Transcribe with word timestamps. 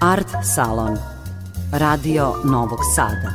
Art 0.00 0.28
Salon 0.54 0.98
Radio 1.72 2.34
Novog 2.44 2.78
Sada 2.94 3.32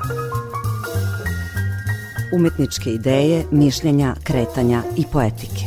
Umetničke 2.36 2.90
ideje, 2.90 3.46
mišljenja, 3.52 4.16
kretanja 4.24 4.84
i 4.98 5.04
poetike 5.12 5.66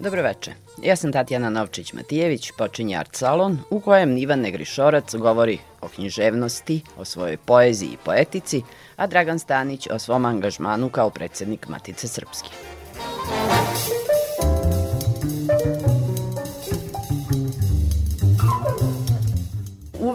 Dobro 0.00 0.22
veče. 0.22 0.52
Ja 0.82 0.96
sam 0.96 1.12
Tatjana 1.12 1.50
Novčić-Matijević, 1.50 2.52
počinje 2.58 2.96
Art 2.96 3.16
Salon, 3.16 3.58
u 3.70 3.80
kojem 3.80 4.16
Ivan 4.16 4.40
Negrišorac 4.40 5.14
govori 5.14 5.58
o 5.80 5.88
književnosti, 5.88 6.82
o 6.96 7.04
svojoj 7.04 7.36
poeziji 7.36 7.88
i 7.88 7.98
poetici, 8.04 8.62
a 8.96 9.06
Dragan 9.06 9.38
Stanić 9.38 9.88
o 9.90 9.98
svom 9.98 10.24
angažmanu 10.24 10.88
kao 10.88 11.10
predsednik 11.10 11.68
Matice 11.68 12.08
Srpske. 12.08 12.77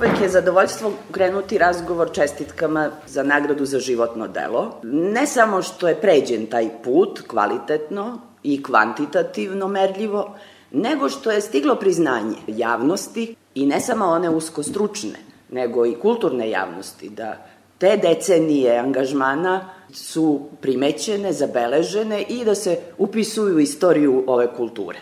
Uvek 0.03 0.21
je 0.21 0.29
zadovoljstvo 0.29 0.91
krenuti 1.11 1.57
razgovor 1.57 2.11
čestitkama 2.11 2.89
za 3.07 3.23
nagradu 3.23 3.65
za 3.65 3.79
životno 3.79 4.27
delo. 4.27 4.81
Ne 4.83 5.27
samo 5.27 5.61
što 5.61 5.87
je 5.87 5.95
pređen 5.95 6.45
taj 6.45 6.69
put 6.83 7.21
kvalitetno 7.27 8.19
i 8.43 8.63
kvantitativno 8.63 9.67
merljivo, 9.67 10.35
nego 10.71 11.09
što 11.09 11.31
je 11.31 11.41
stiglo 11.41 11.75
priznanje 11.75 12.35
javnosti 12.47 13.35
i 13.55 13.65
ne 13.65 13.79
samo 13.79 14.05
one 14.05 14.29
usko 14.29 14.63
stručne, 14.63 15.19
nego 15.49 15.85
i 15.85 15.95
kulturne 15.95 16.49
javnosti, 16.49 17.09
da 17.09 17.37
te 17.77 17.97
decenije 17.97 18.77
angažmana 18.79 19.69
su 19.93 20.41
primećene, 20.61 21.33
zabeležene 21.33 22.21
i 22.21 22.45
da 22.45 22.55
se 22.55 22.77
upisuju 22.97 23.55
u 23.55 23.59
istoriju 23.59 24.23
ove 24.27 24.53
kulture. 24.57 24.99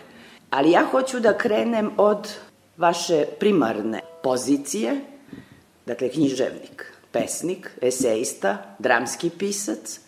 Ali 0.50 0.70
ja 0.70 0.84
hoću 0.90 1.20
da 1.20 1.38
krenem 1.38 1.90
od 1.96 2.28
vaše 2.82 3.24
primarne 3.40 4.00
pozicije, 4.22 5.00
dakle 5.86 6.08
književnik, 6.08 6.92
pesnik, 7.12 7.70
eseista, 7.82 8.76
dramski 8.78 9.30
pisac, 9.30 10.00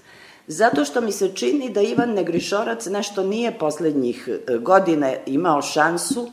zato 0.47 0.85
što 0.85 1.01
mi 1.01 1.13
se 1.13 1.35
čini 1.35 1.71
da 1.71 1.81
Ivan 1.81 2.11
Negrišorac 2.11 2.87
nešto 2.87 3.23
nije 3.23 3.59
poslednjih 3.59 4.29
e, 4.29 4.59
godina 4.59 5.13
imao 5.27 5.63
šansu 5.63 6.31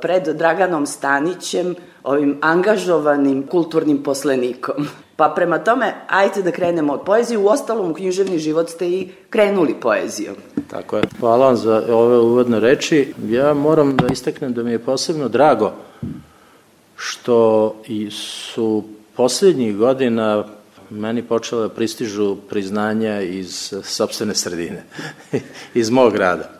pred 0.00 0.28
Draganom 0.28 0.86
Stanićem, 0.86 1.74
ovim 2.02 2.38
angažovanim 2.42 3.46
kulturnim 3.46 4.02
poslenikom. 4.02 4.88
Pa 5.16 5.28
prema 5.28 5.58
tome, 5.58 5.94
ajte 6.08 6.42
da 6.42 6.52
krenemo 6.52 6.92
od 6.92 7.00
poezije. 7.06 7.38
U 7.38 7.46
ostalom, 7.46 7.90
u 7.90 7.94
književni 7.94 8.38
život 8.38 8.68
ste 8.68 8.88
i 8.88 9.08
krenuli 9.30 9.74
poezijom. 9.80 10.36
Tako 10.70 10.96
je. 10.96 11.02
Hvala 11.20 11.46
vam 11.46 11.56
za 11.56 11.82
ove 11.90 12.18
uvodne 12.18 12.60
reči. 12.60 13.14
Ja 13.28 13.54
moram 13.54 13.96
da 13.96 14.06
istaknem 14.12 14.52
da 14.52 14.62
mi 14.62 14.70
je 14.70 14.78
posebno 14.78 15.28
drago 15.28 15.72
što 16.96 17.74
i 17.86 18.10
su 18.10 18.84
poslednjih 19.16 19.76
godina 19.76 20.44
meni 20.90 21.22
počela 21.22 21.62
da 21.62 21.68
pristižu 21.68 22.36
priznanja 22.48 23.20
iz 23.20 23.74
sobstvene 23.82 24.34
sredine, 24.34 24.84
iz 25.74 25.90
mog 25.90 26.12
grada. 26.12 26.50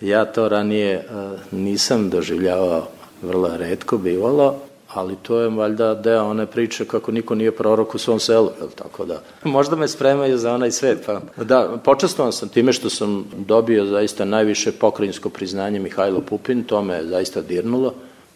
Ja 0.00 0.24
to 0.24 0.48
ranije 0.48 0.94
e, 0.94 1.04
nisam 1.50 2.10
doživljavao 2.10 2.86
vrlo 3.22 3.56
redko 3.56 3.98
bivalo, 3.98 4.60
ali 4.94 5.16
to 5.22 5.40
je 5.40 5.48
valjda 5.48 5.94
deo 5.94 6.24
one 6.24 6.46
priče 6.46 6.84
kako 6.84 7.12
niko 7.12 7.34
nije 7.34 7.52
prorok 7.52 7.94
u 7.94 7.98
svom 7.98 8.20
selu, 8.20 8.50
jel 8.60 8.68
tako 8.74 9.04
da? 9.04 9.22
Možda 9.44 9.76
me 9.76 9.88
spremaju 9.88 10.38
za 10.38 10.54
onaj 10.54 10.70
svet, 10.70 10.98
pa 11.06 11.44
da, 11.44 11.78
počestovan 11.84 12.32
sam 12.32 12.48
time 12.48 12.72
što 12.72 12.90
sam 12.90 13.24
dobio 13.32 13.86
zaista 13.86 14.24
najviše 14.24 14.72
pokrajinsko 14.72 15.28
priznanje 15.28 15.78
Mihajlo 15.78 16.20
Pupin, 16.20 16.64
to 16.64 16.82
me 16.82 17.04
zaista 17.04 17.40
dirnulo, 17.40 17.94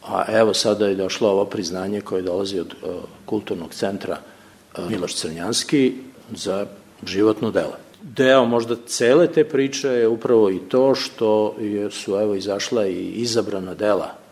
a 0.08 0.24
evo 0.28 0.54
sada 0.54 0.86
je 0.86 0.94
došlo 0.94 1.30
ovo 1.30 1.44
priznanje 1.44 2.00
koje 2.00 2.22
dolazi 2.22 2.60
od 2.60 2.74
uh, 2.82 2.90
kulturnog 3.26 3.74
centra 3.74 4.18
uh, 4.78 4.90
Miloš 4.90 5.14
Crnjanski 5.14 5.94
za 6.30 6.66
životno 7.06 7.50
delo. 7.50 7.76
Deo 8.02 8.44
možda 8.44 8.76
cele 8.86 9.26
te 9.26 9.44
priče 9.44 9.88
je 9.88 10.08
upravo 10.08 10.50
i 10.50 10.58
to 10.58 10.94
što 10.94 11.54
je, 11.60 11.90
su 11.90 12.14
evo 12.14 12.34
izašla 12.34 12.86
i 12.86 13.10
izabrana 13.10 13.74
dela 13.74 14.23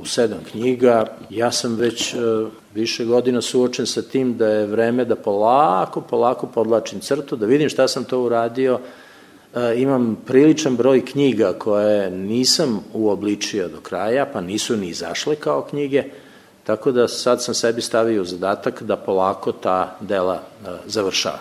u 0.00 0.06
sedam 0.06 0.38
knjiga. 0.50 1.06
Ja 1.30 1.52
sam 1.52 1.76
već 1.76 2.14
e, 2.14 2.16
više 2.74 3.04
godina 3.04 3.42
suočen 3.42 3.86
sa 3.86 4.02
tim 4.02 4.36
da 4.36 4.46
je 4.46 4.66
vreme 4.66 5.04
da 5.04 5.16
polako, 5.16 6.00
polako 6.00 6.46
podlačim 6.46 7.00
crtu, 7.00 7.36
da 7.36 7.46
vidim 7.46 7.68
šta 7.68 7.88
sam 7.88 8.04
to 8.04 8.22
uradio. 8.22 8.78
E, 9.54 9.74
imam 9.76 10.18
priličan 10.26 10.76
broj 10.76 11.04
knjiga 11.04 11.52
koje 11.52 12.10
nisam 12.10 12.84
uobličio 12.94 13.68
do 13.68 13.80
kraja, 13.80 14.26
pa 14.32 14.40
nisu 14.40 14.76
ni 14.76 14.88
izašle 14.88 15.36
kao 15.36 15.62
knjige, 15.62 16.04
tako 16.64 16.92
da 16.92 17.08
sad 17.08 17.42
sam 17.42 17.54
sebi 17.54 17.82
stavio 17.82 18.24
zadatak 18.24 18.82
da 18.82 18.96
polako 18.96 19.52
ta 19.52 19.96
dela 20.00 20.34
e, 20.34 20.68
završavam. 20.86 21.40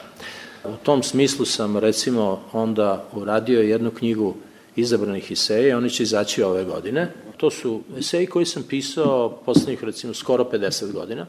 U 0.65 0.75
tom 0.83 1.03
smislu 1.03 1.45
sam 1.45 1.77
recimo 1.77 2.39
onda 2.53 3.03
uradio 3.13 3.61
jednu 3.61 3.91
knjigu 3.91 4.35
izabranih 4.79 5.31
eseja, 5.31 5.78
oni 5.78 5.90
će 5.90 6.03
izaći 6.03 6.44
ove 6.44 6.63
godine. 6.63 7.13
To 7.38 7.50
su 7.50 7.81
eseji 7.97 8.28
koji 8.28 8.45
sam 8.45 8.63
pisao 8.63 9.41
poslednjih 9.45 9.84
recimo 9.84 10.13
skoro 10.13 10.44
50 10.44 10.91
godina. 10.91 11.25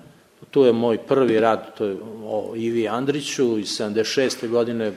Tu 0.50 0.64
je 0.64 0.72
moj 0.72 0.98
prvi 0.98 1.40
rad, 1.40 1.74
to 1.78 1.84
je 1.84 1.96
o 2.24 2.52
Ivi 2.56 2.88
Andriću 2.88 3.58
iz 3.58 3.68
76. 3.68 4.48
godine, 4.48 4.92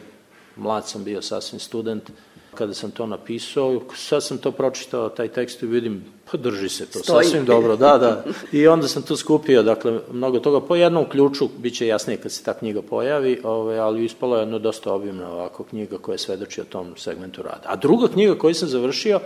mlad 0.56 0.88
sam 0.88 1.03
bio 1.03 1.22
sasvim 1.22 1.59
student, 1.59 2.12
kada 2.56 2.74
sam 2.74 2.92
to 2.92 3.06
napisao, 3.06 3.81
sad 3.96 4.24
sam 4.24 4.38
to 4.38 4.52
pročitao, 4.52 5.09
taj 5.09 5.28
tekst 5.28 5.63
i 5.63 5.66
vidim, 5.66 6.03
pa 6.31 6.38
drži 6.38 6.69
se 6.69 6.85
to, 6.85 7.00
Stoji. 7.00 7.25
sasvim 7.25 7.45
dobro, 7.45 7.75
da, 7.75 7.97
da. 7.97 8.23
I 8.51 8.67
onda 8.67 8.88
sam 8.88 9.01
tu 9.01 9.16
skupio, 9.16 9.63
dakle, 9.63 10.00
mnogo 10.11 10.39
toga, 10.39 10.67
po 10.67 10.75
jednom 10.75 11.09
ključu, 11.09 11.50
bit 11.57 11.75
će 11.75 11.88
jasnije 11.88 12.17
kad 12.17 12.31
se 12.31 12.44
ta 12.44 12.53
knjiga 12.53 12.81
pojavi, 12.81 13.41
ove, 13.44 13.78
ali 13.78 14.06
ispalo 14.06 14.35
je 14.35 14.41
jedno 14.41 14.59
dosta 14.59 14.94
obimna 14.94 15.31
ovako 15.31 15.63
knjiga 15.63 15.97
koja 15.97 16.17
svedoči 16.17 16.62
o 16.62 16.63
tom 16.63 16.97
segmentu 16.97 17.41
rada. 17.41 17.63
A 17.66 17.75
druga 17.75 18.07
knjiga 18.07 18.38
koju 18.38 18.53
sam 18.53 18.67
završio, 18.67 19.19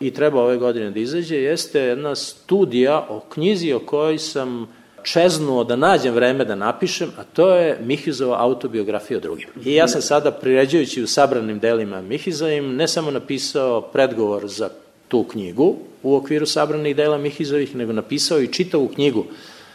i 0.00 0.10
treba 0.10 0.42
ove 0.42 0.56
godine 0.56 0.90
da 0.90 1.00
izađe, 1.00 1.36
jeste 1.36 1.80
jedna 1.80 2.14
studija 2.14 3.06
o 3.08 3.20
knjizi 3.20 3.72
o 3.72 3.78
kojoj 3.78 4.18
sam 4.18 4.68
čeznuo 5.02 5.64
da 5.64 5.76
nađem 5.76 6.14
vreme 6.14 6.44
da 6.44 6.54
napišem, 6.54 7.10
a 7.18 7.24
to 7.24 7.50
je 7.54 7.78
Mihizova 7.84 8.42
autobiografija 8.42 9.18
o 9.18 9.20
drugim. 9.20 9.48
I 9.64 9.74
ja 9.74 9.88
sam 9.88 10.02
sada, 10.02 10.30
priređujući 10.30 11.02
u 11.02 11.06
sabranim 11.06 11.58
delima 11.58 12.02
Mihizovim, 12.02 12.76
ne 12.76 12.88
samo 12.88 13.10
napisao 13.10 13.80
predgovor 13.80 14.46
za 14.46 14.68
tu 15.08 15.24
knjigu 15.24 15.76
u 16.02 16.16
okviru 16.16 16.46
sabranih 16.46 16.96
dela 16.96 17.18
Mihizovih, 17.18 17.76
nego 17.76 17.92
napisao 17.92 18.40
i 18.40 18.52
čitavu 18.52 18.88
knjigu 18.88 19.24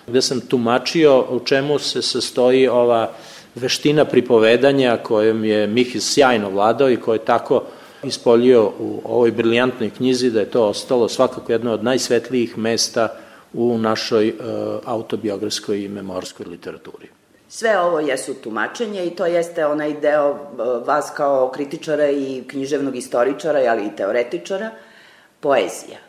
gde 0.07 0.21
sam 0.21 0.41
tumačio 0.41 1.25
u 1.29 1.39
čemu 1.39 1.79
se 1.79 2.01
sastoji 2.01 2.67
ova 2.67 3.11
veština 3.55 4.05
pripovedanja 4.05 4.97
kojom 5.03 5.45
je 5.45 5.67
Mihiz 5.67 6.03
sjajno 6.03 6.49
vladao 6.49 6.89
i 6.89 6.97
koje 6.97 7.15
je 7.15 7.25
tako 7.25 7.63
ispolio 8.03 8.71
u 8.79 9.01
ovoj 9.05 9.31
briljantnoj 9.31 9.89
knjizi 9.89 10.31
da 10.31 10.39
je 10.39 10.51
to 10.51 10.67
ostalo 10.67 11.09
svakako 11.09 11.51
jedno 11.51 11.73
od 11.73 11.83
najsvetlijih 11.83 12.57
mesta 12.57 13.09
u 13.53 13.77
našoj 13.77 14.27
e, 14.27 14.33
autobiografskoj 14.85 15.83
i 15.83 15.89
memorskoj 15.89 16.45
literaturi. 16.45 17.07
Sve 17.49 17.79
ovo 17.79 17.99
jesu 17.99 18.33
tumačenje 18.33 19.05
i 19.05 19.09
to 19.09 19.25
jeste 19.25 19.65
onaj 19.65 19.93
deo 19.93 20.29
e, 20.29 20.35
vas 20.85 21.11
kao 21.15 21.51
kritičara 21.51 22.09
i 22.09 22.43
književnog 22.47 22.95
istoričara, 22.95 23.59
ali 23.69 23.85
i 23.85 23.95
teoretičara, 23.97 24.71
poezija. 25.43 25.99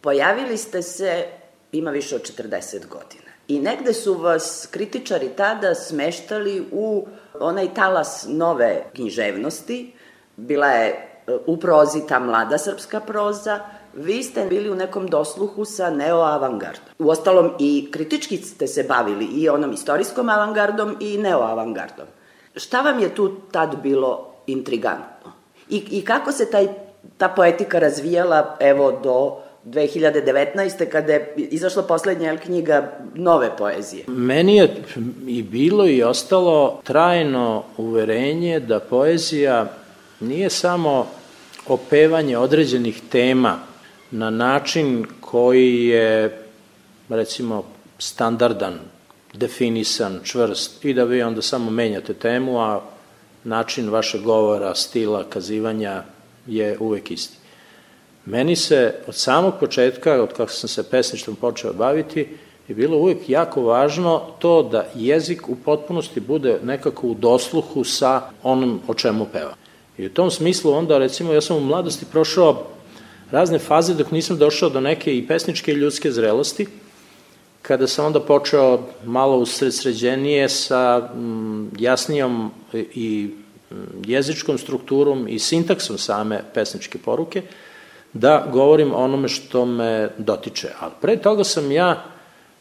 Pojavili 0.00 0.56
ste 0.56 0.82
se, 0.82 1.26
ima 1.72 1.90
više 1.90 2.16
od 2.16 2.22
40 2.22 2.86
godina. 2.88 3.30
I 3.48 3.58
negde 3.60 3.92
su 3.92 4.14
vas 4.14 4.68
kritičari 4.70 5.28
tada 5.36 5.74
smeštali 5.74 6.66
u 6.72 7.06
onaj 7.40 7.74
talas 7.74 8.26
nove 8.28 8.84
književnosti. 8.94 9.92
Bila 10.36 10.66
je 10.66 10.88
e, 10.88 11.36
u 11.46 11.56
prozi 11.56 12.06
ta 12.08 12.18
mlada 12.18 12.58
srpska 12.58 13.00
proza, 13.00 13.60
vi 13.94 14.22
ste 14.22 14.46
bili 14.46 14.70
u 14.70 14.74
nekom 14.74 15.06
dosluhu 15.06 15.64
sa 15.64 15.90
neoavangardom. 15.90 16.94
U 16.98 17.10
ostalom 17.10 17.50
i 17.58 17.88
kritički 17.92 18.36
ste 18.36 18.66
se 18.66 18.82
bavili 18.82 19.24
i 19.24 19.48
onom 19.48 19.72
istorijskom 19.72 20.28
avangardom 20.28 20.96
i 21.00 21.18
neoavangardom. 21.18 22.06
Šta 22.56 22.80
vam 22.80 22.98
je 22.98 23.14
tu 23.14 23.40
tad 23.52 23.76
bilo 23.82 24.34
intrigantno? 24.46 25.32
I, 25.68 25.82
i 25.90 26.04
kako 26.04 26.32
se 26.32 26.50
taj, 26.50 26.68
ta 27.16 27.28
poetika 27.28 27.78
razvijala 27.78 28.56
evo 28.60 29.00
do 29.02 29.36
2019. 29.64 30.88
kada 30.88 31.12
je 31.12 31.34
izašla 31.36 31.82
poslednja 31.82 32.36
knjiga 32.36 32.92
nove 33.14 33.56
poezije? 33.56 34.04
Meni 34.06 34.56
je 34.56 34.82
i 35.26 35.42
bilo 35.42 35.88
i 35.88 36.02
ostalo 36.02 36.80
trajno 36.84 37.62
uverenje 37.76 38.60
da 38.60 38.80
poezija 38.80 39.66
nije 40.20 40.50
samo 40.50 41.06
opevanje 41.68 42.38
određenih 42.38 43.00
tema 43.08 43.58
na 44.10 44.30
način 44.30 45.06
koji 45.20 45.84
je 45.86 46.38
recimo 47.08 47.64
standardan, 47.98 48.78
definisan, 49.34 50.20
čvrst 50.24 50.84
i 50.84 50.94
da 50.94 51.04
vi 51.04 51.22
onda 51.22 51.42
samo 51.42 51.70
menjate 51.70 52.14
temu, 52.14 52.60
a 52.60 52.80
način 53.44 53.90
vašeg 53.90 54.22
govora, 54.22 54.74
stila, 54.74 55.24
kazivanja 55.24 56.02
je 56.46 56.76
uvek 56.80 57.10
isti. 57.10 57.36
Meni 58.26 58.56
se 58.56 58.94
od 59.06 59.14
samog 59.14 59.54
početka, 59.60 60.22
od 60.22 60.32
kako 60.32 60.52
sam 60.52 60.68
se 60.68 60.90
pesništvom 60.90 61.36
počeo 61.36 61.72
baviti, 61.72 62.28
je 62.68 62.74
bilo 62.74 62.96
uvijek 62.96 63.28
jako 63.28 63.62
važno 63.62 64.22
to 64.38 64.62
da 64.62 64.86
jezik 64.94 65.48
u 65.48 65.56
potpunosti 65.56 66.20
bude 66.20 66.58
nekako 66.62 67.06
u 67.06 67.14
dosluhu 67.14 67.84
sa 67.84 68.22
onom 68.42 68.80
o 68.88 68.94
čemu 68.94 69.26
peva. 69.32 69.54
I 69.98 70.06
u 70.06 70.10
tom 70.10 70.30
smislu 70.30 70.72
onda, 70.72 70.98
recimo, 70.98 71.32
ja 71.32 71.40
sam 71.40 71.56
u 71.56 71.60
mladosti 71.60 72.04
prošao 72.12 72.66
razne 73.30 73.58
faze 73.58 73.94
dok 73.94 74.10
nisam 74.10 74.38
došao 74.38 74.70
do 74.70 74.80
neke 74.80 75.16
i 75.16 75.26
pesničke 75.26 75.72
i 75.72 75.74
ljudske 75.74 76.12
zrelosti, 76.12 76.66
kada 77.62 77.86
sam 77.86 78.06
onda 78.06 78.20
počeo 78.20 78.80
malo 79.04 79.36
usredsređenije 79.36 80.48
sa 80.48 80.98
mm, 81.14 81.68
jasnijom 81.78 82.50
i 82.72 83.30
jezičkom 84.06 84.58
strukturom 84.58 85.28
i 85.28 85.38
sintaksom 85.38 85.98
same 85.98 86.42
pesničke 86.54 86.98
poruke, 86.98 87.42
da 88.12 88.46
govorim 88.52 88.94
o 88.94 88.96
onome 88.96 89.28
što 89.28 89.66
me 89.66 90.10
dotiče. 90.18 90.68
Ali 90.80 90.92
pre 91.00 91.16
toga 91.16 91.44
sam 91.44 91.72
ja 91.72 92.04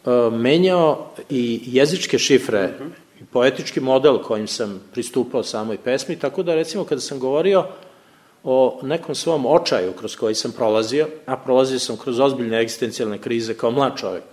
uh, 0.05 0.33
menjao 0.33 1.11
i 1.29 1.61
jezičke 1.65 2.19
šifre 2.19 2.67
mm 2.67 2.83
-hmm. 2.83 3.21
i 3.21 3.25
poetički 3.25 3.79
model 3.79 4.17
kojim 4.17 4.47
sam 4.47 4.81
pristupao 4.91 5.43
samoj 5.43 5.77
pesmi, 5.77 6.19
tako 6.19 6.43
da 6.43 6.55
recimo 6.55 6.83
kada 6.83 7.01
sam 7.01 7.19
govorio 7.19 7.65
o 8.43 8.79
nekom 8.83 9.15
svom 9.15 9.45
očaju 9.45 9.93
kroz 9.93 10.15
koji 10.15 10.35
sam 10.35 10.51
prolazio, 10.51 11.07
a 11.25 11.37
prolazio 11.37 11.79
sam 11.79 11.97
kroz 11.97 12.19
ozbiljne 12.19 12.59
egzistencijalne 12.61 13.17
krize 13.17 13.53
kao 13.53 13.71
mlad 13.71 13.97
čovjek, 13.97 14.23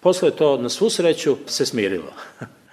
posle 0.00 0.30
to 0.30 0.56
na 0.56 0.68
svu 0.68 0.90
sreću 0.90 1.36
se 1.46 1.66
smirilo. 1.66 2.12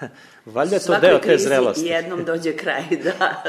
Valjda 0.54 0.76
je 0.76 0.84
to 0.84 0.98
deo 1.00 1.18
te 1.18 1.38
zrelosti. 1.38 1.80
Svakoj 1.80 1.96
jednom 1.96 2.24
dođe 2.24 2.56
kraj, 2.56 2.82
da. 3.04 3.42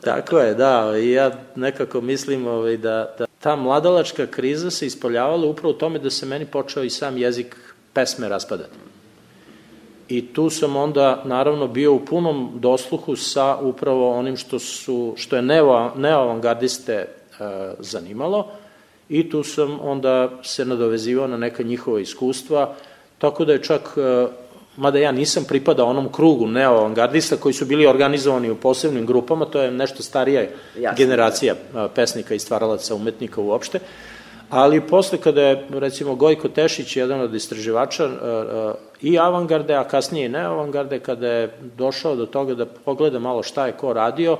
Tako 0.00 0.38
je, 0.38 0.54
da. 0.54 0.98
I 0.98 1.10
ja 1.10 1.30
nekako 1.54 2.00
mislim 2.00 2.46
ovaj, 2.46 2.76
da, 2.76 3.14
da 3.18 3.26
ta 3.40 3.56
mladalačka 3.56 4.26
kriza 4.26 4.70
se 4.70 4.86
ispoljavala 4.86 5.46
upravo 5.46 5.70
u 5.70 5.78
tome 5.78 5.98
da 5.98 6.10
se 6.10 6.26
meni 6.26 6.46
počeo 6.46 6.82
i 6.82 6.90
sam 6.90 7.16
jezik 7.16 7.56
pesme 7.92 8.28
raspadati. 8.28 8.76
I 10.08 10.32
tu 10.32 10.50
sam 10.50 10.76
onda, 10.76 11.22
naravno, 11.24 11.68
bio 11.68 11.94
u 11.94 12.04
punom 12.04 12.50
dosluhu 12.54 13.16
sa 13.16 13.56
upravo 13.56 14.18
onim 14.18 14.36
što, 14.36 14.58
su, 14.58 15.14
što 15.16 15.36
je 15.36 15.42
neo, 15.42 15.92
neoavangardiste 15.96 16.92
e, 16.92 17.06
zanimalo 17.78 18.50
i 19.08 19.30
tu 19.30 19.42
sam 19.42 19.78
onda 19.82 20.30
se 20.42 20.64
nadovezivao 20.64 21.26
na 21.26 21.36
neka 21.36 21.62
njihova 21.62 22.00
iskustva, 22.00 22.74
tako 23.18 23.44
da 23.44 23.52
je 23.52 23.62
čak 23.62 23.82
e, 23.96 24.26
mada 24.76 24.98
ja 24.98 25.12
nisam 25.12 25.44
pripadao 25.48 25.86
onom 25.86 26.12
krugu 26.12 26.46
neoavangardista 26.46 27.36
koji 27.36 27.52
su 27.52 27.66
bili 27.66 27.86
organizovani 27.86 28.50
u 28.50 28.56
posebnim 28.56 29.06
grupama, 29.06 29.44
to 29.44 29.62
je 29.62 29.70
nešto 29.70 30.02
starija 30.02 30.42
Jasne. 30.78 31.04
generacija 31.04 31.54
pesnika 31.94 32.34
i 32.34 32.38
stvaralaca 32.38 32.94
umetnika 32.94 33.40
uopšte, 33.40 33.78
ali 34.50 34.80
posle 34.80 35.18
kada 35.18 35.42
je 35.42 35.66
recimo 35.70 36.14
Gojko 36.14 36.48
Tešić, 36.48 36.96
jedan 36.96 37.20
od 37.20 37.34
istraživača 37.34 38.08
i 39.02 39.18
avangarde, 39.18 39.74
a 39.74 39.84
kasnije 39.84 40.26
i 40.26 40.28
neavangarde, 40.28 41.00
kada 41.00 41.28
je 41.28 41.58
došao 41.76 42.16
do 42.16 42.26
toga 42.26 42.54
da 42.54 42.66
pogleda 42.66 43.18
malo 43.18 43.42
šta 43.42 43.66
je 43.66 43.72
ko 43.72 43.92
radio, 43.92 44.38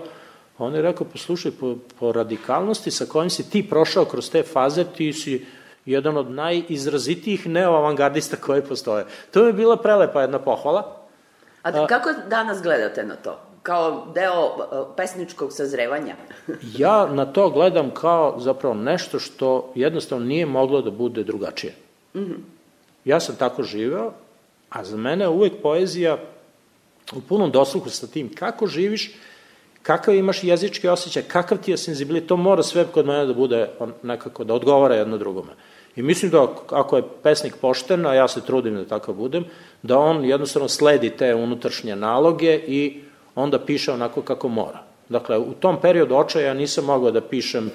on 0.58 0.74
je 0.74 0.82
rekao, 0.82 1.06
poslušaj, 1.06 1.52
po, 1.60 1.76
po 1.98 2.12
radikalnosti 2.12 2.90
sa 2.90 3.06
kojim 3.06 3.30
si 3.30 3.50
ti 3.50 3.68
prošao 3.68 4.04
kroz 4.04 4.30
te 4.30 4.42
faze, 4.42 4.84
ti 4.84 5.12
si 5.12 5.46
jedan 5.86 6.16
od 6.16 6.30
najizrazitijih 6.30 7.46
neoavangardista 7.46 8.36
koji 8.36 8.62
postoje. 8.62 9.06
To 9.30 9.46
je 9.46 9.52
bila 9.52 9.76
prelepa 9.76 10.20
jedna 10.20 10.38
pohvala. 10.38 10.96
A 11.62 11.70
da, 11.70 11.86
kako 11.86 12.10
danas 12.30 12.62
gledate 12.62 13.04
na 13.04 13.16
to? 13.16 13.38
Kao 13.62 14.06
deo 14.14 14.46
uh, 14.46 14.86
pesničkog 14.96 15.52
sazrevanja? 15.52 16.14
ja 16.78 17.06
na 17.06 17.26
to 17.26 17.50
gledam 17.50 17.90
kao 17.90 18.40
zapravo 18.40 18.74
nešto 18.74 19.18
što 19.18 19.72
jednostavno 19.74 20.24
nije 20.24 20.46
moglo 20.46 20.82
da 20.82 20.90
bude 20.90 21.22
drugačije. 21.22 21.74
Mm 22.14 22.20
-hmm. 22.20 22.38
Ja 23.04 23.20
sam 23.20 23.36
tako 23.36 23.62
živeo, 23.62 24.12
a 24.70 24.84
za 24.84 24.96
mene 24.96 25.28
uvek 25.28 25.52
poezija 25.62 26.18
u 27.12 27.20
punom 27.20 27.50
dosluhu 27.50 27.90
sa 27.90 28.06
tim 28.06 28.34
kako 28.34 28.66
živiš, 28.66 29.12
kakav 29.82 30.14
imaš 30.14 30.44
jezički 30.44 30.88
osjećaj, 30.88 31.22
kakav 31.22 31.58
ti 31.58 31.70
je 31.70 31.76
senzibilitet, 31.76 32.28
to 32.28 32.36
mora 32.36 32.62
sve 32.62 32.86
kod 32.92 33.06
mene 33.06 33.26
da 33.26 33.34
bude 33.34 33.68
nekako, 34.02 34.44
da 34.44 34.54
odgovara 34.54 34.94
jedno 34.94 35.18
drugome. 35.18 35.52
I 35.96 36.02
mislim 36.02 36.30
da 36.30 36.48
ako 36.70 36.96
je 36.96 37.02
pesnik 37.22 37.54
pošten, 37.60 38.06
a 38.06 38.14
ja 38.14 38.28
se 38.28 38.40
trudim 38.40 38.74
da 38.74 38.84
tako 38.84 39.12
budem, 39.12 39.44
da 39.82 39.98
on 39.98 40.24
jednostavno 40.24 40.68
sledi 40.68 41.10
te 41.10 41.34
unutrašnje 41.34 41.96
naloge 41.96 42.54
i 42.66 43.00
onda 43.34 43.58
piše 43.58 43.92
onako 43.92 44.22
kako 44.22 44.48
mora. 44.48 44.82
Dakle, 45.08 45.38
u 45.38 45.52
tom 45.52 45.80
periodu 45.80 46.14
očaja 46.14 46.54
nisam 46.54 46.84
mogao 46.84 47.10
da 47.10 47.20
pišem 47.20 47.70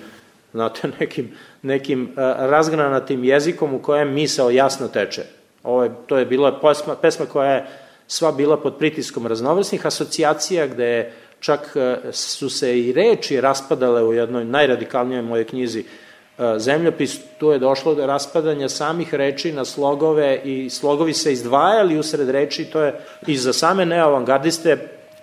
znate, 0.54 0.88
nekim, 1.00 1.32
nekim 1.62 2.04
uh, 2.04 2.18
razgranatim 2.38 3.24
jezikom 3.24 3.74
u 3.74 3.80
kojem 3.80 4.14
misao 4.14 4.50
jasno 4.50 4.88
teče. 4.88 5.24
Ovo 5.64 5.84
je, 5.84 5.92
to 6.08 6.18
je 6.18 6.26
bila 6.26 6.60
pesma, 6.60 6.96
pesma 6.96 7.26
koja 7.26 7.52
je 7.52 7.68
sva 8.08 8.32
bila 8.32 8.58
pod 8.58 8.78
pritiskom 8.78 9.28
raznovrsnih 9.28 9.86
asocijacija, 9.86 10.68
gde 10.68 11.12
čak 11.40 11.76
uh, 11.76 12.14
su 12.14 12.50
se 12.50 12.80
i 12.80 12.94
reči 12.94 13.42
raspadale 13.42 14.04
u 14.04 14.14
jednoj 14.14 14.46
najradikalnijoj 14.46 15.22
moje 15.22 15.44
knjizi 15.44 15.84
E, 15.84 16.09
zemljopis, 16.58 17.20
tu 17.38 17.52
je 17.52 17.60
došlo 17.60 17.96
do 17.96 18.06
raspadanja 18.06 18.70
samih 18.70 19.14
reči 19.14 19.52
na 19.52 19.66
slogove 19.66 20.42
i 20.44 20.70
slogovi 20.70 21.14
se 21.14 21.34
izdvajali 21.34 22.00
usred 22.00 22.30
reči, 22.30 22.66
to 22.66 22.82
je 22.82 23.00
i 23.28 23.38
za 23.38 23.54
same 23.54 23.86
neoavangardiste 23.86 24.78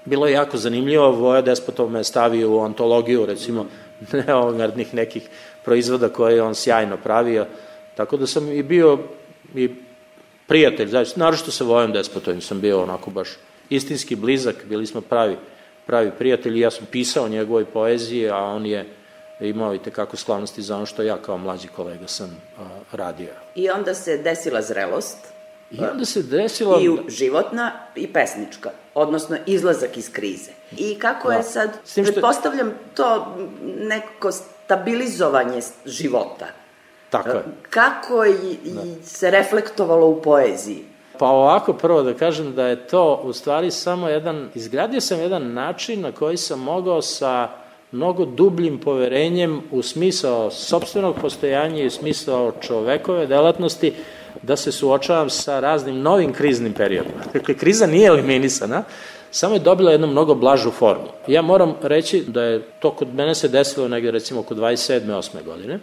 bilo 0.06 0.26
je 0.26 0.32
jako 0.32 0.56
zanimljivo, 0.56 1.10
Voja 1.10 1.42
Despotov 1.42 1.90
me 1.90 2.04
stavio 2.04 2.50
u 2.50 2.60
antologiju, 2.60 3.26
recimo, 3.26 3.66
neoavangardnih 4.26 4.94
nekih 4.94 5.28
proizvoda 5.64 6.08
koje 6.08 6.42
on 6.42 6.54
sjajno 6.54 6.96
pravio, 6.96 7.46
tako 7.94 8.16
da 8.16 8.26
sam 8.26 8.52
i 8.52 8.62
bio 8.62 8.98
i 9.54 9.70
prijatelj, 10.46 10.88
znači, 10.88 11.18
naročito 11.18 11.50
sa 11.50 11.64
Vojom 11.64 11.92
Despotovim 11.92 12.40
sam 12.40 12.60
bio 12.60 12.82
onako 12.82 13.10
baš 13.10 13.28
istinski 13.70 14.16
blizak, 14.16 14.64
bili 14.64 14.86
smo 14.86 15.00
pravi, 15.00 15.36
pravi 15.86 16.10
prijatelji, 16.18 16.60
ja 16.60 16.70
sam 16.70 16.86
pisao 16.90 17.28
njegovoj 17.28 17.64
poeziji, 17.64 18.28
a 18.28 18.38
on 18.38 18.66
je 18.66 18.86
imao 19.40 19.74
i 19.74 19.78
tekako 19.78 20.16
sklonosti 20.16 20.62
za 20.62 20.76
ono 20.76 20.86
što 20.86 21.02
ja 21.02 21.16
kao 21.22 21.38
mlađi 21.38 21.68
kolega 21.68 22.08
sam 22.08 22.36
a, 22.58 22.62
radio. 22.92 23.28
I 23.54 23.70
onda 23.70 23.94
se 23.94 24.18
desila 24.18 24.62
zrelost. 24.62 25.18
I 25.70 25.80
onda 25.92 26.04
se 26.04 26.22
desila... 26.22 26.78
I 26.80 27.10
životna 27.10 27.72
i 27.94 28.12
pesnička, 28.12 28.70
odnosno 28.94 29.36
izlazak 29.46 29.96
iz 29.96 30.12
krize. 30.12 30.50
I 30.76 30.98
kako 30.98 31.28
da. 31.28 31.34
je 31.34 31.42
sad, 31.42 31.70
što... 31.86 32.02
pretpostavljam 32.02 32.72
to 32.94 33.36
neko 33.62 34.32
stabilizovanje 34.32 35.60
života. 35.86 36.46
Tako 37.10 37.28
je. 37.28 37.44
Kako 37.70 38.24
je 38.24 38.56
da. 38.64 38.82
se 39.04 39.30
reflektovalo 39.30 40.06
u 40.06 40.22
poeziji? 40.22 40.84
Pa 41.18 41.26
ovako 41.26 41.72
prvo 41.72 42.02
da 42.02 42.14
kažem 42.14 42.54
da 42.54 42.66
je 42.66 42.86
to 42.86 43.20
u 43.24 43.32
stvari 43.32 43.70
samo 43.70 44.08
jedan, 44.08 44.50
izgradio 44.54 45.00
sam 45.00 45.20
jedan 45.20 45.52
način 45.52 46.00
na 46.00 46.12
koji 46.12 46.36
sam 46.36 46.60
mogao 46.60 47.02
sa 47.02 47.48
mnogo 47.92 48.24
dubljim 48.24 48.78
poverenjem 48.78 49.62
u 49.70 49.82
smisao 49.82 50.50
sobstvenog 50.50 51.16
postojanja 51.20 51.82
i 51.82 51.86
u 51.86 51.90
smisao 51.90 52.52
čovekove 52.60 53.26
delatnosti 53.26 53.92
da 54.42 54.56
se 54.56 54.72
suočavam 54.72 55.30
sa 55.30 55.60
raznim 55.60 56.00
novim 56.00 56.32
kriznim 56.32 56.72
periodima. 56.72 57.22
Dakle, 57.32 57.54
kriza 57.54 57.86
nije 57.86 58.06
eliminisana, 58.06 58.82
samo 59.30 59.54
je 59.54 59.60
dobila 59.60 59.92
jednu 59.92 60.06
mnogo 60.06 60.34
blažu 60.34 60.70
formu. 60.70 61.08
Ja 61.26 61.42
moram 61.42 61.74
reći 61.82 62.24
da 62.28 62.42
je 62.42 62.62
to 62.80 62.90
kod 62.90 63.14
mene 63.14 63.34
se 63.34 63.48
desilo 63.48 63.88
negde 63.88 64.10
recimo 64.10 64.40
oko 64.40 64.54
27. 64.54 65.00
8. 65.06 65.44
godine, 65.44 65.78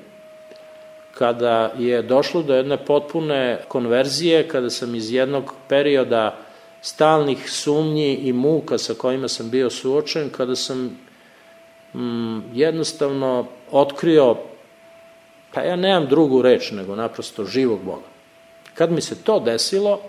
kada 1.14 1.74
je 1.78 2.02
došlo 2.02 2.42
do 2.42 2.56
jedne 2.56 2.86
potpune 2.86 3.60
konverzije, 3.68 4.48
kada 4.48 4.70
sam 4.70 4.96
iz 4.96 5.12
jednog 5.12 5.54
perioda 5.68 6.38
stalnih 6.82 7.50
sumnji 7.52 8.16
i 8.16 8.34
muka 8.34 8.78
sa 8.78 8.94
kojima 8.94 9.28
sam 9.28 9.50
bio 9.50 9.70
suočen, 9.70 10.30
kada 10.30 10.56
sam 10.56 10.98
mm, 11.94 12.40
jednostavno 12.54 13.46
otkrio, 13.72 14.38
pa 15.54 15.62
ja 15.62 15.76
nemam 15.76 16.08
drugu 16.08 16.42
reč 16.42 16.72
nego 16.72 16.96
naprosto 16.96 17.46
živog 17.46 17.80
Boga. 17.84 18.08
Kad 18.74 18.92
mi 18.92 19.02
se 19.02 19.24
to 19.24 19.40
desilo, 19.40 20.00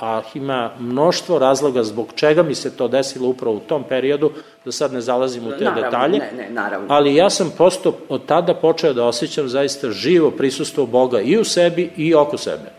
a 0.00 0.22
ima 0.34 0.70
mnoštvo 0.78 1.38
razloga 1.38 1.82
zbog 1.84 2.12
čega 2.14 2.42
mi 2.42 2.54
se 2.54 2.76
to 2.76 2.88
desilo 2.88 3.28
upravo 3.28 3.56
u 3.56 3.60
tom 3.60 3.84
periodu, 3.84 4.32
da 4.64 4.72
sad 4.72 4.92
ne 4.92 5.00
zalazim 5.00 5.46
u 5.46 5.50
te 5.50 5.64
naravno, 5.64 5.82
detalje, 5.82 6.18
ne, 6.18 6.32
ne, 6.36 6.50
naravno. 6.50 6.86
ali 6.90 7.14
ja 7.14 7.30
sam 7.30 7.52
posto 7.58 7.98
od 8.08 8.26
tada 8.26 8.54
počeo 8.54 8.92
da 8.92 9.04
osjećam 9.04 9.48
zaista 9.48 9.90
živo 9.90 10.30
prisustvo 10.30 10.86
Boga 10.86 11.20
i 11.20 11.38
u 11.38 11.44
sebi 11.44 11.90
i 11.96 12.14
oko 12.14 12.38
sebe, 12.38 12.70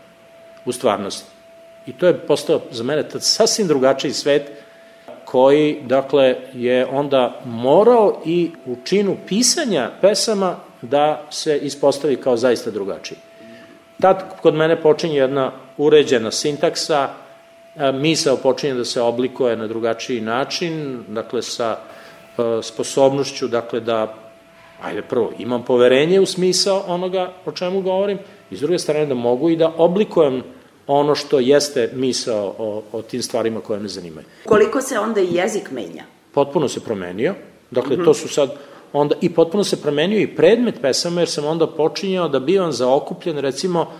u 0.64 0.72
stvarnosti. 0.72 1.30
I 1.86 1.92
to 1.92 2.06
je 2.06 2.18
postao 2.18 2.60
za 2.70 2.84
mene 2.84 3.08
tad 3.08 3.22
sasvim 3.22 3.68
drugačiji 3.68 4.12
svet, 4.12 4.50
koji, 5.32 5.78
dakle, 5.82 6.36
je 6.54 6.86
onda 6.86 7.40
morao 7.44 8.20
i 8.24 8.50
u 8.66 8.76
činu 8.84 9.16
pisanja 9.26 9.90
pesama 10.00 10.56
da 10.82 11.22
se 11.30 11.58
ispostavi 11.58 12.16
kao 12.16 12.36
zaista 12.36 12.70
drugačiji. 12.70 13.18
Tad 14.00 14.40
kod 14.42 14.54
mene 14.54 14.82
počinje 14.82 15.16
jedna 15.16 15.52
uređena 15.76 16.30
sintaksa, 16.30 17.08
misao 17.94 18.36
počinje 18.36 18.74
da 18.74 18.84
se 18.84 19.00
oblikuje 19.00 19.56
na 19.56 19.66
drugačiji 19.66 20.20
način, 20.20 21.04
dakle 21.08 21.42
sa 21.42 21.76
sposobnošću 22.62 23.48
dakle 23.48 23.80
da 23.80 24.14
ajde 24.82 25.02
prvo, 25.02 25.32
imam 25.38 25.62
poverenje 25.64 26.20
u 26.20 26.26
smisao 26.26 26.84
onoga 26.86 27.32
o 27.46 27.52
čemu 27.52 27.80
govorim, 27.80 28.18
i 28.50 28.56
s 28.56 28.60
druge 28.60 28.78
strane 28.78 29.06
da 29.06 29.14
mogu 29.14 29.50
i 29.50 29.56
da 29.56 29.72
oblikujem 29.76 30.42
ono 30.92 31.14
što 31.14 31.40
jeste 31.40 31.90
misao 31.94 32.54
o, 32.58 32.82
o 32.92 33.02
tim 33.02 33.22
stvarima 33.22 33.60
koje 33.60 33.80
me 33.80 33.88
zanimaju. 33.88 34.26
Koliko 34.44 34.80
se 34.80 34.98
onda 34.98 35.20
i 35.20 35.34
jezik 35.34 35.70
menja? 35.70 36.04
Potpuno 36.32 36.68
se 36.68 36.80
promenio, 36.80 37.34
dakle 37.70 37.96
mm 37.96 38.00
-hmm. 38.00 38.04
to 38.04 38.14
su 38.14 38.28
sad 38.28 38.50
onda 38.92 39.14
i 39.20 39.34
potpuno 39.34 39.64
se 39.64 39.82
promenio 39.82 40.20
i 40.20 40.26
predmet 40.36 40.74
pesama, 40.82 41.20
jer 41.20 41.28
sam 41.28 41.44
onda 41.44 41.66
počinjao 41.66 42.28
da 42.28 42.40
bivam 42.40 42.72
zaokupljen, 42.72 43.38
recimo, 43.38 43.92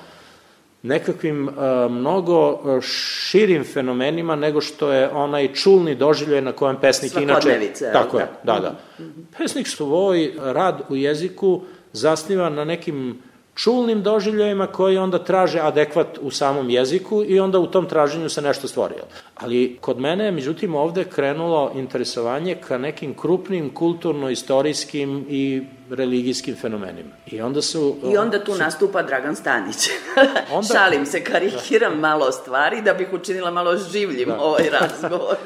nekakvim 0.82 1.48
uh, 1.48 1.54
mnogo 1.90 2.60
širim 2.80 3.64
fenomenima 3.64 4.36
nego 4.36 4.60
što 4.60 4.92
je 4.92 5.10
onaj 5.10 5.54
čulni 5.54 5.94
doživljaj 5.94 6.42
na 6.42 6.52
kojem 6.52 6.76
pesnik 6.80 7.16
inače... 7.16 7.72
Tako 7.92 8.18
je, 8.18 8.28
da, 8.42 8.58
da. 8.60 8.70
Mm 8.98 9.02
-hmm. 9.02 9.38
Pesnik 9.38 9.68
svoj 9.68 10.32
rad 10.38 10.82
u 10.88 10.96
jeziku 10.96 11.60
zasniva 11.92 12.48
na 12.48 12.64
nekim 12.64 13.22
čulnim 13.54 14.02
doživljajima 14.02 14.66
koji 14.66 14.98
onda 14.98 15.18
traže 15.18 15.60
adekvat 15.60 16.18
u 16.20 16.30
samom 16.30 16.70
jeziku 16.70 17.24
i 17.26 17.40
onda 17.40 17.58
u 17.58 17.66
tom 17.66 17.86
traženju 17.88 18.28
se 18.28 18.42
nešto 18.42 18.68
stvorio. 18.68 19.04
Ali 19.34 19.78
kod 19.80 20.00
mene 20.00 20.24
je 20.24 20.30
međutim 20.30 20.74
ovde 20.74 21.04
krenulo 21.04 21.72
interesovanje 21.74 22.54
ka 22.68 22.78
nekim 22.78 23.14
krupnim 23.14 23.74
kulturno-istorijskim 23.74 25.24
i 25.28 25.62
religijskim 25.90 26.56
fenomenima. 26.56 27.10
I 27.26 27.40
onda 27.40 27.62
su... 27.62 27.96
I 28.12 28.16
onda 28.16 28.44
tu 28.44 28.52
su... 28.52 28.58
nastupa 28.58 29.02
Dragan 29.02 29.36
Stanić. 29.36 29.76
onda... 30.54 30.68
Šalim 30.74 31.06
se, 31.06 31.24
karikiram 31.24 31.92
da. 31.92 32.00
malo 32.00 32.32
stvari 32.32 32.82
da 32.82 32.94
bih 32.94 33.08
učinila 33.12 33.50
malo 33.50 33.76
življim 33.76 34.28
da. 34.28 34.40
ovaj 34.40 34.70
razgovor. 34.70 35.36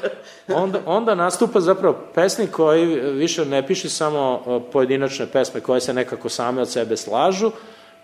onda, 0.63 0.79
onda 0.85 1.15
nastupa 1.15 1.59
zapravo 1.59 1.97
pesnik 2.15 2.51
koji 2.51 2.85
više 3.11 3.45
ne 3.45 3.67
piše 3.67 3.89
samo 3.89 4.43
pojedinačne 4.71 5.27
pesme 5.27 5.61
koje 5.61 5.81
se 5.81 5.93
nekako 5.93 6.29
same 6.29 6.61
od 6.61 6.69
sebe 6.69 6.97
slažu, 6.97 7.51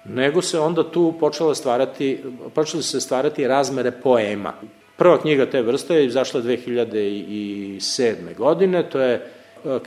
nego 0.05 0.41
se 0.41 0.59
onda 0.59 0.91
tu 0.91 1.13
počela 1.19 1.55
stvarati, 1.55 2.23
počeli 2.55 2.83
se 2.83 3.01
stvarati 3.01 3.47
razmere 3.47 3.91
poema. 3.91 4.53
Prva 4.97 5.21
knjiga 5.21 5.45
te 5.45 5.61
vrste 5.61 5.95
je 5.95 6.05
izašla 6.05 6.41
2007. 6.41 8.35
godine, 8.37 8.89
to 8.89 8.99
je 8.99 9.13
e, 9.15 9.21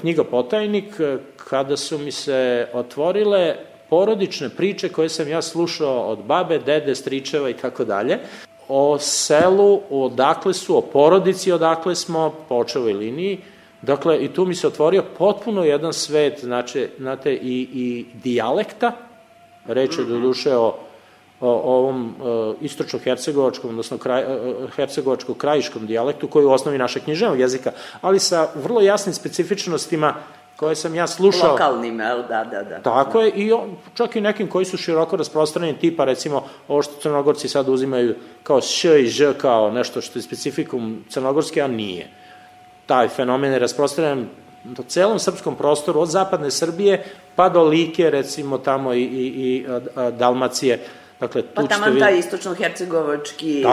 knjiga 0.01 0.25
Potajnik, 0.25 1.01
e, 1.01 1.19
kada 1.37 1.77
su 1.77 1.99
mi 1.99 2.13
se 2.13 2.69
otvorile 2.73 3.57
porodične 3.91 4.49
priče 4.49 4.89
koje 4.89 5.09
sam 5.09 5.29
ja 5.29 5.43
slušao 5.43 6.01
od 6.01 6.19
babe, 6.19 6.59
dede, 6.59 6.95
stričeva 6.95 7.51
i 7.51 7.55
tako 7.55 7.85
dalje, 7.85 8.19
o 8.69 8.99
selu, 8.99 9.81
odakle 9.91 10.55
su, 10.55 10.77
o 10.77 10.81
porodici 10.81 11.53
odakle 11.53 11.95
smo, 11.95 12.35
po 12.49 12.55
očevoj 12.55 12.93
liniji, 12.93 13.39
Dakle, 13.83 14.25
i 14.25 14.29
tu 14.29 14.45
mi 14.45 14.55
se 14.55 14.67
otvorio 14.67 15.05
potpuno 15.19 15.65
jedan 15.65 15.93
svet, 15.93 16.41
znači, 16.41 16.89
znate, 16.99 17.35
i, 17.35 17.69
i 17.75 18.05
dijalekta, 18.23 18.93
Reč 19.69 19.99
je 19.99 20.05
do 20.05 20.19
duše 20.21 20.57
o, 20.57 20.75
o, 21.41 21.51
ovom 21.51 22.15
e, 22.61 22.65
istočno-hercegovačkom, 22.65 23.71
odnosno 23.71 23.99
kraj, 23.99 24.23
e, 24.23 24.25
e, 24.25 24.55
hercegovačko-krajiškom 24.77 25.87
dijalektu 25.87 26.29
koji 26.29 26.43
je 26.43 26.47
u 26.47 26.53
osnovi 26.53 26.79
našeg 26.79 27.03
književnog 27.03 27.41
jezika, 27.41 27.73
ali 28.01 28.19
sa 28.19 28.49
vrlo 28.55 28.81
jasnim 28.81 29.15
specifičnostima 29.15 30.15
koje 30.57 30.77
sam 30.77 30.95
ja 30.95 31.07
slušao. 31.07 31.51
Lokalnim, 31.51 31.99
da, 31.99 32.45
da, 32.51 32.63
da. 32.63 32.83
Tako 32.83 33.21
je, 33.21 33.31
i 33.31 33.53
on, 33.53 33.77
čak 33.95 34.17
i 34.17 34.21
nekim 34.21 34.49
koji 34.49 34.65
su 34.65 34.77
široko 34.77 35.17
rasprostranjeni, 35.17 35.79
tipa 35.79 36.05
recimo 36.05 36.45
ovo 36.69 36.83
što 36.83 37.01
crnogorci 37.01 37.49
sad 37.49 37.69
uzimaju 37.69 38.15
kao 38.43 38.61
š 38.61 39.03
i 39.03 39.07
ž, 39.07 39.35
kao 39.39 39.71
nešto 39.71 40.01
što 40.01 40.19
je 40.19 40.23
specifikum 40.23 41.05
crnogorske, 41.09 41.63
a 41.63 41.67
nije. 41.67 42.09
Taj 42.87 43.09
fenomen 43.09 43.53
je 43.53 43.59
rasprostranjen 43.59 44.29
do 44.75 44.83
celom 44.83 45.19
srpskom 45.19 45.57
prostoru, 45.57 46.01
od 46.01 46.09
zapadne 46.09 46.51
Srbije 46.51 47.05
pa 47.37 47.49
do 47.49 47.63
Like, 47.63 48.11
recimo 48.11 48.59
tamo 48.59 48.95
i, 48.95 49.03
i, 49.03 49.27
i 49.37 49.67
Dalmacije. 50.19 50.79
Dakle, 51.21 51.43
tu 51.43 51.49
pa 51.55 51.63
tamo 51.63 51.99
taj 51.99 52.19
istočno-hercegovački 52.19 53.65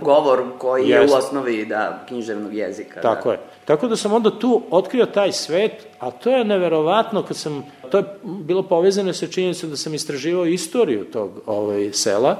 govor 0.00 0.42
koji 0.58 0.88
Jest. 0.88 1.10
je 1.10 1.14
u 1.14 1.18
osnovi 1.18 1.66
da, 1.66 2.04
književnog 2.08 2.54
jezika. 2.54 3.00
Da. 3.00 3.14
Tako 3.14 3.28
da. 3.28 3.32
je. 3.32 3.40
Tako 3.64 3.88
da 3.88 3.96
sam 3.96 4.12
onda 4.12 4.38
tu 4.38 4.62
otkrio 4.70 5.06
taj 5.06 5.32
svet, 5.32 5.86
a 5.98 6.10
to 6.10 6.30
je 6.30 6.44
neverovatno 6.44 7.22
kad 7.22 7.36
sam, 7.36 7.64
to 7.90 7.98
je 7.98 8.04
bilo 8.24 8.62
povezano 8.62 9.12
sa 9.12 9.26
činjenicom 9.26 9.70
da 9.70 9.76
sam 9.76 9.94
istraživao 9.94 10.46
istoriju 10.46 11.04
tog 11.04 11.30
ovaj, 11.46 11.92
sela, 11.92 12.36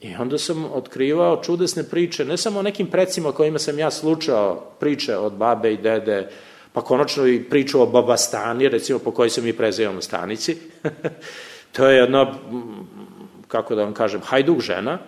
I 0.00 0.14
onda 0.14 0.38
sam 0.38 0.64
otkrivao 0.74 1.40
čudesne 1.42 1.82
priče, 1.82 2.24
ne 2.24 2.36
samo 2.36 2.58
o 2.58 2.62
nekim 2.62 2.86
precima 2.86 3.32
kojima 3.32 3.58
sam 3.58 3.78
ja 3.78 3.90
slučao 3.90 4.62
priče 4.80 5.16
od 5.16 5.32
babe 5.32 5.72
i 5.72 5.76
dede, 5.76 6.28
pa 6.78 6.84
konačno 6.84 7.26
i 7.26 7.42
priču 7.42 7.80
o 7.82 7.86
Babastani, 7.86 8.68
recimo 8.68 8.98
po 8.98 9.10
kojoj 9.10 9.30
se 9.30 9.42
mi 9.42 9.52
prezivamo 9.52 10.00
stanici. 10.00 10.56
to 11.76 11.86
je 11.86 11.96
jedna, 11.96 12.34
kako 13.48 13.74
da 13.74 13.84
vam 13.84 13.94
kažem, 13.94 14.20
hajduk 14.24 14.60
žena, 14.60 14.98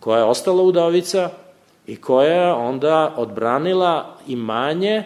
koja 0.00 0.18
je 0.18 0.24
ostala 0.24 0.62
udovica 0.62 1.30
i 1.86 1.96
koja 1.96 2.32
je 2.32 2.52
onda 2.52 3.14
odbranila 3.16 4.18
imanje 4.26 5.04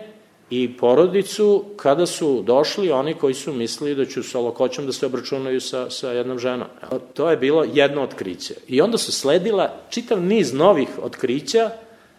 i 0.51 0.77
porodicu 0.77 1.65
kada 1.77 2.07
su 2.07 2.43
došli 2.43 2.93
oni 2.93 3.15
koji 3.15 3.35
su 3.35 3.53
mislili 3.53 3.95
da 3.95 4.05
će 4.05 4.23
sa 4.23 4.39
lokoćom 4.39 4.87
da 4.87 4.93
se 4.93 5.07
obračunaju 5.07 5.61
sa, 5.61 5.91
sa 5.91 6.13
jednom 6.13 6.39
ženom. 6.39 6.69
To 7.15 7.31
je 7.31 7.37
bilo 7.37 7.65
jedno 7.73 8.03
otkriće. 8.03 8.55
I 8.69 8.81
onda 8.81 8.99
su 8.99 9.13
sledila 9.13 9.73
čitav 9.91 10.21
niz 10.23 10.53
novih 10.53 10.89
otkrića 11.03 11.71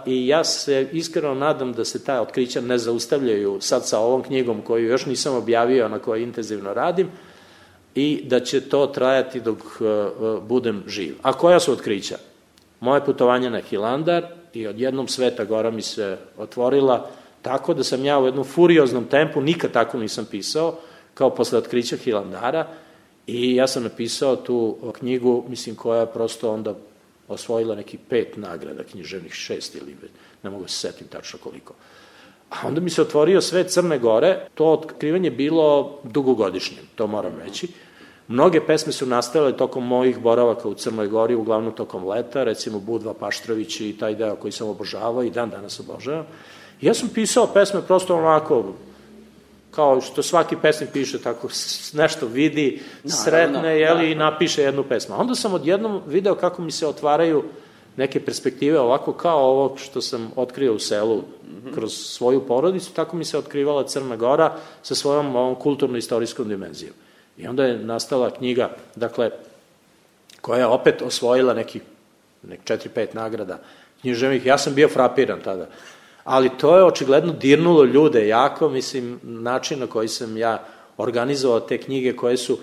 i 0.05 0.27
ja 0.27 0.43
se 0.43 0.89
iskreno 0.91 1.34
nadam 1.34 1.74
da 1.74 1.86
se 1.86 2.03
ta 2.03 2.22
otkrića 2.22 2.62
ne 2.62 2.77
zaustavljaju 2.77 3.58
sad 3.62 3.88
sa 3.88 4.00
ovom 4.00 4.24
knjigom 4.24 4.62
koju 4.62 4.88
još 4.88 5.05
nisam 5.05 5.36
objavio, 5.36 5.89
na 5.89 6.00
kojoj 6.00 6.24
intenzivno 6.24 6.74
radim, 6.74 7.08
i 7.96 8.22
da 8.25 8.39
će 8.39 8.62
to 8.62 8.88
trajati 8.88 9.39
dok 9.39 9.58
uh, 9.58 10.43
budem 10.43 10.84
živ. 10.88 11.15
A 11.22 11.34
koja 11.34 11.60
su 11.60 11.72
otkrića? 11.72 12.17
Moje 12.79 13.05
putovanje 13.05 13.50
na 13.50 13.60
Hilandar 13.60 14.25
i 14.53 14.67
odjednom 14.67 15.08
Sveta 15.08 15.46
Gora 15.46 15.72
mi 15.72 15.81
se 15.81 16.17
otvorila 16.38 17.10
tako 17.41 17.74
da 17.74 17.84
sam 17.84 18.05
ja 18.05 18.20
u 18.20 18.25
jednom 18.25 18.46
furioznom 18.46 19.05
tempu, 19.05 19.41
nikad 19.41 19.72
tako 19.72 19.98
nisam 19.98 20.25
pisao, 20.31 20.75
kao 21.13 21.29
posle 21.29 21.58
otkrića 21.58 21.96
Hilandara, 21.96 22.67
i 23.27 23.55
ja 23.55 23.67
sam 23.67 23.84
napisao 23.84 24.36
tu 24.36 24.77
knjigu, 24.93 25.46
mislim, 25.48 25.75
koja 25.75 26.00
je 26.00 26.13
prosto 26.13 26.53
onda 26.53 26.75
osvojila 27.33 27.75
neki 27.75 27.97
pet 27.97 28.38
nagrada 28.38 28.83
književnih, 28.83 29.33
šest 29.33 29.75
ili 29.75 29.95
ne 30.43 30.50
mogu 30.50 30.67
se 30.67 30.75
setim 30.75 31.07
tačno 31.07 31.39
koliko. 31.43 31.73
A 32.50 32.67
onda 32.67 32.81
mi 32.81 32.89
se 32.89 33.01
otvorio 33.01 33.41
sve 33.41 33.63
Crne 33.63 34.00
Gore, 34.00 34.47
to 34.55 34.65
otkrivanje 34.65 35.31
bilo 35.31 36.00
dugogodišnje, 36.03 36.77
to 36.95 37.07
moram 37.07 37.39
reći. 37.45 37.67
Mnoge 38.27 38.61
pesme 38.65 38.93
su 38.93 39.05
nastale 39.05 39.57
tokom 39.57 39.88
mojih 39.88 40.19
boravaka 40.19 40.67
u 40.67 40.73
Crnoj 40.73 41.07
Gori, 41.07 41.35
uglavnom 41.35 41.73
tokom 41.75 42.07
leta, 42.07 42.43
recimo 42.43 42.79
Budva 42.79 43.13
Paštrović 43.13 43.81
i 43.81 43.95
taj 44.00 44.15
deo 44.15 44.35
koji 44.35 44.51
sam 44.51 44.67
obožavao 44.67 45.23
i 45.23 45.29
dan 45.29 45.50
danas 45.50 45.79
obožavam. 45.79 46.25
Ja 46.81 46.93
sam 46.93 47.09
pisao 47.09 47.47
pesme 47.47 47.81
prosto 47.81 48.15
onako, 48.15 48.73
kao 49.72 50.01
što 50.01 50.24
svaki 50.24 50.56
pesnik 50.62 50.90
piše, 50.94 51.22
tako 51.22 51.48
nešto 51.94 52.25
vidi, 52.28 52.82
sretne, 53.06 53.62
no, 53.62 53.70
jeli, 53.70 54.06
da. 54.06 54.12
i 54.12 54.16
napiše 54.16 54.62
jednu 54.62 54.84
pesmu. 54.84 55.16
Onda 55.18 55.36
sam 55.36 55.54
odjednom 55.54 56.01
video 56.08 56.36
kako 56.36 56.62
mi 56.62 56.72
se 56.72 56.88
otvaraju 56.88 57.44
neke 57.98 58.25
perspektive, 58.25 58.80
ovako 58.80 59.13
kao 59.13 59.40
ovo 59.40 59.78
što 59.78 60.01
sam 60.01 60.32
otkrio 60.36 60.74
u 60.74 60.80
selu 60.80 61.18
mm 61.18 61.24
-hmm. 61.66 61.74
kroz 61.74 61.94
svoju 61.94 62.48
porodicu, 62.48 62.94
tako 62.94 63.16
mi 63.16 63.25
se 63.25 63.38
otkrivala 63.38 63.88
Crna 63.88 64.16
Gora 64.16 64.54
sa 64.84 64.96
svojom 64.96 65.36
ovom 65.36 65.56
kulturno-istorijskom 65.56 66.48
dimenzijom. 66.48 66.94
I 67.38 67.48
onda 67.48 67.66
je 67.66 67.80
nastala 67.80 68.30
knjiga, 68.30 68.70
dakle, 68.96 69.32
koja 70.42 70.60
je 70.60 70.66
opet 70.66 71.01
osvojila 71.01 71.54
neki, 71.54 71.80
nek 72.44 72.60
4-5 72.63 73.08
nagrada 73.13 73.60
književnih. 74.01 74.46
Ja 74.46 74.58
sam 74.58 74.75
bio 74.75 74.90
frapiran 74.90 75.40
tada 75.44 75.68
ali 76.24 76.50
to 76.58 76.78
je 76.78 76.84
očigledno 76.84 77.34
dirnulo 77.34 77.84
ljude 77.84 78.28
jako, 78.28 78.70
mislim, 78.70 79.20
način 79.24 79.80
na 79.80 79.88
koji 79.88 80.08
sam 80.08 80.38
ja 80.38 80.63
organizovao 80.98 81.60
te 81.60 81.78
knjige 81.78 82.16
koje 82.16 82.38
su, 82.38 82.58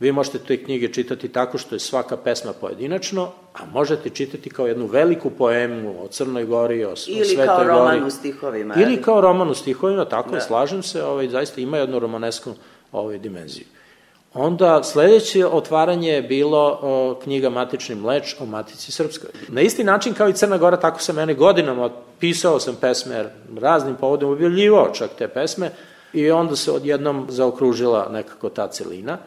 vi 0.00 0.12
možete 0.12 0.38
te 0.38 0.64
knjige 0.64 0.92
čitati 0.92 1.28
tako 1.28 1.58
što 1.58 1.74
je 1.74 1.78
svaka 1.78 2.16
pesma 2.16 2.52
pojedinačno, 2.52 3.30
a 3.54 3.58
možete 3.72 4.10
čitati 4.10 4.50
kao 4.50 4.66
jednu 4.66 4.86
veliku 4.86 5.30
poemu 5.30 6.04
o 6.04 6.08
Crnoj 6.08 6.44
Gori, 6.44 6.84
o, 6.84 6.90
o 6.90 6.96
Svetoj 6.96 7.24
Gori. 7.24 7.34
Ili 7.34 7.46
kao 7.46 7.64
roman 7.64 8.04
u 8.04 8.10
stihovima. 8.10 8.74
Ili 8.78 9.02
kao 9.02 9.20
roman 9.20 9.50
u 9.50 9.54
stihovima, 9.54 10.04
tako 10.04 10.30
da. 10.30 10.40
slažem 10.40 10.82
se, 10.82 11.04
ovaj, 11.04 11.28
zaista 11.28 11.60
ima 11.60 11.78
jednu 11.78 11.98
romanesku 11.98 12.50
ovaj, 12.92 13.18
dimenziju. 13.18 13.66
Onda 14.34 14.82
sledeće 14.82 15.46
otvaranje 15.46 16.10
je 16.10 16.22
bilo 16.22 16.78
o, 16.82 17.18
knjiga 17.22 17.50
Matični 17.50 17.94
mleč 17.94 18.36
o 18.40 18.46
Matici 18.46 18.92
Srpskoj. 18.92 19.30
Na 19.48 19.60
isti 19.60 19.84
način 19.84 20.14
kao 20.14 20.28
i 20.28 20.32
Crna 20.32 20.58
Gora, 20.58 20.76
tako 20.76 21.00
se 21.00 21.12
mene 21.12 21.34
godinama 21.34 21.90
pisao 22.20 22.60
sam 22.60 22.76
pesme 22.80 23.24
raznim 23.60 23.96
povodom, 23.96 24.30
objavljivao 24.30 24.90
čak 24.92 25.10
te 25.18 25.28
pesme 25.28 25.70
i 26.12 26.30
onda 26.30 26.56
se 26.56 26.72
odjednom 26.72 27.26
zaokružila 27.28 28.08
nekako 28.12 28.48
ta 28.48 28.68
celina. 28.68 29.18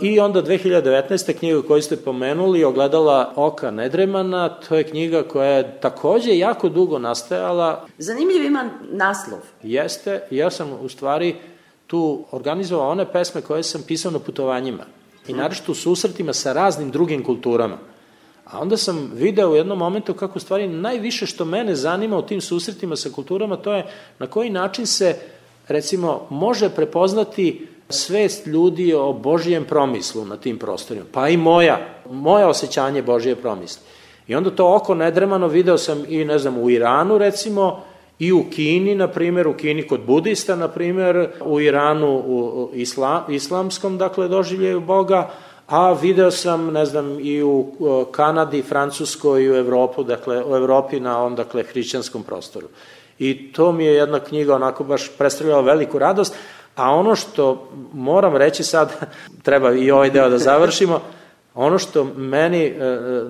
I 0.00 0.20
onda 0.20 0.42
2019. 0.42 1.38
knjiga 1.38 1.62
koju 1.68 1.82
ste 1.82 1.96
pomenuli, 1.96 2.64
Ogledala 2.64 3.32
oka 3.36 3.70
Nedremana, 3.70 4.48
to 4.48 4.76
je 4.76 4.84
knjiga 4.84 5.22
koja 5.22 5.50
je 5.50 5.80
takođe 5.80 6.38
jako 6.38 6.68
dugo 6.68 6.98
nastajala. 6.98 7.86
Zanimljiv 7.98 8.44
ima 8.44 8.70
naslov. 8.90 9.40
Jeste, 9.62 10.22
ja 10.30 10.50
sam 10.50 10.72
u 10.82 10.88
stvari 10.88 11.36
tu 11.94 12.24
organizovao 12.32 12.90
one 12.90 13.12
pesme 13.12 13.40
koje 13.40 13.62
sam 13.62 13.82
pisao 13.86 14.10
na 14.10 14.18
putovanjima 14.18 14.84
i 15.28 15.32
naravno 15.32 15.64
u 15.68 15.74
susretima 15.74 16.32
sa 16.32 16.52
raznim 16.52 16.90
drugim 16.90 17.24
kulturama. 17.24 17.78
A 18.44 18.60
onda 18.60 18.76
sam 18.76 19.10
video 19.14 19.50
u 19.50 19.54
jednom 19.54 19.78
momentu 19.78 20.14
kako 20.14 20.40
stvari 20.40 20.68
najviše 20.68 21.26
što 21.26 21.44
mene 21.44 21.74
zanima 21.74 22.18
u 22.18 22.26
tim 22.26 22.40
susretima 22.40 22.96
sa 22.96 23.10
kulturama, 23.10 23.56
to 23.56 23.72
je 23.72 23.86
na 24.18 24.26
koji 24.26 24.50
način 24.50 24.86
se, 24.86 25.16
recimo, 25.68 26.26
može 26.30 26.68
prepoznati 26.68 27.66
svest 27.88 28.46
ljudi 28.46 28.94
o 28.94 29.12
Božijem 29.12 29.64
promislu 29.64 30.24
na 30.24 30.36
tim 30.36 30.58
prostorima, 30.58 31.06
pa 31.12 31.28
i 31.28 31.36
moja, 31.36 31.78
moja 32.10 32.48
osjećanje 32.48 33.02
Božije 33.02 33.36
promisli. 33.36 33.82
I 34.26 34.34
onda 34.34 34.50
to 34.50 34.74
oko 34.74 34.94
nedremano 34.94 35.46
video 35.46 35.78
sam 35.78 36.04
i, 36.08 36.24
ne 36.24 36.38
znam, 36.38 36.58
u 36.58 36.70
Iranu, 36.70 37.18
recimo, 37.18 37.84
i 38.18 38.32
u 38.32 38.44
Kini, 38.50 38.94
na 38.94 39.08
primjer, 39.08 39.48
u 39.48 39.52
Kini 39.52 39.86
kod 39.86 40.00
budista, 40.06 40.56
na 40.56 40.68
primjer, 40.68 41.28
u 41.44 41.60
Iranu 41.60 42.22
u 42.26 42.70
isla, 42.74 43.26
islamskom, 43.28 43.98
dakle, 43.98 44.28
doživljaju 44.28 44.80
Boga, 44.80 45.30
a 45.66 45.92
video 45.92 46.30
sam, 46.30 46.72
ne 46.72 46.84
znam, 46.84 47.18
i 47.20 47.42
u 47.42 47.66
Kanadi, 48.12 48.62
Francuskoj 48.62 49.42
i 49.42 49.50
u 49.50 49.54
Evropu, 49.54 50.02
dakle, 50.02 50.44
u 50.44 50.56
Evropi 50.56 51.00
na 51.00 51.18
ovom, 51.18 51.34
dakle, 51.34 51.62
hrišćanskom 51.62 52.22
prostoru. 52.22 52.66
I 53.18 53.52
to 53.52 53.72
mi 53.72 53.84
je 53.84 53.94
jedna 53.94 54.20
knjiga 54.20 54.54
onako 54.54 54.84
baš 54.84 55.10
predstavljala 55.18 55.62
veliku 55.62 55.98
radost, 55.98 56.36
a 56.76 56.90
ono 56.90 57.16
što 57.16 57.68
moram 57.92 58.36
reći 58.36 58.64
sad, 58.64 58.92
treba 59.46 59.72
i 59.72 59.90
ovaj 59.90 60.10
deo 60.10 60.28
da 60.28 60.38
završimo, 60.38 61.00
ono 61.54 61.78
što 61.78 62.04
meni 62.04 62.64
e, 62.64 62.70
e, 62.70 63.24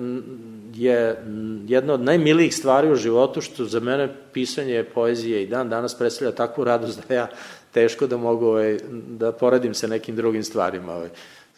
je 0.75 1.23
jedna 1.67 1.93
od 1.93 2.01
najmilijih 2.01 2.55
stvari 2.55 2.91
u 2.91 2.95
životu, 2.95 3.41
što 3.41 3.65
za 3.65 3.79
mene 3.79 4.09
pisanje 4.33 4.83
poezije 4.83 5.43
i 5.43 5.47
dan 5.47 5.69
danas 5.69 5.97
predstavlja 5.97 6.35
takvu 6.35 6.63
radost 6.63 7.07
da 7.07 7.13
ja 7.13 7.27
teško 7.71 8.07
da 8.07 8.17
mogu 8.17 8.45
ovaj, 8.45 8.77
da 9.07 9.31
poredim 9.31 9.73
se 9.73 9.87
nekim 9.87 10.15
drugim 10.15 10.43
stvarima. 10.43 10.95
Ovaj 10.95 11.09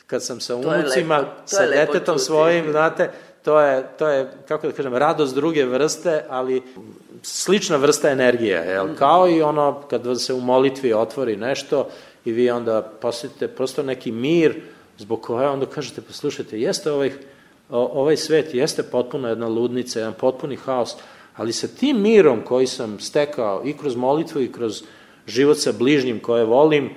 kad 0.08 0.24
sam 0.24 0.40
sa 0.40 0.56
unucima, 0.56 1.26
sa 1.46 1.66
detetom 1.66 2.20
svojim, 2.20 2.72
znate, 2.72 3.12
to 3.44 3.60
je, 3.60 3.84
to 3.98 4.08
je, 4.08 4.32
kako 4.48 4.68
da 4.68 4.74
kažem, 4.74 4.96
radost 4.96 5.36
druge 5.36 5.66
vrste, 5.66 6.26
ali 6.30 6.64
slična 7.22 7.76
vrsta 7.76 8.10
energije, 8.10 8.64
jel? 8.68 8.96
Kao 8.96 9.30
i 9.30 9.42
ono 9.42 9.82
kad 9.90 10.22
se 10.22 10.34
u 10.34 10.42
molitvi 10.42 10.94
otvori 10.94 11.36
nešto 11.36 11.90
i 12.26 12.32
vi 12.32 12.50
onda 12.50 12.82
posjetite 12.82 13.48
prosto 13.48 13.84
neki 13.84 14.12
mir 14.12 14.62
zbog 14.98 15.22
koje 15.22 15.48
onda 15.48 15.66
kažete, 15.66 16.02
poslušajte, 16.02 16.60
jeste 16.60 16.92
ovaj, 16.92 17.12
ovaj 17.70 18.18
svet, 18.18 18.54
jeste 18.54 18.84
potpuno 18.84 19.30
jedna 19.30 19.48
ludnica, 19.48 20.00
jedan 20.00 20.14
potpuni 20.14 20.56
haos, 20.56 20.96
ali 21.36 21.54
sa 21.54 21.68
tim 21.68 22.02
mirom 22.02 22.42
koji 22.42 22.68
sam 22.68 23.00
stekao 23.00 23.62
i 23.66 23.74
kroz 23.74 23.96
molitvu 23.96 24.42
i 24.42 24.52
kroz 24.52 24.84
život 25.28 25.58
sa 25.58 25.72
bližnjim 25.72 26.20
koje 26.20 26.46
volim, 26.46 26.90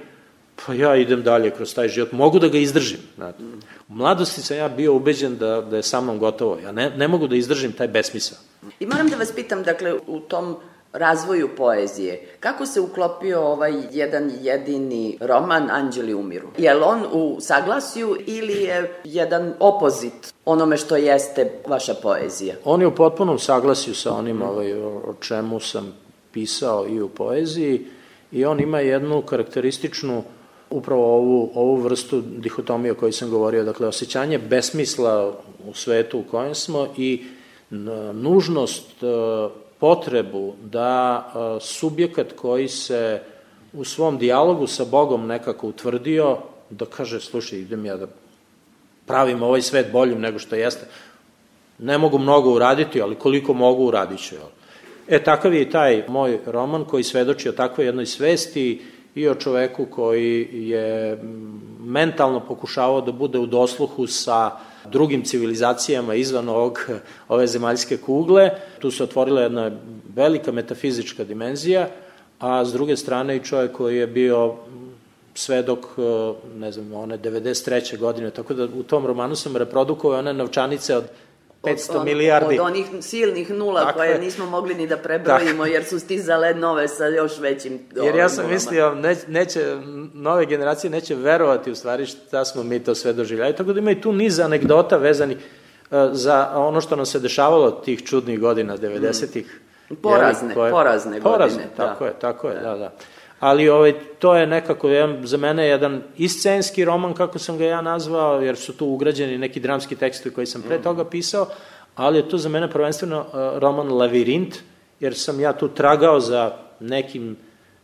pa 0.66 0.74
ja 0.74 0.96
idem 0.96 1.22
dalje 1.22 1.50
kroz 1.50 1.74
taj 1.74 1.88
život, 1.88 2.12
mogu 2.12 2.38
da 2.38 2.48
ga 2.48 2.58
izdržim. 2.58 3.00
Znate. 3.16 3.42
U 3.88 3.94
mladosti 3.94 4.42
sam 4.42 4.56
ja 4.56 4.68
bio 4.68 4.94
ubeđen 4.94 5.36
da, 5.36 5.60
da 5.60 5.76
je 5.76 5.82
sa 5.82 6.00
mnom 6.00 6.18
gotovo, 6.18 6.58
ja 6.64 6.72
ne, 6.72 6.90
ne 6.90 7.08
mogu 7.08 7.28
da 7.28 7.36
izdržim 7.36 7.72
taj 7.72 7.88
besmisao. 7.88 8.38
I 8.80 8.86
moram 8.86 9.08
da 9.08 9.16
vas 9.16 9.32
pitam, 9.32 9.62
dakle, 9.62 9.94
u 10.06 10.20
tom 10.20 10.56
razvoju 10.92 11.48
poezije, 11.56 12.28
kako 12.40 12.66
se 12.66 12.80
uklopio 12.80 13.40
ovaj 13.40 13.72
jedan 13.92 14.30
jedini 14.40 15.18
roman 15.20 15.70
Anđeli 15.70 16.14
umiru? 16.14 16.48
Je 16.58 16.74
li 16.74 16.82
on 16.82 17.06
u 17.12 17.40
saglasju 17.40 18.16
ili 18.26 18.62
je 18.62 19.00
jedan 19.04 19.54
opozit 19.60 20.34
onome 20.44 20.76
što 20.76 20.96
jeste 20.96 21.50
vaša 21.66 21.94
poezija? 21.94 22.54
On 22.64 22.80
je 22.80 22.86
u 22.86 22.94
potpunom 22.94 23.38
saglasju 23.38 23.94
sa 23.94 24.12
onim 24.12 24.42
ovaj, 24.42 24.72
o 24.82 25.14
čemu 25.20 25.60
sam 25.60 25.94
pisao 26.32 26.86
i 26.88 27.00
u 27.00 27.08
poeziji 27.08 27.86
i 28.32 28.44
on 28.44 28.60
ima 28.60 28.80
jednu 28.80 29.22
karakterističnu 29.22 30.22
upravo 30.70 31.16
ovu, 31.16 31.50
ovu 31.54 31.76
vrstu 31.76 32.20
dihotomije 32.20 32.92
o 32.92 32.94
kojoj 32.94 33.12
sam 33.12 33.30
govorio, 33.30 33.64
dakle 33.64 33.86
osjećanje 33.86 34.38
besmisla 34.38 35.34
u 35.68 35.74
svetu 35.74 36.18
u 36.18 36.24
kojem 36.30 36.54
smo 36.54 36.86
i 36.96 37.24
nužnost, 38.12 39.02
e, 39.02 39.06
potrebu 39.80 40.54
da 40.62 41.24
e, 41.26 41.60
subjekat 41.60 42.32
koji 42.36 42.68
se 42.68 43.22
u 43.72 43.84
svom 43.84 44.18
dijalogu 44.18 44.66
sa 44.66 44.84
Bogom 44.84 45.26
nekako 45.26 45.68
utvrdio, 45.68 46.38
da 46.70 46.84
kaže, 46.84 47.20
slušaj, 47.20 47.58
idem 47.58 47.86
ja 47.86 47.96
da 47.96 48.06
pravim 49.06 49.42
ovaj 49.42 49.62
svet 49.62 49.92
boljim 49.92 50.20
nego 50.20 50.38
što 50.38 50.56
jeste. 50.56 50.86
Ne 51.78 51.98
mogu 51.98 52.18
mnogo 52.18 52.52
uraditi, 52.52 53.02
ali 53.02 53.14
koliko 53.14 53.54
mogu 53.54 53.84
uradit 53.84 54.20
ću. 54.20 54.34
E, 55.08 55.22
takav 55.22 55.54
je 55.54 55.62
i 55.62 55.70
taj 55.70 56.04
moj 56.08 56.38
roman 56.46 56.84
koji 56.84 57.04
svedoči 57.04 57.48
o 57.48 57.52
takvoj 57.52 57.86
jednoj 57.86 58.06
svesti 58.06 58.82
i 59.14 59.28
o 59.28 59.34
čoveku 59.34 59.86
koji 59.86 60.48
je 60.52 61.18
mentalno 61.80 62.40
pokušavao 62.40 63.00
da 63.00 63.12
bude 63.12 63.38
u 63.38 63.46
dosluhu 63.46 64.06
sa 64.06 64.50
drugim 64.92 65.24
civilizacijama 65.24 66.14
izvan 66.14 66.48
ovog, 66.48 66.90
ove 67.28 67.46
zemaljske 67.46 67.96
kugle. 67.96 68.50
Tu 68.78 68.90
se 68.90 69.02
otvorila 69.02 69.40
jedna 69.40 69.70
velika 70.14 70.52
metafizička 70.52 71.24
dimenzija, 71.24 71.88
a 72.38 72.64
s 72.64 72.72
druge 72.72 72.96
strane 72.96 73.36
i 73.36 73.44
čovjek 73.44 73.72
koji 73.72 73.96
je 73.96 74.06
bio 74.06 74.54
svedok, 75.34 75.86
ne 76.56 76.72
znam, 76.72 76.92
one 76.92 77.18
93. 77.18 77.98
godine, 77.98 78.30
tako 78.30 78.54
da 78.54 78.64
u 78.64 78.82
tom 78.82 79.06
romanu 79.06 79.36
sam 79.36 79.56
reprodukovao 79.56 80.18
one 80.18 80.32
novčanice 80.32 80.96
od 80.96 81.04
500 81.62 81.96
od, 81.96 82.04
milijardi. 82.04 82.60
Od 82.60 82.66
onih 82.66 82.86
silnih 83.00 83.50
nula 83.50 83.84
Tako 83.84 83.98
koje 83.98 84.10
je. 84.10 84.18
nismo 84.18 84.46
mogli 84.46 84.74
ni 84.74 84.86
da 84.86 84.96
prebrojimo, 84.96 85.66
jer 85.66 85.84
su 85.84 85.98
stizale 85.98 86.54
nove 86.54 86.88
sa 86.88 87.06
još 87.06 87.38
većim 87.38 87.78
Jer 87.96 88.14
ja 88.14 88.28
sam 88.28 88.36
nulama. 88.36 88.54
mislio, 88.54 88.94
ne, 88.94 89.16
neće, 89.28 89.76
nove 90.14 90.46
generacije 90.46 90.90
neće 90.90 91.14
verovati 91.14 91.70
u 91.70 91.74
stvari 91.74 92.06
šta 92.06 92.44
smo 92.44 92.62
mi 92.62 92.84
to 92.84 92.94
sve 92.94 93.12
doživljali. 93.12 93.56
Tako 93.56 93.72
da 93.72 93.78
ima 93.78 93.90
i 93.90 94.00
tu 94.00 94.12
niz 94.12 94.40
anegdota 94.40 94.96
vezanih 94.96 95.36
uh, 95.36 95.98
za 96.12 96.50
ono 96.54 96.80
što 96.80 96.96
nam 96.96 97.06
se 97.06 97.18
dešavalo 97.20 97.70
tih 97.70 98.04
čudnih 98.04 98.40
godina, 98.40 98.76
90-ih. 98.76 99.60
Mm. 99.90 99.94
Porazne, 100.02 100.54
koje, 100.54 100.70
porazne, 100.70 101.20
porazne 101.20 101.62
godine. 101.62 101.76
Tako 101.76 102.04
da. 102.04 102.10
je, 102.10 102.14
tako 102.20 102.48
je, 102.48 102.54
da, 102.54 102.76
da 102.76 102.92
ali 103.40 103.68
ovaj, 103.68 103.94
to 104.18 104.36
je 104.36 104.46
nekako 104.46 104.88
jedan, 104.88 105.26
za 105.26 105.36
mene 105.36 105.66
jedan 105.66 106.02
iscenski 106.16 106.84
roman, 106.84 107.14
kako 107.14 107.38
sam 107.38 107.58
ga 107.58 107.64
ja 107.64 107.80
nazvao, 107.80 108.40
jer 108.40 108.56
su 108.56 108.76
tu 108.76 108.86
ugrađeni 108.86 109.38
neki 109.38 109.60
dramski 109.60 109.96
tekstovi 109.96 110.34
koji 110.34 110.46
sam 110.46 110.62
pre 110.62 110.78
mm. 110.78 110.82
toga 110.82 111.04
pisao, 111.04 111.46
ali 111.94 112.18
je 112.18 112.28
to 112.28 112.38
za 112.38 112.48
mene 112.48 112.70
prvenstveno 112.70 113.20
uh, 113.20 113.58
roman 113.58 113.92
Lavirint, 113.92 114.56
jer 115.00 115.14
sam 115.14 115.40
ja 115.40 115.52
tu 115.52 115.68
tragao 115.68 116.20
za 116.20 116.52
nekim 116.80 117.36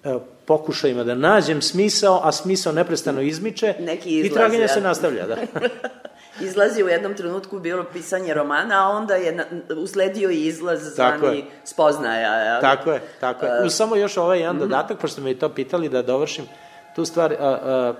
uh, 0.04 0.22
pokušajima 0.44 1.04
da 1.04 1.14
nađem 1.14 1.62
smisao, 1.62 2.20
a 2.22 2.32
smisao 2.32 2.72
neprestano 2.72 3.20
izmiče 3.20 3.74
Neki 3.80 4.18
izlaz, 4.18 4.32
i 4.32 4.34
traganje 4.34 4.62
ja. 4.62 4.68
se 4.68 4.80
nastavlja. 4.80 5.26
Da. 5.26 5.36
izlazi 6.40 6.82
u 6.82 6.88
jednom 6.88 7.14
trenutku 7.14 7.58
bilo 7.58 7.84
pisanje 7.92 8.34
romana, 8.34 8.86
a 8.86 8.88
onda 8.88 9.14
je 9.14 9.32
na, 9.32 9.44
usledio 9.76 10.30
i 10.30 10.46
izlaz 10.46 10.94
zvani 10.94 11.44
spoznaja. 11.64 12.38
Ja. 12.38 12.60
Tako 12.60 12.92
je, 12.92 13.00
tako 13.20 13.46
je. 13.46 13.64
Uh, 13.64 13.70
samo 13.70 13.96
još 13.96 14.16
ovaj 14.16 14.38
jedan 14.38 14.56
mm 14.56 14.58
-hmm. 14.58 14.62
dodatak, 14.62 14.98
pošto 14.98 15.20
me 15.20 15.30
i 15.30 15.38
to 15.38 15.48
pitali 15.48 15.88
da 15.88 16.02
dovršim 16.02 16.44
tu 16.94 17.04
stvar. 17.04 17.32
Uh, 17.32 17.38
uh, 17.38 17.96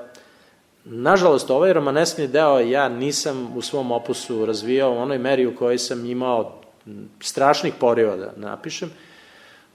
nažalost, 0.84 1.50
ovaj 1.50 1.72
romaneskni 1.72 2.28
deo 2.28 2.58
ja 2.58 2.88
nisam 2.88 3.56
u 3.56 3.62
svom 3.62 3.92
opusu 3.92 4.46
razvijao 4.46 4.92
u 4.92 4.98
onoj 4.98 5.18
meri 5.18 5.46
u 5.46 5.56
kojoj 5.56 5.78
sam 5.78 6.06
imao 6.06 6.60
strašnih 7.20 7.74
poriva 7.80 8.16
da 8.16 8.32
napišem, 8.36 8.90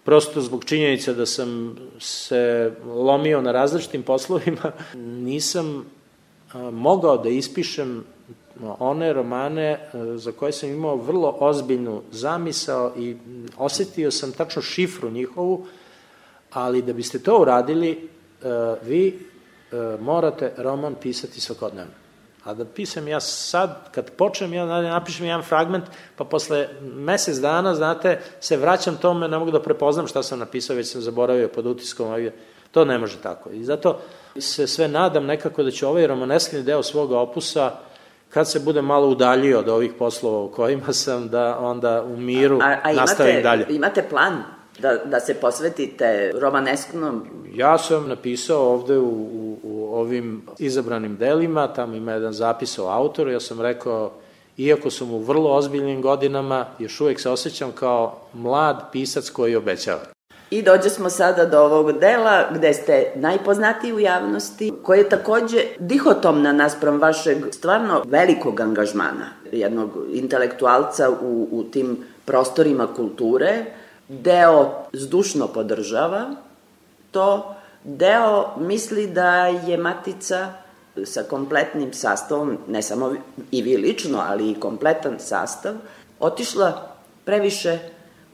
prosto 0.04 0.42
zbog 0.42 0.66
činjenice 0.66 1.14
da 1.14 1.26
sam 1.26 1.78
se 2.00 2.72
lomio 2.86 3.42
na 3.42 3.52
različitim 3.52 4.04
poslovima, 4.04 4.72
nisam 4.96 5.86
mogao 6.72 7.18
da 7.18 7.30
ispišem 7.30 8.04
one 8.80 9.14
romane 9.14 9.70
e, 9.72 9.80
za 10.16 10.32
koje 10.32 10.52
sam 10.52 10.70
imao 10.70 10.96
vrlo 10.96 11.38
ozbiljnu 11.40 12.02
zamisao 12.12 12.94
i 12.98 13.18
osetio 13.58 14.12
sam 14.12 14.32
tačno 14.32 14.62
šifru 14.62 15.10
njihovu, 15.10 15.66
ali 16.52 16.82
da 16.82 16.94
biste 16.94 17.20
to 17.20 17.42
uradili, 17.42 17.92
e, 17.92 18.48
vi 18.84 19.08
e, 19.72 19.76
morate 20.00 20.54
roman 20.58 20.96
pisati 21.02 21.42
svakodnevno. 21.42 21.94
A 22.44 22.54
da 22.54 22.66
pisam 22.66 23.08
ja 23.08 23.20
sad, 23.20 23.92
kad 23.92 24.12
počnem, 24.12 24.54
ja 24.54 24.66
napišem 24.66 25.26
jedan 25.26 25.44
fragment, 25.44 25.86
pa 26.16 26.24
posle 26.24 26.68
mesec 26.82 27.38
dana, 27.38 27.76
znate, 27.76 28.20
se 28.40 28.58
vraćam 28.58 28.98
tome, 28.98 29.28
ne 29.28 29.38
mogu 29.38 29.52
da 29.52 29.62
prepoznam 29.62 30.08
šta 30.08 30.24
sam 30.24 30.40
napisao, 30.40 30.76
već 30.76 30.92
sam 30.92 31.02
zaboravio 31.02 31.48
pod 31.48 31.66
utiskom, 31.66 32.30
to 32.72 32.86
ne 32.86 32.98
može 32.98 33.18
tako. 33.18 33.50
I 33.50 33.64
zato 33.64 34.00
se 34.40 34.68
sve 34.68 34.88
nadam 34.88 35.26
nekako 35.26 35.64
da 35.64 35.72
će 35.72 35.88
ovaj 35.88 36.08
romaneskni 36.08 36.64
deo 36.64 36.84
svoga 36.84 37.20
opusa 37.20 37.72
kad 38.34 38.52
se 38.52 38.60
bude 38.60 38.82
malo 38.82 39.10
udaljio 39.10 39.60
od 39.60 39.70
ovih 39.70 39.92
poslova 40.00 40.40
u 40.40 40.52
kojima 40.52 40.94
sam, 40.94 41.30
da 41.30 41.60
onda 41.60 42.04
u 42.04 42.18
miru 42.18 42.60
a, 42.62 42.78
a 42.84 42.94
nastavim 42.94 43.32
imate, 43.32 43.44
dalje. 43.44 43.66
imate 43.70 44.04
plan 44.10 44.44
da, 44.80 44.96
da 45.06 45.20
se 45.20 45.34
posvetite 45.34 46.32
romanesknom? 46.34 47.26
Ja 47.54 47.78
sam 47.78 48.10
napisao 48.10 48.74
ovde 48.74 48.98
u, 48.98 49.10
u, 49.10 49.60
u 49.64 49.96
ovim 49.96 50.42
izabranim 50.60 51.18
delima, 51.18 51.68
tamo 51.68 51.96
ima 51.96 52.12
jedan 52.12 52.34
zapis 52.34 52.80
o 52.80 52.88
autoru, 52.88 53.32
ja 53.32 53.40
sam 53.40 53.62
rekao, 53.62 54.12
iako 54.58 54.90
sam 54.90 55.12
u 55.12 55.20
vrlo 55.20 55.56
ozbiljnim 55.56 56.02
godinama, 56.02 56.66
još 56.80 57.02
uvek 57.02 57.20
se 57.20 57.30
osjećam 57.30 57.72
kao 57.72 58.18
mlad 58.34 58.92
pisac 58.92 59.30
koji 59.30 59.56
obećava. 59.56 60.02
I 60.52 60.62
dođe 60.62 60.90
smo 60.90 61.10
sada 61.10 61.46
do 61.46 61.60
ovog 61.60 62.00
dela 62.00 62.48
gde 62.52 62.74
ste 62.74 63.12
najpoznatiji 63.16 63.94
u 63.94 64.00
javnosti, 64.00 64.74
koji 64.84 65.00
je 65.00 65.10
takođe 65.10 65.64
dihotomna 65.80 66.54
naspram 66.54 67.00
vašeg 67.00 67.38
stvarno 67.52 68.04
velikog 68.06 68.60
angažmana, 68.60 69.30
jednog 69.52 69.90
intelektualca 70.14 71.10
u, 71.10 71.48
u 71.52 71.64
tim 71.64 71.98
prostorima 72.26 72.88
kulture, 72.96 73.66
deo 74.08 74.70
zdušno 74.94 75.48
podržava 75.48 76.36
to, 77.12 77.56
deo 77.84 78.46
misli 78.60 79.08
da 79.08 79.46
je 79.46 79.78
Matica 79.78 80.48
sa 81.06 81.24
kompletnim 81.24 81.94
sastavom, 81.94 82.58
ne 82.68 82.82
samo 82.82 83.16
i 83.52 83.62
vi 83.62 83.78
lično, 83.78 84.24
ali 84.28 84.52
i 84.52 84.60
kompletan 84.60 85.20
sastav, 85.20 85.74
otišla 86.20 86.96
previše 87.26 87.80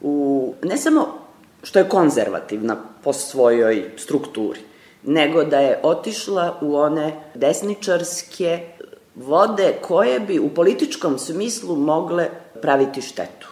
u, 0.02 0.54
ne 0.64 0.78
samo 0.78 1.17
što 1.64 1.80
je 1.80 1.90
konzervativna 1.90 2.78
po 3.04 3.14
svojoj 3.14 3.92
strukturi, 3.98 4.60
nego 5.04 5.44
da 5.44 5.60
je 5.60 5.80
otišla 5.84 6.58
u 6.62 6.76
one 6.76 7.14
desničarske 7.34 8.68
vode 9.16 9.74
koje 9.82 10.20
bi 10.20 10.40
u 10.40 10.50
političkom 10.50 11.20
smislu 11.20 11.76
mogle 11.76 12.30
praviti 12.62 13.02
štetu. 13.02 13.48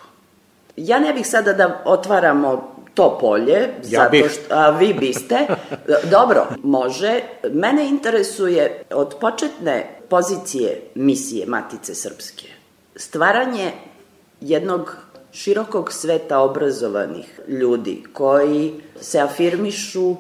Ja 0.78 1.00
ne 1.00 1.14
bih 1.14 1.28
sada 1.28 1.54
da 1.54 1.82
otvaramo 1.86 2.76
to 2.94 3.18
polje, 3.22 3.60
ja 3.60 3.70
zato 3.84 4.12
bih. 4.12 4.32
što 4.32 4.56
a, 4.56 4.70
vi 4.70 4.94
biste. 4.94 5.48
Dobro, 6.18 6.48
može. 6.64 7.20
Mene 7.52 7.90
interesuje 7.90 8.84
od 8.92 9.16
početne 9.22 10.00
pozicije 10.10 10.82
misije 10.96 11.46
Matice 11.46 11.96
Srpske 11.96 12.48
stvaranje 12.96 13.72
jednog 14.42 14.98
širokog 15.36 15.94
sveta 15.94 16.40
obrazovanih 16.40 17.40
ljudi 17.48 18.04
koji 18.14 18.74
se 19.02 19.20
afirmišu, 19.20 20.16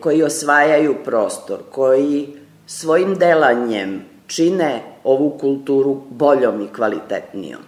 koji 0.00 0.22
osvajaju 0.22 0.96
prostor, 1.04 1.58
koji 1.70 2.28
svojim 2.66 3.14
delanjem 3.14 4.02
čine 4.26 4.82
ovu 5.04 5.38
kulturu 5.38 6.02
boljom 6.10 6.60
i 6.60 6.68
kvalitetnijom. 6.68 7.60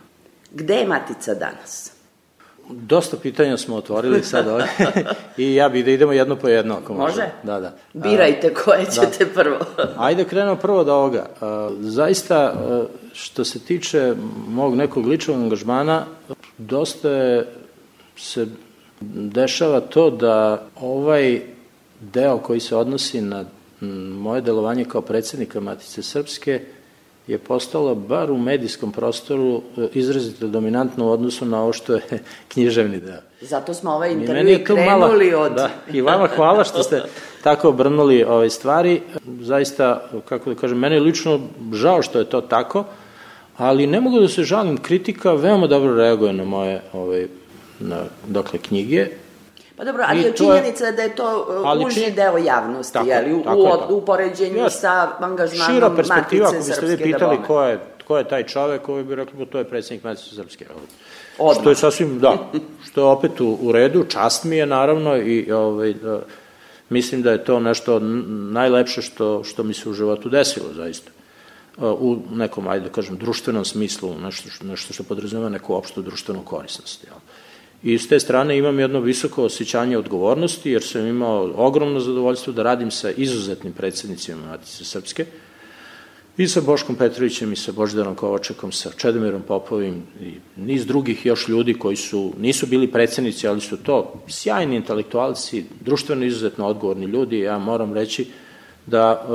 Gde 0.51 0.75
je 0.75 0.87
Matica 0.87 1.35
danas? 1.35 1.93
Dosta 2.69 3.17
pitanja 3.17 3.57
smo 3.57 3.77
otvorili 3.77 4.23
sad 4.33 4.49
ovdje 4.49 4.69
i 5.37 5.55
ja 5.55 5.69
bih 5.69 5.85
da 5.85 5.91
idemo 5.91 6.13
jedno 6.13 6.37
po 6.37 6.49
jedno. 6.49 6.75
Ako 6.75 6.95
može? 6.95 7.13
može? 7.13 7.31
Da, 7.43 7.61
da. 7.61 7.73
Birajte 7.93 8.55
koje 8.55 8.85
da. 8.85 8.91
ćete 8.91 9.25
da. 9.25 9.43
prvo. 9.43 9.59
Ajde 10.07 10.25
krenemo 10.25 10.57
prvo 10.57 10.79
od 10.79 10.89
ovoga. 10.89 11.27
Zaista, 11.81 12.55
što 13.13 13.45
se 13.45 13.59
tiče 13.59 14.15
mog 14.49 14.75
nekog 14.77 15.07
ličnog 15.07 15.37
angažmana, 15.37 16.07
dosta 16.67 17.11
je, 17.11 17.47
se 18.17 18.47
dešava 19.11 19.81
to 19.81 20.11
da 20.11 20.67
ovaj 20.81 21.41
deo 22.01 22.39
koji 22.39 22.61
se 22.61 22.77
odnosi 22.77 23.21
na 23.21 23.45
moje 24.21 24.41
delovanje 24.41 24.85
kao 24.85 25.01
predsednika 25.01 25.61
Matice 25.61 26.03
Srpske 26.03 26.61
je 27.27 27.39
postala, 27.39 27.95
bar 27.95 28.31
u 28.31 28.39
medijskom 28.39 28.93
prostoru, 28.93 29.63
izrazito 29.93 30.49
dominantno 30.49 31.07
u 31.07 31.11
odnosu 31.11 31.45
na 31.47 31.63
ovo 31.63 31.73
što 31.73 31.95
je 31.95 32.03
književni 32.53 33.01
deo. 33.01 33.21
Zato 33.41 33.75
smo 33.75 33.91
ovaj 33.91 34.13
intervju 34.13 34.65
krenuli 34.65 34.87
malo, 34.87 35.45
od... 35.45 35.53
Da, 35.53 35.71
I 35.93 36.01
vama 36.01 36.27
hvala 36.27 36.65
što 36.65 36.83
ste 36.83 37.03
tako 37.45 37.69
obrnuli 37.69 38.25
ove 38.25 38.51
stvari. 38.51 39.01
Zaista, 39.41 40.09
kako 40.29 40.55
da 40.55 40.61
kažem, 40.61 40.79
mene 40.79 40.97
je 40.97 41.01
lično 41.01 41.41
žao 41.73 42.03
što 42.03 42.19
je 42.19 42.25
to 42.25 42.41
tako, 42.41 42.85
ali 43.57 43.87
ne 43.87 44.01
mogu 44.01 44.21
da 44.21 44.29
se 44.29 44.43
žalim, 44.43 44.77
kritika 44.77 45.33
veoma 45.33 45.67
dobro 45.67 45.95
reaguje 45.95 46.33
na 46.33 46.45
moje 46.45 46.83
ove, 46.93 47.27
na, 47.81 48.05
dakle, 48.27 48.59
knjige, 48.59 49.07
Pa 49.77 49.85
dobro, 49.85 50.05
ali 50.09 50.23
je 50.23 50.33
činjenica 50.37 50.87
je, 50.87 50.93
da 50.93 51.03
je 51.03 51.17
to 51.17 51.47
uh, 51.49 51.67
ali 51.67 51.85
uži 51.85 52.05
čin... 52.05 52.15
deo 52.15 52.39
javnosti, 52.39 52.93
tako, 52.93 53.09
jeli, 53.09 53.35
u, 53.35 53.43
tako, 53.43 53.87
u, 53.89 53.97
u 53.97 54.05
poređenju 54.05 54.57
ja, 54.57 54.71
sa 54.71 55.11
angažmanom 55.21 55.75
Šira 55.75 55.91
perspektiva, 55.97 56.47
ako 56.47 56.57
biste 56.57 56.87
vi 56.87 56.97
pitali 56.97 57.39
da 57.39 57.43
ko 57.43 57.63
je, 57.63 57.79
ko 58.07 58.19
je 58.19 58.25
taj 58.25 58.47
čovek, 58.47 58.83
koji 58.83 59.05
bi 59.05 59.15
rekli, 59.15 59.39
pa 59.39 59.53
to 59.53 59.59
je 59.59 59.65
predsjednik 59.65 60.05
Matice 60.05 60.35
Srpske. 60.35 60.67
Odmah. 61.39 61.61
Što 61.61 61.71
je 61.71 61.77
sasvim, 61.77 62.19
da, 62.19 62.37
što 62.91 63.01
je 63.01 63.05
opet 63.05 63.41
u, 63.41 63.59
u 63.61 63.73
redu, 63.73 64.05
čast 64.05 64.45
mi 64.45 64.57
je 64.57 64.67
naravno 64.67 65.17
i 65.17 65.53
ovaj, 65.53 65.93
da, 65.93 66.21
mislim 66.89 67.23
da 67.23 67.33
je 67.33 67.45
to 67.45 67.61
nešto 67.61 67.99
najlepše 68.53 69.03
što, 69.03 69.45
što 69.45 69.63
mi 69.63 69.75
se 69.75 69.89
u 69.89 69.93
životu 69.93 70.29
desilo, 70.29 70.67
zaista 70.75 71.11
u 71.79 72.19
nekom, 72.33 72.69
ajde 72.69 72.87
da 72.87 72.93
kažem, 72.93 73.17
društvenom 73.17 73.65
smislu, 73.65 74.19
nešto, 74.19 74.49
nešto 74.65 74.95
što 74.95 75.03
podrazumeva 75.03 75.49
neku 75.49 75.75
opštu 75.75 76.03
društvenu 76.03 76.45
korisnost. 76.45 77.05
Jel? 77.05 77.17
I 77.83 77.99
s 77.99 78.09
te 78.09 78.21
strane 78.21 78.59
imam 78.59 78.81
jedno 78.81 79.01
visoko 79.01 79.45
osjećanje 79.45 79.99
odgovornosti, 79.99 80.71
jer 80.71 80.83
sam 80.83 81.07
imao 81.07 81.51
ogromno 81.57 82.01
zadovoljstvo 82.01 82.53
da 82.53 82.63
radim 82.63 82.91
sa 82.91 83.11
izuzetnim 83.11 83.73
predsednicima 83.73 84.47
Matice 84.47 84.85
Srpske, 84.85 85.27
i 86.37 86.49
sa 86.49 86.61
Boškom 86.61 86.97
Petrovićem 86.97 87.53
i 87.53 87.57
sa 87.57 87.73
Boždarom 87.73 88.15
Kovačekom, 88.15 88.73
sa 88.73 88.91
Čedomirom 88.97 89.43
Popovim 89.43 90.03
i 90.21 90.33
niz 90.57 90.87
drugih 90.87 91.27
još 91.27 91.49
ljudi 91.49 91.75
koji 91.75 91.97
su, 91.97 92.33
nisu 92.39 92.67
bili 92.67 92.93
predsednici, 92.93 93.49
ali 93.49 93.61
su 93.61 93.77
to 93.77 94.23
sjajni 94.29 94.77
intelektualci, 94.77 95.65
društveno 95.81 96.25
izuzetno 96.25 96.67
odgovorni 96.67 97.07
ljudi. 97.07 97.41
Ja 97.41 97.59
moram 97.59 97.95
reći 97.95 98.27
da 98.87 99.27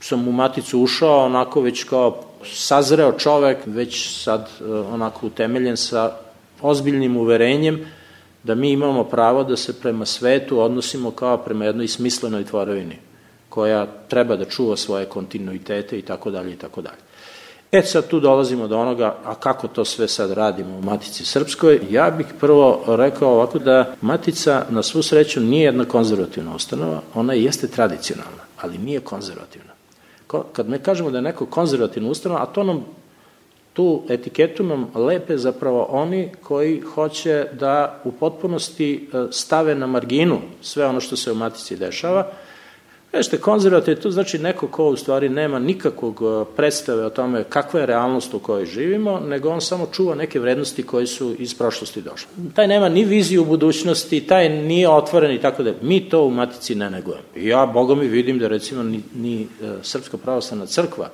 sam 0.00 0.28
u 0.28 0.32
Maticu 0.32 0.80
ušao 0.80 1.24
onako 1.24 1.60
već 1.60 1.84
kao 1.84 2.22
sazreo 2.44 3.12
čovek, 3.12 3.58
već 3.66 4.22
sad 4.22 4.48
uh, 4.60 4.94
onako 4.94 5.26
utemeljen 5.26 5.76
sa 5.76 6.12
ozbiljnim 6.62 7.16
uverenjem 7.16 7.86
da 8.42 8.54
mi 8.54 8.70
imamo 8.70 9.04
pravo 9.04 9.44
da 9.44 9.56
se 9.56 9.80
prema 9.80 10.06
svetu 10.06 10.60
odnosimo 10.60 11.10
kao 11.10 11.36
prema 11.36 11.64
jednoj 11.64 11.88
smislenoj 11.88 12.44
tvorovini 12.44 12.96
koja 13.48 13.86
treba 14.08 14.36
da 14.36 14.44
čuva 14.44 14.76
svoje 14.76 15.06
kontinuitete 15.06 15.98
i 15.98 16.02
tako 16.02 16.30
dalje 16.30 16.52
i 16.52 16.56
tako 16.56 16.82
dalje. 16.82 16.98
E 17.72 17.82
sad 17.82 18.08
tu 18.08 18.20
dolazimo 18.20 18.68
do 18.68 18.78
onoga, 18.78 19.16
a 19.24 19.34
kako 19.34 19.68
to 19.68 19.84
sve 19.84 20.08
sad 20.08 20.30
radimo 20.32 20.76
u 20.76 20.82
Matici 20.82 21.24
Srpskoj, 21.24 21.80
ja 21.90 22.10
bih 22.10 22.26
prvo 22.40 22.84
rekao 22.86 23.32
ovako 23.32 23.58
da 23.58 23.94
Matica 24.00 24.64
na 24.70 24.82
svu 24.82 25.02
sreću 25.02 25.40
nije 25.40 25.64
jedna 25.64 25.84
konzervativna 25.84 26.54
ustanova, 26.54 27.00
ona 27.14 27.32
jeste 27.32 27.68
tradicionalna, 27.68 28.42
ali 28.60 28.78
nije 28.78 29.00
konzervativna. 29.00 29.79
Kad 30.52 30.68
me 30.68 30.78
kažemo 30.78 31.10
da 31.10 31.18
je 31.18 31.22
neko 31.22 31.46
konzervativna 31.46 32.10
ustanova, 32.10 32.42
a 32.42 32.46
to 32.46 32.64
nam 32.64 32.84
tu 33.72 34.02
etiketu 34.08 34.64
nam 34.64 34.90
lepe 34.94 35.36
zapravo 35.36 35.86
oni 35.90 36.28
koji 36.42 36.80
hoće 36.80 37.46
da 37.52 38.00
u 38.04 38.12
potpunosti 38.12 39.08
e, 39.12 39.26
stave 39.30 39.74
na 39.74 39.86
marginu 39.86 40.38
sve 40.62 40.86
ono 40.86 41.00
što 41.00 41.16
se 41.16 41.32
u 41.32 41.34
matici 41.34 41.76
dešava. 41.76 42.26
Vešte, 43.12 43.38
konzervativ, 43.38 43.96
to 43.96 44.10
znači 44.10 44.38
neko 44.38 44.68
ko 44.68 44.84
u 44.84 44.96
stvari 44.96 45.28
nema 45.28 45.58
nikakvog 45.58 46.22
e, 46.22 46.54
predstave 46.56 47.06
o 47.06 47.10
tome 47.10 47.44
kakva 47.44 47.80
je 47.80 47.86
realnost 47.86 48.34
u 48.34 48.38
kojoj 48.38 48.66
živimo, 48.66 49.20
nego 49.20 49.48
on 49.48 49.60
samo 49.60 49.88
čuva 49.92 50.14
neke 50.14 50.40
vrednosti 50.40 50.82
koje 50.82 51.06
su 51.06 51.34
iz 51.38 51.54
prošlosti 51.54 52.02
došle. 52.02 52.28
Taj 52.54 52.68
nema 52.68 52.88
ni 52.88 53.04
viziju 53.04 53.44
budućnosti, 53.44 54.20
taj 54.20 54.48
nije 54.48 54.88
otvoren 54.88 55.34
i 55.34 55.40
tako 55.40 55.62
da. 55.62 55.72
Mi 55.82 56.08
to 56.08 56.22
u 56.24 56.30
matici 56.30 56.74
ne 56.74 56.90
negujemo. 56.90 57.24
Ja, 57.36 57.66
Boga 57.66 57.94
mi, 57.94 58.08
vidim 58.08 58.38
da 58.38 58.48
recimo 58.48 58.82
ni, 58.82 59.02
ni 59.14 59.42
e, 59.42 59.46
Srpska 59.82 60.16
pravoslavna 60.16 60.66
crkva 60.66 61.10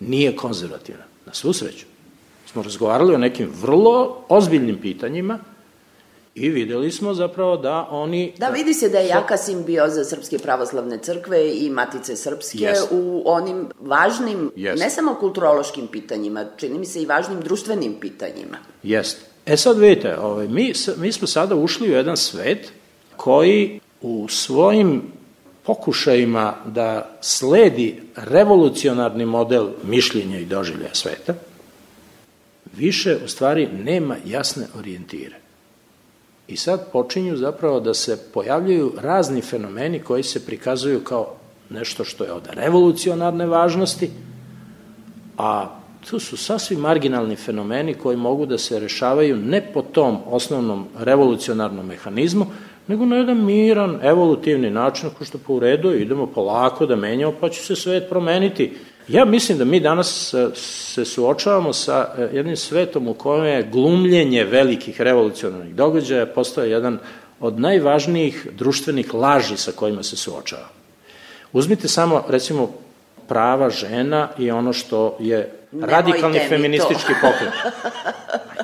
nije 0.00 0.36
konzervativna. 0.36 1.04
Na 1.26 1.34
svu 1.34 1.52
sreću 1.52 1.86
smo 2.46 2.62
razgovarali 2.62 3.14
o 3.14 3.18
nekim 3.18 3.50
vrlo 3.62 4.24
ozbiljnim 4.28 4.78
pitanjima 4.78 5.38
i 6.34 6.48
videli 6.48 6.92
smo 6.92 7.14
zapravo 7.14 7.56
da 7.56 7.88
oni... 7.90 8.32
Da, 8.38 8.48
vidi 8.48 8.74
se 8.74 8.88
da 8.88 8.98
je 8.98 9.08
jaka 9.08 9.36
simbioza 9.36 10.04
Srpske 10.04 10.38
pravoslavne 10.38 10.98
crkve 10.98 11.50
i 11.54 11.70
Matice 11.70 12.16
Srpske 12.16 12.58
yes. 12.58 12.86
u 12.90 13.22
onim 13.26 13.68
važnim, 13.80 14.50
yes. 14.56 14.78
ne 14.78 14.90
samo 14.90 15.14
kulturološkim 15.14 15.86
pitanjima, 15.86 16.44
čini 16.56 16.78
mi 16.78 16.86
se 16.86 17.02
i 17.02 17.06
važnim 17.06 17.40
društvenim 17.40 17.94
pitanjima. 18.00 18.58
Jeste. 18.82 19.20
E 19.46 19.56
sad 19.56 19.78
vidite, 19.78 20.18
ovaj, 20.18 20.48
mi, 20.48 20.72
mi 20.96 21.12
smo 21.12 21.26
sada 21.26 21.54
ušli 21.54 21.88
u 21.88 21.92
jedan 21.92 22.16
svet 22.16 22.72
koji 23.16 23.80
u 24.02 24.28
svojim 24.28 25.02
pokušajima 25.62 26.54
da 26.66 27.18
sledi 27.20 28.02
revolucionarni 28.16 29.26
model 29.26 29.68
mišljenja 29.82 30.38
i 30.38 30.44
doživljaja 30.44 30.94
sveta, 30.94 31.34
više 32.76 33.18
u 33.24 33.28
stvari 33.28 33.68
nema 33.84 34.16
jasne 34.26 34.66
orijentire. 34.78 35.43
I 36.48 36.56
sad 36.56 36.92
počinju 36.92 37.36
zapravo 37.36 37.80
da 37.80 37.94
se 37.94 38.18
pojavljaju 38.34 38.92
razni 39.00 39.40
fenomeni 39.40 39.98
koji 39.98 40.22
se 40.22 40.46
prikazuju 40.46 41.00
kao 41.04 41.34
nešto 41.70 42.04
što 42.04 42.24
je 42.24 42.32
od 42.32 42.48
revolucionarne 42.52 43.46
važnosti, 43.46 44.10
a 45.38 45.78
tu 46.10 46.18
su 46.18 46.36
sasvim 46.36 46.80
marginalni 46.80 47.36
fenomeni 47.36 47.94
koji 47.94 48.16
mogu 48.16 48.46
da 48.46 48.58
se 48.58 48.80
rešavaju 48.80 49.36
ne 49.36 49.60
po 49.74 49.82
tom 49.82 50.18
osnovnom 50.26 50.86
revolucionarnom 50.98 51.86
mehanizmu, 51.86 52.46
nego 52.86 53.06
na 53.06 53.16
jedan 53.16 53.44
miran, 53.44 53.98
evolutivni 54.02 54.70
način, 54.70 55.08
ako 55.08 55.24
što 55.24 55.38
po 55.38 55.54
uredu 55.54 55.94
idemo 55.94 56.26
polako 56.26 56.86
da 56.86 56.96
menjamo, 56.96 57.32
pa 57.40 57.48
će 57.48 57.62
se 57.62 57.76
svet 57.76 58.08
promeniti 58.08 58.72
Ja 59.08 59.24
mislim 59.24 59.58
da 59.58 59.64
mi 59.64 59.80
danas 59.80 60.34
e, 60.34 60.48
se 60.54 61.04
suočavamo 61.04 61.72
sa 61.72 62.08
e, 62.18 62.28
jednim 62.32 62.56
svetom 62.56 63.08
u 63.08 63.14
kojem 63.14 63.44
je 63.44 63.68
glumljenje 63.72 64.44
velikih 64.44 65.00
revolucionarnih 65.00 65.74
događaja 65.74 66.26
postoje 66.26 66.70
jedan 66.70 66.98
od 67.40 67.60
najvažnijih 67.60 68.48
društvenih 68.52 69.14
laži 69.14 69.56
sa 69.56 69.72
kojima 69.72 70.02
se 70.02 70.16
suočava. 70.16 70.68
Uzmite 71.52 71.88
samo, 71.88 72.24
recimo, 72.28 72.70
prava 73.28 73.70
žena 73.70 74.28
i 74.38 74.50
ono 74.50 74.72
što 74.72 75.16
je 75.20 75.50
Nemojte 75.72 75.94
radikalni 75.94 76.40
feministički 76.48 77.12
pokret. 77.22 77.74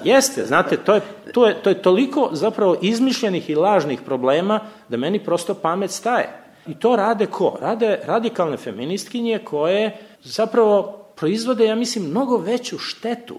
Jeste, 0.05 0.46
znate, 0.46 0.76
to 0.76 0.94
je, 0.94 1.00
to, 1.33 1.46
je, 1.46 1.62
to 1.62 1.70
je 1.70 1.83
toliko 1.83 2.29
zapravo 2.33 2.76
izmišljenih 2.83 3.50
i 3.50 3.55
lažnih 3.55 4.00
problema 4.07 4.61
da 4.88 4.96
meni 4.96 5.18
prosto 5.18 5.55
pamet 5.55 5.90
staje. 5.90 6.29
I 6.66 6.74
to 6.74 6.96
rade 6.96 7.26
ko? 7.26 7.59
Rade 7.61 7.98
radikalne 8.07 8.57
feministkinje 8.57 9.38
koje 9.38 9.96
zapravo 10.22 11.06
proizvode, 11.16 11.64
ja 11.64 11.74
mislim, 11.74 12.04
mnogo 12.04 12.37
veću 12.37 12.78
štetu 12.78 13.38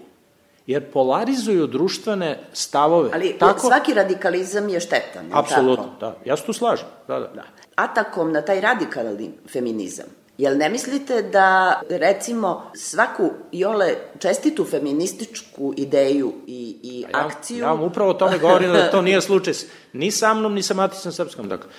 jer 0.66 0.90
polarizuju 0.92 1.66
društvene 1.66 2.38
stavove. 2.52 3.10
Ali 3.14 3.36
tako... 3.38 3.66
svaki 3.66 3.94
radikalizam 3.94 4.68
je 4.68 4.80
štetan. 4.80 5.26
Apsolutno, 5.32 5.86
da. 6.00 6.16
Ja 6.24 6.36
se 6.36 6.46
tu 6.46 6.52
slažem. 6.52 6.86
Da, 7.08 7.18
da. 7.18 7.26
da. 7.34 7.42
Atakom 7.74 8.32
na 8.32 8.42
taj 8.42 8.60
radikalni 8.60 9.30
feminizam, 9.52 10.06
Jel 10.38 10.56
ne 10.58 10.68
mislite 10.68 11.22
da, 11.22 11.80
recimo, 11.88 12.70
svaku 12.74 13.30
jole 13.52 13.94
čestitu 14.18 14.64
feminističku 14.64 15.74
ideju 15.76 16.32
i, 16.46 16.76
i 16.82 17.00
ja, 17.00 17.26
akciju... 17.26 17.58
Ja 17.58 17.72
vam 17.72 17.82
upravo 17.82 18.10
o 18.10 18.14
tome 18.14 18.38
govorim 18.38 18.72
da 18.72 18.90
to 18.90 19.02
nije 19.08 19.20
slučaj 19.20 19.54
ni 19.92 20.10
sa 20.10 20.34
mnom, 20.34 20.54
ni 20.54 20.62
sa 20.62 20.74
Maticom 20.74 21.12
Srpskom. 21.12 21.48
Dakle, 21.48 21.70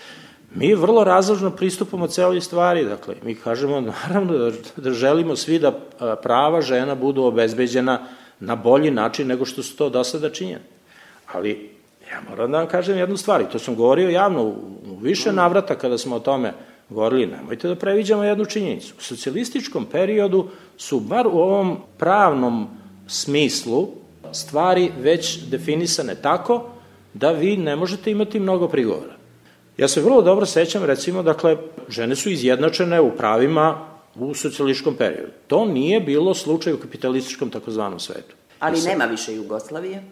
mi 0.55 0.75
vrlo 0.75 1.03
razložno 1.03 1.49
pristupamo 1.49 2.07
celoj 2.07 2.41
stvari. 2.41 2.85
Dakle, 2.85 3.15
mi 3.23 3.35
kažemo, 3.35 3.81
naravno, 3.81 4.37
da, 4.37 4.51
da 4.75 4.91
želimo 4.91 5.35
svi 5.35 5.59
da 5.59 5.71
prava 6.23 6.61
žena 6.61 6.95
budu 6.95 7.23
obezbeđena 7.23 7.99
na 8.39 8.55
bolji 8.55 8.91
način 8.91 9.27
nego 9.27 9.45
što 9.45 9.63
su 9.63 9.77
to 9.77 9.89
do 9.89 10.03
sada 10.03 10.29
činjeni. 10.29 10.63
Ali, 11.33 11.69
ja 12.11 12.21
moram 12.29 12.51
da 12.51 12.57
vam 12.57 12.67
kažem 12.67 12.97
jednu 12.97 13.17
stvar, 13.17 13.41
i 13.41 13.49
to 13.51 13.59
sam 13.59 13.75
govorio 13.75 14.09
javno 14.09 14.43
u, 14.43 14.55
u 14.87 14.97
više 15.01 15.31
navrata 15.31 15.75
kada 15.75 15.97
smo 15.97 16.15
o 16.15 16.19
tome 16.19 16.53
govorili, 16.89 17.27
nemojte 17.27 17.67
da 17.67 17.75
previđamo 17.75 18.23
jednu 18.23 18.45
činjenicu. 18.45 18.93
U 18.97 19.01
socijalističkom 19.01 19.85
periodu 19.85 20.47
su, 20.77 20.99
bar 20.99 21.27
u 21.27 21.37
ovom 21.37 21.77
pravnom 21.97 22.67
smislu, 23.07 23.87
stvari 24.31 24.91
već 24.99 25.39
definisane 25.39 26.15
tako 26.15 26.69
da 27.13 27.31
vi 27.31 27.57
ne 27.57 27.75
možete 27.75 28.11
imati 28.11 28.39
mnogo 28.39 28.67
prigovora. 28.67 29.12
Ja 29.77 29.87
se 29.87 30.01
vrlo 30.01 30.21
dobro 30.21 30.45
sećam, 30.45 30.83
recimo, 30.83 31.23
dakle, 31.23 31.57
žene 31.89 32.15
su 32.15 32.29
izjednačene 32.29 33.01
u 33.01 33.11
pravima 33.11 33.87
u 34.15 34.33
socijalističkom 34.33 34.95
periodu. 34.95 35.31
To 35.47 35.65
nije 35.65 35.99
bilo 35.99 36.33
slučaj 36.33 36.73
u 36.73 36.77
kapitalističkom 36.77 37.49
takozvanom 37.49 37.99
svetu. 37.99 38.35
Ali 38.59 38.71
Mislim, 38.71 38.91
nema 38.91 39.05
više 39.05 39.35
Jugoslavije? 39.35 40.03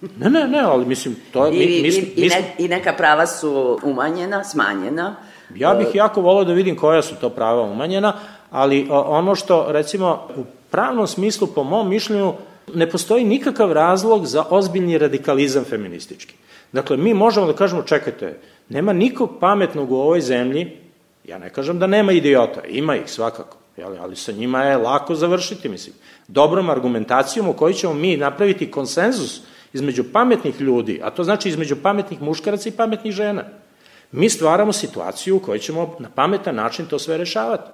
Ne, 0.00 0.30
ne, 0.30 0.48
ne, 0.48 0.60
ali 0.60 0.86
mislim, 0.86 1.16
to 1.32 1.46
je... 1.46 1.52
I, 1.52 1.82
mi, 1.82 1.88
mi, 1.88 2.12
i, 2.16 2.28
ne, 2.28 2.54
I 2.58 2.68
neka 2.68 2.92
prava 2.92 3.26
su 3.26 3.78
umanjena, 3.82 4.44
smanjena, 4.44 5.16
Ja 5.54 5.74
bih 5.74 5.94
jako 5.94 6.20
volao 6.20 6.44
da 6.44 6.52
vidim 6.52 6.76
koja 6.76 7.02
su 7.02 7.14
to 7.20 7.30
prava 7.30 7.62
umanjena, 7.62 8.12
ali 8.50 8.86
ono 8.90 9.34
što, 9.34 9.66
recimo, 9.68 10.28
u 10.36 10.44
pravnom 10.70 11.06
smislu, 11.06 11.46
po 11.46 11.64
mom 11.64 11.88
mišljenju, 11.88 12.32
ne 12.74 12.90
postoji 12.90 13.24
nikakav 13.24 13.72
razlog 13.72 14.26
za 14.26 14.44
ozbiljni 14.50 14.98
radikalizam 14.98 15.64
feministički. 15.64 16.34
Dakle, 16.72 16.96
mi 16.96 17.14
možemo 17.14 17.46
da 17.46 17.52
kažemo, 17.52 17.82
čekajte, 17.82 18.40
nema 18.68 18.92
nikog 18.92 19.30
pametnog 19.40 19.92
u 19.92 19.96
ovoj 19.96 20.20
zemlji, 20.20 20.76
ja 21.24 21.38
ne 21.38 21.50
kažem 21.50 21.78
da 21.78 21.86
nema 21.86 22.12
idiota, 22.12 22.60
ima 22.68 22.96
ih 22.96 23.10
svakako, 23.10 23.56
ali 24.00 24.16
sa 24.16 24.32
njima 24.32 24.62
je 24.62 24.76
lako 24.76 25.14
završiti, 25.14 25.68
mislim, 25.68 25.94
dobrom 26.28 26.70
argumentacijom 26.70 27.48
u 27.48 27.52
kojoj 27.52 27.74
ćemo 27.74 27.94
mi 27.94 28.16
napraviti 28.16 28.70
konsenzus 28.70 29.40
između 29.72 30.04
pametnih 30.12 30.60
ljudi, 30.60 31.00
a 31.02 31.10
to 31.10 31.24
znači 31.24 31.48
između 31.48 31.76
pametnih 31.82 32.22
muškaraca 32.22 32.68
i 32.68 32.72
pametnih 32.72 33.12
žena 33.12 33.44
mi 34.12 34.30
stvaramo 34.30 34.72
situaciju 34.72 35.36
u 35.36 35.40
kojoj 35.40 35.58
ćemo 35.58 35.96
na 35.98 36.08
pametan 36.14 36.54
način 36.54 36.86
to 36.86 36.98
sve 36.98 37.16
rešavati. 37.16 37.70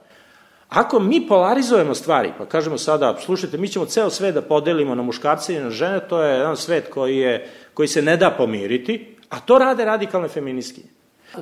Ako 0.68 1.00
mi 1.00 1.26
polarizujemo 1.28 1.94
stvari, 1.94 2.32
pa 2.38 2.46
kažemo 2.46 2.78
sada, 2.78 3.16
slušajte, 3.20 3.58
mi 3.58 3.68
ćemo 3.68 3.86
ceo 3.86 4.10
svet 4.10 4.34
da 4.34 4.42
podelimo 4.42 4.94
na 4.94 5.02
muškarce 5.02 5.54
i 5.54 5.60
na 5.60 5.70
žene, 5.70 6.00
to 6.08 6.22
je 6.22 6.38
jedan 6.38 6.56
svet 6.56 6.88
koji, 6.90 7.16
je, 7.16 7.50
koji 7.74 7.88
se 7.88 8.02
ne 8.02 8.16
da 8.16 8.30
pomiriti, 8.30 9.16
a 9.32 9.40
to 9.40 9.58
rade 9.58 9.84
radikalne 9.84 10.28
feministkinje. 10.28 10.86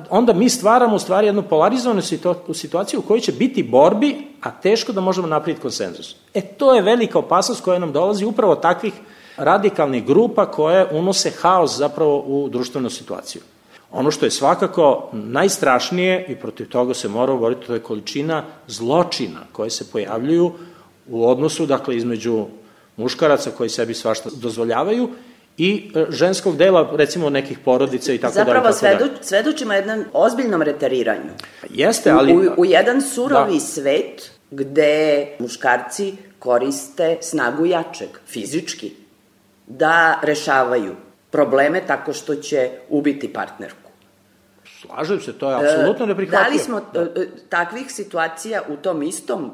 Onda 0.09 0.33
mi 0.33 0.49
stvaramo 0.49 0.95
u 0.95 0.99
stvari 0.99 1.27
jednu 1.27 1.43
polarizovanu 1.43 2.01
situaciju 2.53 2.99
u 2.99 3.03
kojoj 3.03 3.19
će 3.19 3.31
biti 3.31 3.63
borbi, 3.63 4.27
a 4.41 4.51
teško 4.51 4.91
da 4.91 5.01
možemo 5.01 5.27
napraviti 5.27 5.61
konsenzus. 5.61 6.15
E, 6.33 6.41
to 6.41 6.73
je 6.73 6.81
velika 6.81 7.19
opasnost 7.19 7.63
koja 7.63 7.79
nam 7.79 7.91
dolazi 7.91 8.25
upravo 8.25 8.55
takvih 8.55 8.93
radikalnih 9.37 10.05
grupa 10.05 10.45
koje 10.45 10.87
unose 10.91 11.31
haos 11.41 11.77
zapravo 11.77 12.19
u 12.19 12.49
društvenu 12.49 12.89
situaciju. 12.89 13.41
Ono 13.91 14.11
što 14.11 14.25
je 14.25 14.31
svakako 14.31 15.09
najstrašnije 15.13 16.25
i 16.29 16.35
protiv 16.35 16.69
toga 16.69 16.93
se 16.93 17.09
mora 17.09 17.33
govoriti, 17.33 17.67
to 17.67 17.73
je 17.73 17.83
količina 17.83 18.43
zločina 18.67 19.39
koje 19.51 19.69
se 19.69 19.91
pojavljuju 19.91 20.51
u 21.09 21.27
odnosu, 21.27 21.65
dakle, 21.65 21.97
između 21.97 22.45
muškaraca 22.97 23.51
koji 23.51 23.69
sebi 23.69 23.93
svašta 23.93 24.29
dozvoljavaju 24.41 25.09
i 25.61 25.91
e, 25.95 26.05
ženskog 26.09 26.57
dela, 26.57 26.89
recimo 26.97 27.29
nekih 27.29 27.59
porodica 27.59 28.13
i 28.13 28.17
tako 28.17 28.33
dalje. 28.33 28.45
Zapravo 28.45 28.73
svedo, 28.73 29.05
svedočimo 29.21 29.73
jednom 29.73 30.05
ozbiljnom 30.13 30.61
retariranju. 30.61 31.33
Jeste, 31.69 32.11
ali... 32.11 32.33
U, 32.33 32.53
u 32.57 32.65
jedan 32.65 33.01
surovi 33.01 33.53
da. 33.53 33.59
svet 33.59 34.31
gde 34.51 35.27
muškarci 35.39 36.13
koriste 36.39 37.17
snagu 37.21 37.65
jačeg, 37.65 38.09
fizički, 38.27 38.91
da 39.67 40.19
rešavaju 40.23 40.95
probleme 41.29 41.81
tako 41.87 42.13
što 42.13 42.35
će 42.35 42.69
ubiti 42.89 43.33
partnerku. 43.33 43.91
Slažem 44.81 45.21
se, 45.21 45.33
to 45.33 45.49
je 45.49 45.55
apsolutno 45.55 46.05
neprihvatljivo. 46.05 46.49
Da 46.49 46.53
li 46.53 46.59
smo 46.59 46.81
da. 46.93 47.21
E, 47.21 47.27
takvih 47.49 47.91
situacija 47.91 48.61
u 48.69 48.75
tom 48.75 49.03
istom 49.03 49.51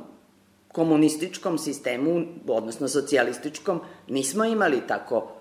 komunističkom 0.72 1.58
sistemu, 1.58 2.24
odnosno 2.48 2.88
socijalističkom, 2.88 3.82
nismo 4.08 4.46
imali 4.46 4.82
tako 4.88 5.37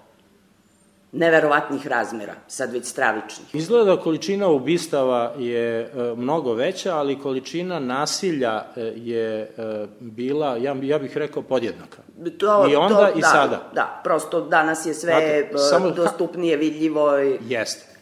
neverovatnih 1.16 1.86
razmera, 1.86 2.34
sad 2.48 2.72
već 2.72 2.84
stravičnih. 2.84 3.54
Izgleda 3.54 3.84
da 3.84 4.00
količina 4.00 4.48
ubistava 4.48 5.32
je 5.38 5.80
e, 5.80 5.88
mnogo 6.16 6.54
veća, 6.54 6.96
ali 6.96 7.18
količina 7.18 7.78
nasilja 7.78 8.62
e, 8.76 8.80
je 8.96 9.40
e, 9.40 9.86
bila, 10.00 10.56
ja, 10.56 10.76
ja 10.82 10.98
bih 10.98 11.16
rekao, 11.16 11.42
podjednaka. 11.42 11.98
To, 12.38 12.68
I 12.70 12.76
onda 12.76 13.10
to, 13.10 13.18
i 13.18 13.20
da, 13.20 13.26
sada. 13.26 13.70
Da, 13.74 14.00
prosto 14.04 14.40
danas 14.40 14.86
je 14.86 14.94
sve 14.94 15.12
Znate, 15.12 15.58
samo, 15.70 15.90
dostupnije, 15.90 16.56
vidljivo. 16.56 17.20
I... 17.20 17.38
Jeste. 17.48 17.96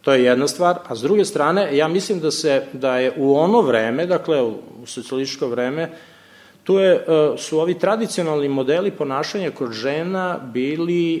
To 0.00 0.12
je 0.12 0.24
jedna 0.24 0.48
stvar, 0.48 0.78
a 0.88 0.94
s 0.94 1.00
druge 1.02 1.24
strane, 1.24 1.76
ja 1.76 1.88
mislim 1.88 2.20
da 2.20 2.30
se 2.30 2.62
da 2.72 2.98
je 2.98 3.12
u 3.16 3.36
ono 3.36 3.60
vreme, 3.60 4.06
dakle 4.06 4.42
u 4.42 4.86
socijalističko 4.86 5.48
vreme, 5.48 5.90
tu 6.66 6.78
je, 6.78 6.94
e, 6.94 7.02
su 7.38 7.58
ovi 7.60 7.78
tradicionalni 7.78 8.48
modeli 8.48 8.90
ponašanja 8.90 9.50
kod 9.50 9.72
žena 9.72 10.38
bili 10.52 11.16
e, 11.16 11.20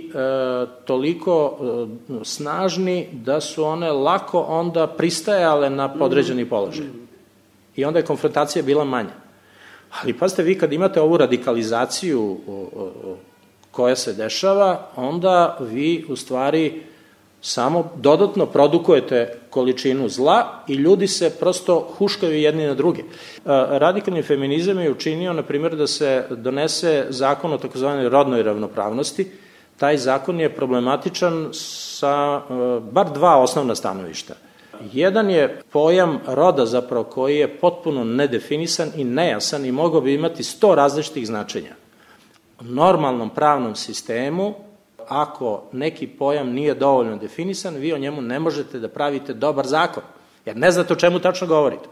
toliko 0.84 1.58
e, 1.60 2.24
snažni 2.24 3.08
da 3.12 3.40
su 3.40 3.64
one 3.64 3.92
lako 3.92 4.40
onda 4.40 4.86
pristajale 4.86 5.70
na 5.70 5.94
podređeni 5.94 6.48
položaj. 6.48 6.86
I 7.76 7.84
onda 7.84 7.98
je 7.98 8.04
konfrontacija 8.04 8.62
bila 8.62 8.84
manja. 8.84 9.14
Ali 10.02 10.18
pazite, 10.18 10.42
vi 10.42 10.58
kad 10.58 10.72
imate 10.72 11.00
ovu 11.00 11.16
radikalizaciju 11.16 12.38
koja 13.70 13.96
se 13.96 14.12
dešava, 14.12 14.90
onda 14.96 15.58
vi 15.60 16.04
u 16.08 16.16
stvari 16.16 16.82
samo 17.46 17.90
dodatno 17.96 18.46
produkujete 18.46 19.38
količinu 19.50 20.08
zla 20.08 20.64
i 20.68 20.74
ljudi 20.74 21.06
se 21.06 21.30
prosto 21.30 21.88
huškaju 21.98 22.40
jedni 22.40 22.66
na 22.66 22.74
druge. 22.74 23.00
E, 23.00 23.04
radikalni 23.70 24.22
feminizam 24.22 24.78
je 24.78 24.90
učinio, 24.90 25.32
na 25.32 25.42
primjer, 25.42 25.76
da 25.76 25.86
se 25.86 26.24
donese 26.30 27.06
zakon 27.08 27.52
o 27.52 27.58
takozvanoj 27.58 28.08
rodnoj 28.08 28.42
ravnopravnosti. 28.42 29.30
Taj 29.76 29.96
zakon 29.96 30.40
je 30.40 30.54
problematičan 30.54 31.48
sa 31.52 32.40
e, 32.40 32.80
bar 32.90 33.12
dva 33.14 33.36
osnovna 33.36 33.74
stanovišta. 33.74 34.34
Jedan 34.92 35.30
je 35.30 35.62
pojam 35.72 36.18
roda 36.26 36.66
zapravo 36.66 37.04
koji 37.04 37.36
je 37.36 37.56
potpuno 37.56 38.04
nedefinisan 38.04 38.90
i 38.96 39.04
nejasan 39.04 39.64
i 39.64 39.72
mogao 39.72 40.00
bi 40.00 40.14
imati 40.14 40.42
sto 40.42 40.74
različitih 40.74 41.26
značenja. 41.26 41.74
U 42.60 42.64
normalnom 42.64 43.30
pravnom 43.30 43.76
sistemu 43.76 44.65
ako 45.08 45.62
neki 45.72 46.06
pojam 46.06 46.48
nije 46.48 46.74
dovoljno 46.74 47.16
definisan, 47.16 47.74
vi 47.74 47.92
o 47.92 47.98
njemu 47.98 48.22
ne 48.22 48.38
možete 48.38 48.78
da 48.78 48.88
pravite 48.88 49.34
dobar 49.34 49.66
zakon, 49.66 50.02
jer 50.44 50.56
ne 50.56 50.70
znate 50.70 50.92
o 50.92 50.96
čemu 50.96 51.18
tačno 51.18 51.46
govorite. 51.46 51.88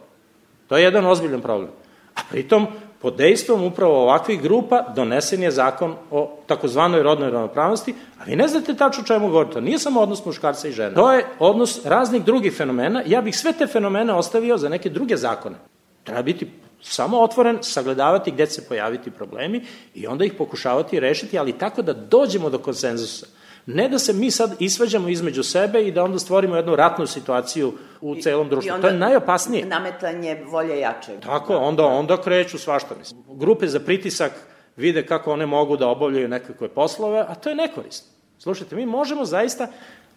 To 0.68 0.76
je 0.76 0.84
jedan 0.84 1.06
ozbiljan 1.06 1.40
problem. 1.40 1.70
A 2.14 2.20
pritom, 2.30 2.66
pod 3.00 3.16
dejstvom 3.16 3.64
upravo 3.64 4.02
ovakvih 4.02 4.42
grupa 4.42 4.84
donesen 4.96 5.42
je 5.42 5.50
zakon 5.50 5.94
o 6.10 6.38
takozvanoj 6.46 7.02
rodnoj 7.02 7.30
ravnopravnosti, 7.30 7.94
a 8.18 8.24
vi 8.24 8.36
ne 8.36 8.48
znate 8.48 8.74
tačno 8.74 9.02
o 9.02 9.06
čemu 9.06 9.28
govorite. 9.28 9.60
Nije 9.60 9.78
samo 9.78 10.00
odnos 10.00 10.24
muškarca 10.24 10.68
i 10.68 10.72
žene. 10.72 10.94
To 10.94 11.12
je 11.12 11.26
odnos 11.38 11.84
raznih 11.84 12.24
drugih 12.24 12.56
fenomena. 12.56 13.02
Ja 13.06 13.22
bih 13.22 13.36
sve 13.36 13.52
te 13.52 13.66
fenomene 13.66 14.14
ostavio 14.14 14.58
za 14.58 14.68
neke 14.68 14.90
druge 14.90 15.16
zakone. 15.16 15.56
Treba 16.04 16.22
biti 16.22 16.50
samo 16.84 17.20
otvoren, 17.20 17.58
sagledavati 17.62 18.30
gde 18.30 18.46
će 18.46 18.52
se 18.52 18.68
pojaviti 18.68 19.10
problemi 19.10 19.64
i 19.94 20.06
onda 20.06 20.24
ih 20.24 20.32
pokušavati 20.32 21.00
rešiti, 21.00 21.38
ali 21.38 21.58
tako 21.58 21.82
da 21.82 21.92
dođemo 21.92 22.50
do 22.50 22.58
konsenzusa. 22.58 23.26
Ne 23.66 23.88
da 23.88 23.98
se 23.98 24.12
mi 24.12 24.30
sad 24.30 24.56
isvađamo 24.58 25.08
između 25.08 25.42
sebe 25.42 25.82
i 25.82 25.92
da 25.92 26.04
onda 26.04 26.18
stvorimo 26.18 26.56
jednu 26.56 26.76
ratnu 26.76 27.06
situaciju 27.06 27.72
u 28.00 28.16
celom 28.16 28.48
društvu. 28.48 28.80
To 28.80 28.86
je 28.86 28.94
najopasnije. 28.94 29.66
Nametanje 29.66 30.44
volje 30.46 30.80
jačeg. 30.80 31.20
Tako, 31.20 31.56
onda, 31.56 31.84
onda 31.84 32.22
kreću 32.22 32.58
svašta. 32.58 32.94
Mislim. 32.98 33.22
Grupe 33.28 33.66
za 33.66 33.80
pritisak 33.80 34.32
vide 34.76 35.06
kako 35.06 35.32
one 35.32 35.46
mogu 35.46 35.76
da 35.76 35.88
obavljaju 35.88 36.28
nekakve 36.28 36.68
poslove, 36.68 37.24
a 37.28 37.34
to 37.34 37.48
je 37.48 37.54
nekorisno. 37.54 38.08
Slušajte, 38.38 38.76
mi 38.76 38.86
možemo 38.86 39.24
zaista, 39.24 39.68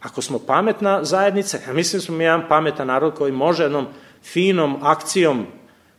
ako 0.02 0.22
smo 0.22 0.40
pametna 0.40 1.04
zajednica, 1.04 1.58
ja 1.68 1.74
mislim 1.74 2.00
da 2.00 2.06
smo 2.06 2.16
mi 2.16 2.24
jedan 2.24 2.48
pametan 2.50 2.88
narod 2.88 3.16
koji 3.16 3.32
može 3.32 3.64
jednom 3.64 3.88
finom 4.24 4.80
akcijom 4.84 5.46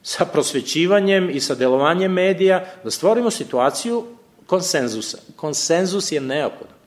sa 0.03 0.25
prosvećivanjem 0.25 1.31
i 1.31 1.41
sa 1.41 1.55
delovanjem 1.55 2.13
medija 2.13 2.65
da 2.85 2.91
stvorimo 2.91 3.31
situaciju 3.31 4.05
konsenzusa. 4.47 5.19
Konsenzus 5.37 6.13
je 6.13 6.21
neophodan. 6.21 6.79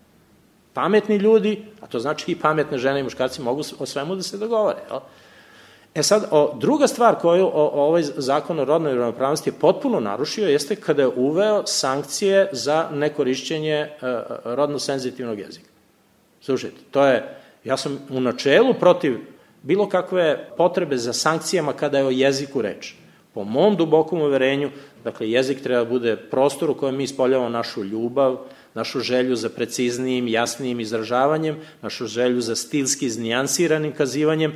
Pametni 0.73 1.15
ljudi, 1.15 1.65
a 1.81 1.87
to 1.87 1.99
znači 1.99 2.31
i 2.31 2.35
pametne 2.35 2.77
žene 2.77 2.99
i 2.99 3.03
muškarci, 3.03 3.41
mogu 3.41 3.61
o 3.79 3.85
svemu 3.85 4.15
da 4.15 4.23
se 4.23 4.37
dogovore. 4.37 4.77
Jel? 4.89 4.99
E 5.95 6.03
sad, 6.03 6.27
o, 6.31 6.53
druga 6.59 6.87
stvar 6.87 7.15
koju 7.15 7.45
o, 7.45 7.51
o, 7.53 7.87
ovaj 7.87 8.03
zakon 8.03 8.59
o 8.59 8.65
rodnoj 8.65 8.95
ravnopravnosti 8.95 9.49
je 9.49 9.59
potpuno 9.59 9.99
narušio 9.99 10.47
jeste 10.47 10.75
kada 10.75 11.01
je 11.01 11.07
uveo 11.07 11.67
sankcije 11.67 12.49
za 12.51 12.89
nekorišćenje 12.91 13.73
e, 13.73 13.89
rodno 14.43 14.79
senzitivnog 14.79 15.39
jezika. 15.39 15.69
Slušajte, 16.41 16.77
to 16.91 17.05
je, 17.05 17.37
ja 17.63 17.77
sam 17.77 17.99
u 18.09 18.21
načelu 18.21 18.73
protiv 18.73 19.19
bilo 19.61 19.89
kakve 19.89 20.49
potrebe 20.57 20.97
za 20.97 21.13
sankcijama 21.13 21.73
kada 21.73 21.97
je 21.97 22.05
o 22.05 22.09
jeziku 22.09 22.61
reč. 22.61 22.95
Po 23.33 23.43
mom 23.43 23.75
dubokom 23.75 24.21
uverenju, 24.21 24.69
dakle, 25.03 25.31
jezik 25.31 25.61
treba 25.63 25.83
da 25.83 25.89
bude 25.89 26.15
prostor 26.17 26.69
u 26.69 26.75
kojem 26.75 26.95
mi 26.95 27.03
ispoljavamo 27.03 27.49
našu 27.49 27.83
ljubav, 27.83 28.37
našu 28.73 28.99
želju 28.99 29.35
za 29.35 29.49
preciznijim, 29.49 30.27
jasnijim 30.27 30.79
izražavanjem, 30.79 31.57
našu 31.81 32.07
želju 32.07 32.41
za 32.41 32.55
stilski 32.55 33.05
iznijansiranim 33.05 33.93
kazivanjem, 33.95 34.53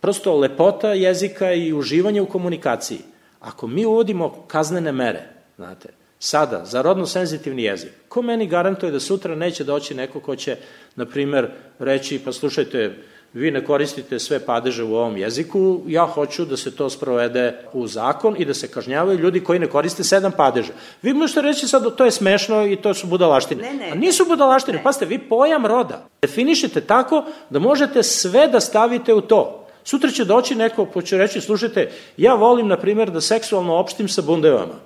prosto 0.00 0.36
lepota 0.36 0.92
jezika 0.92 1.52
i 1.52 1.72
uživanje 1.72 2.20
u 2.20 2.26
komunikaciji. 2.26 2.98
Ako 3.40 3.66
mi 3.66 3.86
uvodimo 3.86 4.44
kaznene 4.46 4.92
mere, 4.92 5.22
znate, 5.56 5.88
sada, 6.18 6.64
za 6.64 6.82
rodno 6.82 7.06
senzitivni 7.06 7.62
jezik, 7.62 7.92
ko 8.08 8.22
meni 8.22 8.46
garantuje 8.46 8.92
da 8.92 9.00
sutra 9.00 9.34
neće 9.34 9.64
doći 9.64 9.94
neko 9.94 10.20
ko 10.20 10.36
će, 10.36 10.56
na 10.96 11.06
primer, 11.06 11.48
reći, 11.78 12.18
pa 12.24 12.32
slušajte, 12.32 12.96
vi 13.36 13.50
ne 13.50 13.64
koristite 13.64 14.18
sve 14.18 14.38
padeže 14.40 14.84
u 14.84 14.94
ovom 14.96 15.16
jeziku, 15.16 15.80
ja 15.86 16.06
hoću 16.06 16.44
da 16.44 16.56
se 16.56 16.76
to 16.76 16.90
sprovede 16.90 17.58
u 17.72 17.86
zakon 17.86 18.36
i 18.38 18.44
da 18.44 18.54
se 18.54 18.68
kažnjavaju 18.68 19.18
ljudi 19.18 19.44
koji 19.44 19.58
ne 19.58 19.66
koriste 19.66 20.04
sedam 20.04 20.32
padeža. 20.32 20.72
Vi 21.02 21.14
možete 21.14 21.42
reći 21.42 21.68
sad, 21.68 21.96
to 21.96 22.04
je 22.04 22.10
smešno 22.10 22.66
i 22.66 22.76
to 22.76 22.94
su 22.94 23.06
budalaštine. 23.06 23.62
Ne, 23.62 23.74
ne. 23.74 23.90
A 23.90 23.94
nisu 23.94 24.24
budalaštine, 24.24 24.80
pa 24.82 24.92
ste 24.92 25.06
vi 25.06 25.18
pojam 25.18 25.66
roda. 25.66 26.06
Definišite 26.22 26.80
tako 26.80 27.24
da 27.50 27.58
možete 27.58 28.02
sve 28.02 28.48
da 28.48 28.60
stavite 28.60 29.14
u 29.14 29.20
to. 29.20 29.66
Sutra 29.84 30.10
će 30.10 30.24
doći 30.24 30.54
neko 30.54 30.86
ko 30.86 31.02
će 31.02 31.18
reći, 31.18 31.40
slušajte, 31.40 31.90
ja 32.16 32.34
volim, 32.34 32.68
na 32.68 32.76
primjer, 32.76 33.10
da 33.10 33.20
seksualno 33.20 33.76
opštim 33.76 34.08
sa 34.08 34.22
bundevama. 34.22 34.80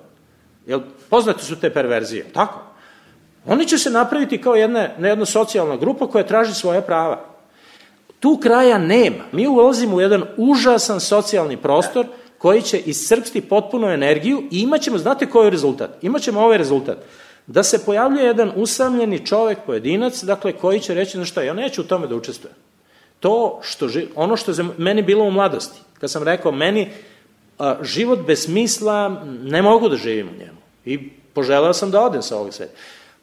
Jel, 0.67 0.81
poznate 1.09 1.43
su 1.43 1.55
te 1.55 1.69
perverzije, 1.69 2.25
tako? 2.33 2.59
Oni 3.45 3.65
će 3.65 3.77
se 3.77 3.89
napraviti 3.89 4.41
kao 4.41 4.55
jedna, 4.55 4.89
jedna 4.99 5.25
socijalna 5.25 5.77
grupa 5.77 6.07
koja 6.07 6.27
traži 6.27 6.53
svoje 6.53 6.81
prava. 6.81 7.30
Tu 8.21 8.37
kraja 8.37 8.77
nema. 8.77 9.23
Mi 9.31 9.47
ulazimo 9.47 9.95
u 9.95 10.01
jedan 10.01 10.23
užasan 10.37 10.99
socijalni 10.99 11.57
prostor 11.57 12.05
koji 12.37 12.61
će 12.61 12.79
iscrpsti 12.79 13.41
potpuno 13.41 13.89
energiju 13.89 14.43
i 14.51 14.59
imaćemo, 14.59 14.97
znate 14.97 15.29
koji 15.29 15.45
je 15.47 15.51
rezultat? 15.51 15.89
Imaćemo 16.01 16.41
ovaj 16.41 16.57
rezultat. 16.57 16.97
Da 17.47 17.63
se 17.63 17.85
pojavljuje 17.85 18.25
jedan 18.25 18.51
usamljeni 18.55 19.25
čovek, 19.25 19.57
pojedinac, 19.65 20.23
dakle, 20.23 20.53
koji 20.53 20.79
će 20.79 20.93
reći, 20.93 21.17
znaš 21.17 21.29
šta, 21.29 21.41
ja 21.41 21.53
neću 21.53 21.81
u 21.81 21.85
tome 21.85 22.07
da 22.07 22.15
učestvujem. 22.15 22.55
To 23.19 23.59
što, 23.63 23.89
ono 24.15 24.37
što 24.37 24.51
je 24.51 24.65
meni 24.77 25.01
bilo 25.01 25.25
u 25.25 25.31
mladosti, 25.31 25.79
kad 25.99 26.11
sam 26.11 26.23
rekao, 26.23 26.51
meni 26.51 26.89
a, 27.59 27.75
život 27.81 28.19
bez 28.27 28.43
smisla, 28.43 29.23
ne 29.25 29.61
mogu 29.61 29.89
da 29.89 29.95
živim 29.95 30.29
u 30.29 30.39
njemu. 30.39 30.57
I 30.85 31.09
poželeo 31.33 31.73
sam 31.73 31.91
da 31.91 32.01
odem 32.01 32.21
sa 32.21 32.37
ovog 32.37 32.53
sveta. 32.53 32.73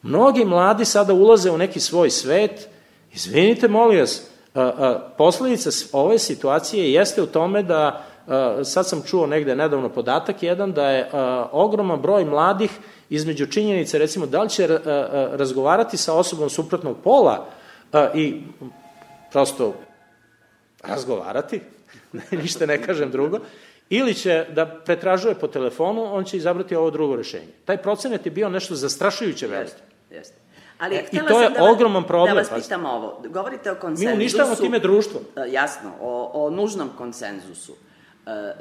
Mnogi 0.03 0.45
mladi 0.45 0.85
sada 0.85 1.13
ulaze 1.13 1.51
u 1.51 1.59
neki 1.59 1.81
svoj 1.81 2.11
svet, 2.11 2.69
izvinite, 3.15 3.69
molim 3.69 4.01
vas, 4.01 4.23
posledica 5.17 5.71
ove 5.93 6.19
situacije 6.19 6.93
jeste 6.93 7.23
u 7.23 7.27
tome 7.27 7.63
da, 7.63 8.05
sad 8.65 8.89
sam 8.89 9.03
čuo 9.07 9.27
negde 9.27 9.57
nedavno 9.57 9.89
podatak 9.89 10.43
jedan, 10.43 10.73
da 10.73 10.91
je 10.91 11.11
ogroman 11.53 12.01
broj 12.01 12.25
mladih 12.25 12.71
između 13.11 13.47
činjenice, 13.47 13.99
recimo, 13.99 14.27
da 14.27 14.43
li 14.43 14.49
će 14.49 14.79
razgovarati 15.33 15.97
sa 15.97 16.15
osobom 16.15 16.51
suprotnog 16.51 16.97
pola 17.05 17.47
i 18.15 18.43
prosto 19.33 19.75
razgovarati, 20.83 21.61
ništa 22.43 22.67
ne 22.67 22.83
kažem 22.83 23.11
drugo, 23.11 23.39
ili 23.91 24.15
će 24.15 24.47
da 24.55 24.67
pretražuje 24.67 25.35
po 25.35 25.49
telefonu, 25.49 26.15
on 26.15 26.25
će 26.25 26.37
izabrati 26.37 26.77
ovo 26.77 26.91
drugo 26.91 27.17
rešenje. 27.17 27.53
Taj 27.65 27.77
procenet 27.77 28.27
je 28.27 28.33
bio 28.33 28.49
nešto 28.49 28.75
zastrašujuće 28.75 29.47
veliko. 29.47 29.71
Jeste, 29.71 29.83
jeste. 30.11 30.48
Ali 30.79 30.97
e, 30.97 31.09
I 31.13 31.19
to 31.29 31.41
je 31.41 31.51
da 31.51 31.65
ogroman 31.65 32.05
problem. 32.05 32.37
Da 32.37 32.41
vas 32.41 32.63
pitam 32.63 32.85
ovo. 32.85 33.23
Govorite 33.29 33.71
o 33.71 33.75
konsenzusu. 33.75 34.09
Mi 34.09 34.15
uništavamo 34.15 34.55
time 34.55 34.79
društvo. 34.79 35.21
E, 35.37 35.53
jasno, 35.53 35.91
o, 36.01 36.31
o 36.35 36.51
nužnom 36.51 36.91
konsenzusu. 36.99 37.73
E, 38.27 38.53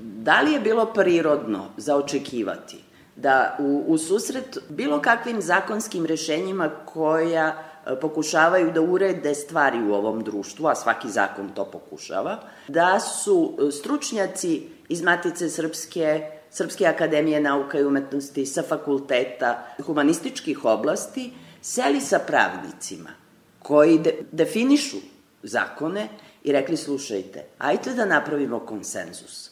da 0.00 0.40
li 0.40 0.52
je 0.52 0.60
bilo 0.60 0.86
prirodno 0.86 1.64
za 1.76 1.96
očekivati 1.96 2.86
da 3.16 3.56
u, 3.58 3.84
u 3.86 3.98
susret 3.98 4.58
bilo 4.68 5.00
kakvim 5.02 5.42
zakonskim 5.42 6.06
rešenjima 6.06 6.70
koja 6.84 7.54
e, 7.86 8.00
pokušavaju 8.00 8.72
da 8.72 8.80
urede 8.80 9.34
stvari 9.34 9.82
u 9.82 9.94
ovom 9.94 10.24
društvu, 10.24 10.66
a 10.66 10.74
svaki 10.74 11.08
zakon 11.08 11.48
to 11.54 11.64
pokušava, 11.64 12.38
da 12.68 13.00
su 13.00 13.56
stručnjaci 13.72 14.68
iz 14.88 15.02
Matice 15.02 15.48
Srpske, 15.48 16.30
Srpske 16.50 16.86
akademije 16.86 17.40
nauka 17.40 17.78
i 17.78 17.84
umetnosti, 17.84 18.46
sa 18.46 18.62
fakulteta 18.62 19.66
humanističkih 19.86 20.64
oblasti, 20.64 21.32
seli 21.60 22.00
sa 22.00 22.18
pravnicima 22.18 23.10
koji 23.58 23.98
de, 23.98 24.14
definišu 24.32 24.96
zakone 25.42 26.08
i 26.44 26.52
rekli 26.52 26.76
slušajte, 26.76 27.44
ajte 27.58 27.94
da 27.94 28.04
napravimo 28.04 28.60
konsenzus. 28.60 29.50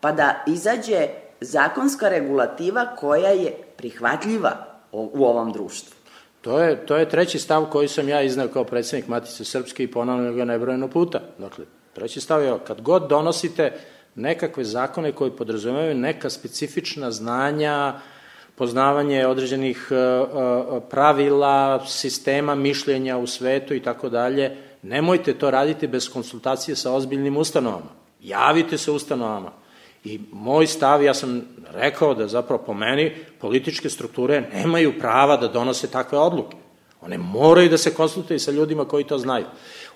Pa 0.00 0.12
da 0.12 0.44
izađe 0.46 1.08
zakonska 1.40 2.08
regulativa 2.08 2.96
koja 2.96 3.28
je 3.28 3.52
prihvatljiva 3.76 4.66
u 4.92 5.24
ovom 5.24 5.52
društvu. 5.52 5.98
To 6.40 6.60
je, 6.60 6.86
to 6.86 6.96
je 6.96 7.08
treći 7.08 7.38
stav 7.38 7.66
koji 7.70 7.88
sam 7.88 8.08
ja 8.08 8.22
iznao 8.22 8.48
kao 8.48 8.64
predsednik 8.64 9.08
Matice 9.08 9.44
Srpske 9.44 9.84
i 9.84 9.90
ponavljam 9.90 10.36
ga 10.36 10.44
nebrojeno 10.44 10.88
puta. 10.88 11.20
Dakle, 11.38 11.64
treći 11.92 12.20
stav 12.20 12.42
je 12.42 12.54
kad 12.66 12.80
god 12.80 13.08
donosite 13.08 13.72
nekakve 14.14 14.64
zakone 14.64 15.12
koji 15.12 15.30
podrazumevaju 15.30 15.94
neka 15.94 16.30
specifična 16.30 17.10
znanja, 17.10 17.94
poznavanje 18.58 19.26
određenih 19.26 19.88
e, 19.90 19.94
e, 19.94 20.80
pravila, 20.90 21.86
sistema 21.86 22.54
mišljenja 22.54 23.18
u 23.18 23.26
svetu 23.26 23.74
i 23.74 23.82
tako 23.82 24.08
dalje, 24.08 24.56
nemojte 24.82 25.34
to 25.34 25.50
raditi 25.50 25.86
bez 25.86 26.10
konsultacije 26.12 26.76
sa 26.76 26.92
ozbiljnim 26.92 27.36
ustanovama. 27.36 27.90
Javite 28.20 28.78
se 28.78 28.90
ustanovama. 28.90 29.52
I 30.04 30.20
moj 30.32 30.66
stav, 30.66 31.02
ja 31.02 31.14
sam 31.14 31.42
rekao 31.72 32.14
da 32.14 32.28
zapravo 32.28 32.62
po 32.66 32.74
meni 32.74 33.12
političke 33.40 33.90
strukture 33.90 34.40
nemaju 34.52 34.98
prava 34.98 35.36
da 35.36 35.48
donose 35.48 35.90
takve 35.90 36.18
odluke. 36.18 36.56
One 37.00 37.18
moraju 37.18 37.68
da 37.68 37.78
se 37.78 37.94
konsultuju 37.94 38.38
sa 38.38 38.50
ljudima 38.50 38.84
koji 38.84 39.04
to 39.04 39.18
znaju. 39.18 39.44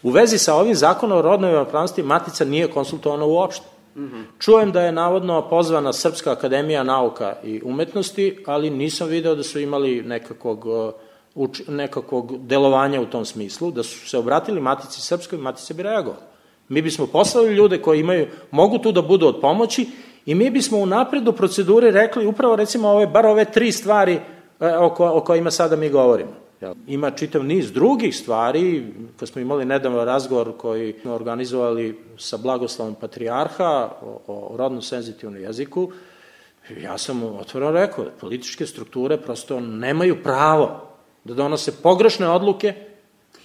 U 0.03 0.11
vezi 0.11 0.39
sa 0.39 0.55
ovim 0.55 0.75
zakonom 0.75 1.19
o 1.19 1.23
rodnoj 1.23 1.53
ravnopravnosti 1.53 2.03
Matica 2.03 2.45
nije 2.45 2.71
konsultovana 2.71 3.25
uopšte. 3.25 3.72
-hmm. 3.97 4.25
Čujem 4.39 4.73
da 4.73 4.83
je 4.83 4.93
navodno 4.93 5.49
pozvana 5.49 5.93
Srpska 5.93 6.33
akademija 6.33 6.83
nauka 6.83 7.37
i 7.45 7.61
umetnosti, 7.65 8.45
ali 8.47 8.71
nisam 8.71 9.09
video 9.09 9.35
da 9.35 9.43
su 9.43 9.61
imali 9.61 10.03
nekakvog, 10.03 10.67
uh, 10.67 10.93
uč, 11.35 11.63
nekakvog 11.69 12.47
delovanja 12.47 13.01
u 13.01 13.07
tom 13.07 13.25
smislu, 13.25 13.71
da 13.71 13.83
su 13.83 14.09
se 14.09 14.19
obratili 14.19 14.61
Matici 14.61 15.01
Srpskoj 15.01 15.39
Matice 15.39 15.75
bi 15.75 15.83
reagovali. 15.83 16.23
Mi 16.69 16.83
bismo 16.83 17.07
poslali 17.07 17.55
ljude 17.55 17.79
koji 17.79 18.01
imaju, 18.01 18.27
mogu 18.51 18.79
tu 18.79 18.93
da 18.93 19.03
budu 19.03 19.27
od 19.27 19.41
pomoći 19.41 19.87
i 20.27 20.35
mi 20.35 20.51
bismo 20.51 20.79
u 20.79 20.87
napredu 20.87 21.33
procedure 21.33 21.91
rekli 21.91 22.27
upravo 22.27 22.57
recimo 22.57 22.89
ove, 22.89 23.07
bar 23.07 23.27
ove 23.27 23.45
tri 23.45 23.73
stvari 23.73 24.21
e, 24.61 24.77
o, 24.77 24.91
ko, 24.95 25.11
o 25.15 25.21
kojima 25.21 25.51
sada 25.51 25.77
mi 25.77 25.89
govorimo. 25.89 26.42
Ima 26.87 27.11
čitav 27.11 27.45
niz 27.45 27.73
drugih 27.73 28.17
stvari, 28.17 28.93
kad 29.17 29.29
smo 29.29 29.41
imali 29.41 29.65
nedavno 29.65 30.05
razgovor 30.05 30.57
koji 30.57 30.95
smo 31.03 31.15
organizovali 31.15 31.99
sa 32.19 32.37
blagoslovom 32.37 32.95
patrijarha 32.95 33.91
o, 34.03 34.21
o 34.27 34.57
rodno 34.57 34.83
senzitivnom 34.83 35.43
jeziku, 35.43 35.93
ja 36.83 36.99
sam 36.99 37.23
otvoreno 37.23 37.73
rekao 37.73 38.05
da 38.05 38.11
političke 38.11 38.67
strukture 38.67 39.17
prosto 39.17 39.61
nemaju 39.61 40.23
pravo 40.23 40.89
da 41.25 41.35
donose 41.35 41.73
pogrešne 41.83 42.29
odluke 42.29 42.75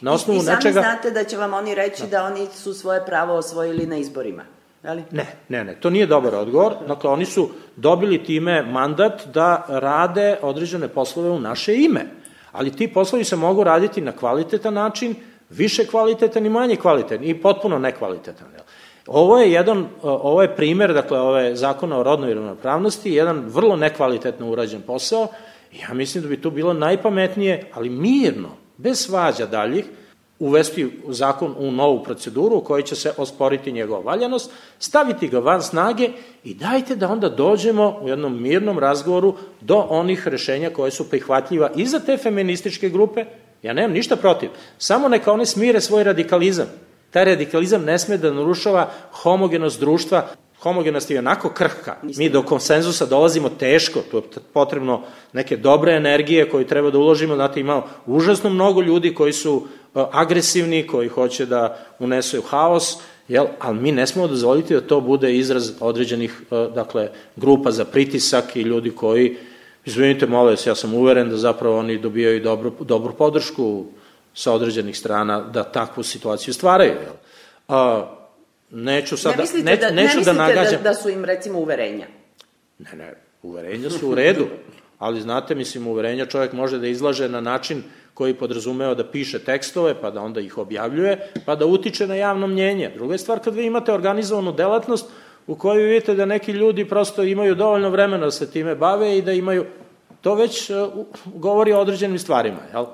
na 0.02 0.14
osnovu 0.14 0.40
nečega... 0.40 0.52
I 0.52 0.62
sami 0.62 0.66
nečega... 0.66 0.82
znate 0.82 1.12
da 1.12 1.24
će 1.24 1.38
vam 1.38 1.54
oni 1.54 1.76
reći 1.76 2.04
da. 2.04 2.08
da 2.08 2.24
oni 2.24 2.48
su 2.54 2.74
svoje 2.74 3.06
pravo 3.06 3.34
osvojili 3.34 3.86
na 3.86 3.98
izborima. 3.98 4.44
Ali? 4.84 5.04
Ne, 5.12 5.26
ne, 5.50 5.64
ne, 5.64 5.80
to 5.80 5.90
nije 5.90 6.06
dobar 6.08 6.36
odgovor. 6.36 6.74
Dakle, 6.88 7.10
oni 7.10 7.26
su 7.26 7.50
dobili 7.76 8.24
time 8.24 8.64
mandat 8.64 9.28
da 9.34 9.66
rade 9.68 10.38
određene 10.42 10.88
poslove 10.88 11.30
u 11.30 11.40
naše 11.40 11.76
ime. 11.76 12.06
Ali 12.58 12.72
ti 12.72 12.88
poslovi 12.88 13.24
se 13.24 13.36
mogu 13.36 13.64
raditi 13.64 14.02
na 14.02 14.12
kvalitetan 14.12 14.74
način, 14.74 15.16
više 15.50 15.86
kvalitetan 15.86 16.46
i 16.46 16.50
manje 16.50 16.76
kvalitetan 16.76 17.26
i 17.26 17.42
potpuno 17.42 17.80
nekvalitetan. 17.80 18.48
Ovo 19.08 19.38
je 19.38 19.52
jedan, 19.52 19.88
ovo 20.02 20.42
je 20.42 20.56
primer, 20.56 20.94
dakle, 20.94 21.20
ove 21.20 21.56
zakona 21.56 21.98
o 21.98 22.04
rodnoj 22.04 22.34
ravnopravnosti, 22.34 23.14
jedan 23.14 23.44
vrlo 23.48 23.76
nekvalitetno 23.76 24.50
urađen 24.50 24.82
posao. 24.82 25.28
Ja 25.82 25.94
mislim 25.94 26.24
da 26.24 26.30
bi 26.30 26.42
tu 26.42 26.52
bilo 26.52 26.74
najpametnije, 26.74 27.72
ali 27.74 27.90
mirno, 27.90 28.50
bez 28.78 29.00
svađa 29.00 29.46
daljih, 29.46 29.86
uvesti 30.40 30.90
zakon 31.08 31.56
u 31.58 31.72
novu 31.72 32.04
proceduru 32.04 32.58
u 32.58 32.62
kojoj 32.62 32.84
će 32.84 32.96
se 32.96 33.14
osporiti 33.18 33.72
njegova 33.72 34.00
valjanost, 34.00 34.52
staviti 34.80 35.28
ga 35.28 35.40
van 35.40 35.62
snage 35.62 36.10
i 36.44 36.54
dajte 36.54 36.96
da 36.96 37.10
onda 37.10 37.30
dođemo 37.30 38.00
u 38.02 38.08
jednom 38.10 38.42
mirnom 38.42 38.80
razgovoru 38.80 39.36
do 39.62 39.86
onih 39.90 40.28
rešenja 40.28 40.70
koje 40.70 40.92
su 40.92 41.10
prihvatljiva 41.10 41.72
i 41.76 41.86
za 41.86 42.00
te 42.00 42.18
feminističke 42.18 42.90
grupe, 42.90 43.26
ja 43.64 43.74
nemam 43.74 43.92
ništa 43.92 44.16
protiv, 44.16 44.50
samo 44.78 45.10
neka 45.10 45.32
one 45.32 45.46
smire 45.46 45.82
svoj 45.82 46.04
radikalizam. 46.04 46.68
Taj 47.12 47.26
radikalizam 47.26 47.84
ne 47.84 48.00
sme 48.00 48.18
da 48.18 48.34
narušava 48.34 48.90
homogenost 49.12 49.80
društva, 49.80 50.28
homogenost 50.62 51.12
je 51.12 51.20
onako 51.20 51.50
krhka. 51.50 51.96
Mi 52.04 52.30
do 52.30 52.42
konsenzusa 52.42 53.06
dolazimo 53.06 53.50
teško, 53.50 54.00
tu 54.12 54.18
je 54.18 54.24
potrebno 54.54 55.02
neke 55.34 55.58
dobre 55.58 55.94
energije 55.94 56.50
koje 56.50 56.68
treba 56.68 56.92
da 56.92 56.98
uložimo, 56.98 57.36
znate 57.36 57.60
imamo 57.60 57.88
užasno 58.06 58.50
mnogo 58.50 58.82
ljudi 58.82 59.14
koji 59.14 59.34
su 59.34 59.68
agresivni, 59.94 60.88
koji 60.88 61.08
hoće 61.08 61.46
da 61.46 61.78
unesu 62.00 62.42
haos, 62.42 62.98
jel? 63.28 63.46
ali 63.60 63.80
mi 63.80 63.92
ne 63.92 64.08
smemo 64.08 64.28
dozvoliti 64.28 64.74
da 64.74 64.82
to 64.82 65.02
bude 65.02 65.36
izraz 65.36 65.72
određenih 65.80 66.42
e, 66.52 66.68
dakle, 66.76 67.10
grupa 67.36 67.72
za 67.72 67.86
pritisak 67.86 68.56
i 68.56 68.62
ljudi 68.62 68.92
koji, 68.92 69.38
izvinite, 69.86 70.26
molim 70.26 70.58
ja 70.66 70.76
sam 70.76 70.94
uveren 70.94 71.30
da 71.30 71.38
zapravo 71.38 71.80
oni 71.80 71.98
dobijaju 71.98 72.40
dobru, 72.40 72.74
dobru 72.80 73.14
podršku 73.14 73.86
sa 74.34 74.54
određenih 74.54 74.98
strana 74.98 75.42
da 75.42 75.64
takvu 75.64 76.04
situaciju 76.04 76.54
stvaraju. 76.54 76.92
Jel? 76.92 77.14
A, 77.68 78.08
neću 78.72 79.18
sad, 79.18 79.32
ne 79.38 79.42
mislite 79.42 79.70
ne, 79.70 79.78
da, 79.78 79.92
neću 79.92 80.18
ne 80.18 80.24
da, 80.24 80.34
da 80.34 80.40
nagađam. 80.40 80.84
Da, 80.84 80.90
da 80.90 80.94
su 80.94 81.10
im 81.10 81.26
recimo 81.26 81.60
uverenja? 81.60 82.06
Ne, 82.80 82.90
ne, 82.98 83.14
uverenja 83.44 83.90
su 83.90 84.10
u 84.10 84.16
redu, 84.16 84.48
ali 85.00 85.22
znate, 85.22 85.56
mislim, 85.56 85.88
uverenja 85.88 86.26
čovjek 86.26 86.54
može 86.54 86.80
da 86.80 86.88
izlaže 86.88 87.30
na 87.30 87.42
način 87.42 87.84
koji 88.18 88.34
podrazumeo 88.34 88.96
da 88.96 89.04
piše 89.06 89.40
tekstove, 89.40 89.94
pa 90.02 90.10
da 90.12 90.22
onda 90.22 90.42
ih 90.42 90.58
objavljuje, 90.58 91.18
pa 91.46 91.56
da 91.56 91.66
utiče 91.66 92.08
na 92.08 92.16
javno 92.16 92.48
mnjenje. 92.48 92.92
Druga 92.96 93.14
je 93.14 93.18
stvar 93.22 93.40
kad 93.40 93.56
vi 93.56 93.66
imate 93.66 93.94
organizovanu 93.94 94.52
delatnost 94.52 95.10
u 95.48 95.56
kojoj 95.56 95.84
vidite 95.84 96.16
da 96.16 96.26
neki 96.26 96.52
ljudi 96.52 96.86
prosto 96.90 97.24
imaju 97.24 97.56
dovoljno 97.56 97.90
vremena 97.90 98.26
da 98.26 98.32
se 98.32 98.52
time 98.52 98.76
bave 98.76 99.18
i 99.18 99.22
da 99.22 99.32
imaju, 99.32 99.66
to 100.22 100.36
već 100.36 100.70
uh, 100.70 101.06
govori 101.26 101.74
o 101.74 101.80
određenim 101.80 102.20
stvarima, 102.20 102.66
jel? 102.74 102.86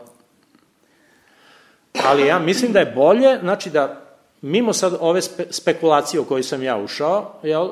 Ali 2.04 2.28
ja 2.28 2.40
mislim 2.40 2.74
da 2.74 2.80
je 2.80 2.94
bolje, 2.96 3.40
znači 3.40 3.70
da 3.70 4.02
mimo 4.42 4.74
sad 4.74 4.98
ove 5.00 5.22
spe, 5.22 5.46
spekulacije 5.50 6.20
u 6.20 6.26
kojoj 6.26 6.44
sam 6.44 6.64
ja 6.64 6.78
ušao, 6.78 7.40
jel, 7.44 7.70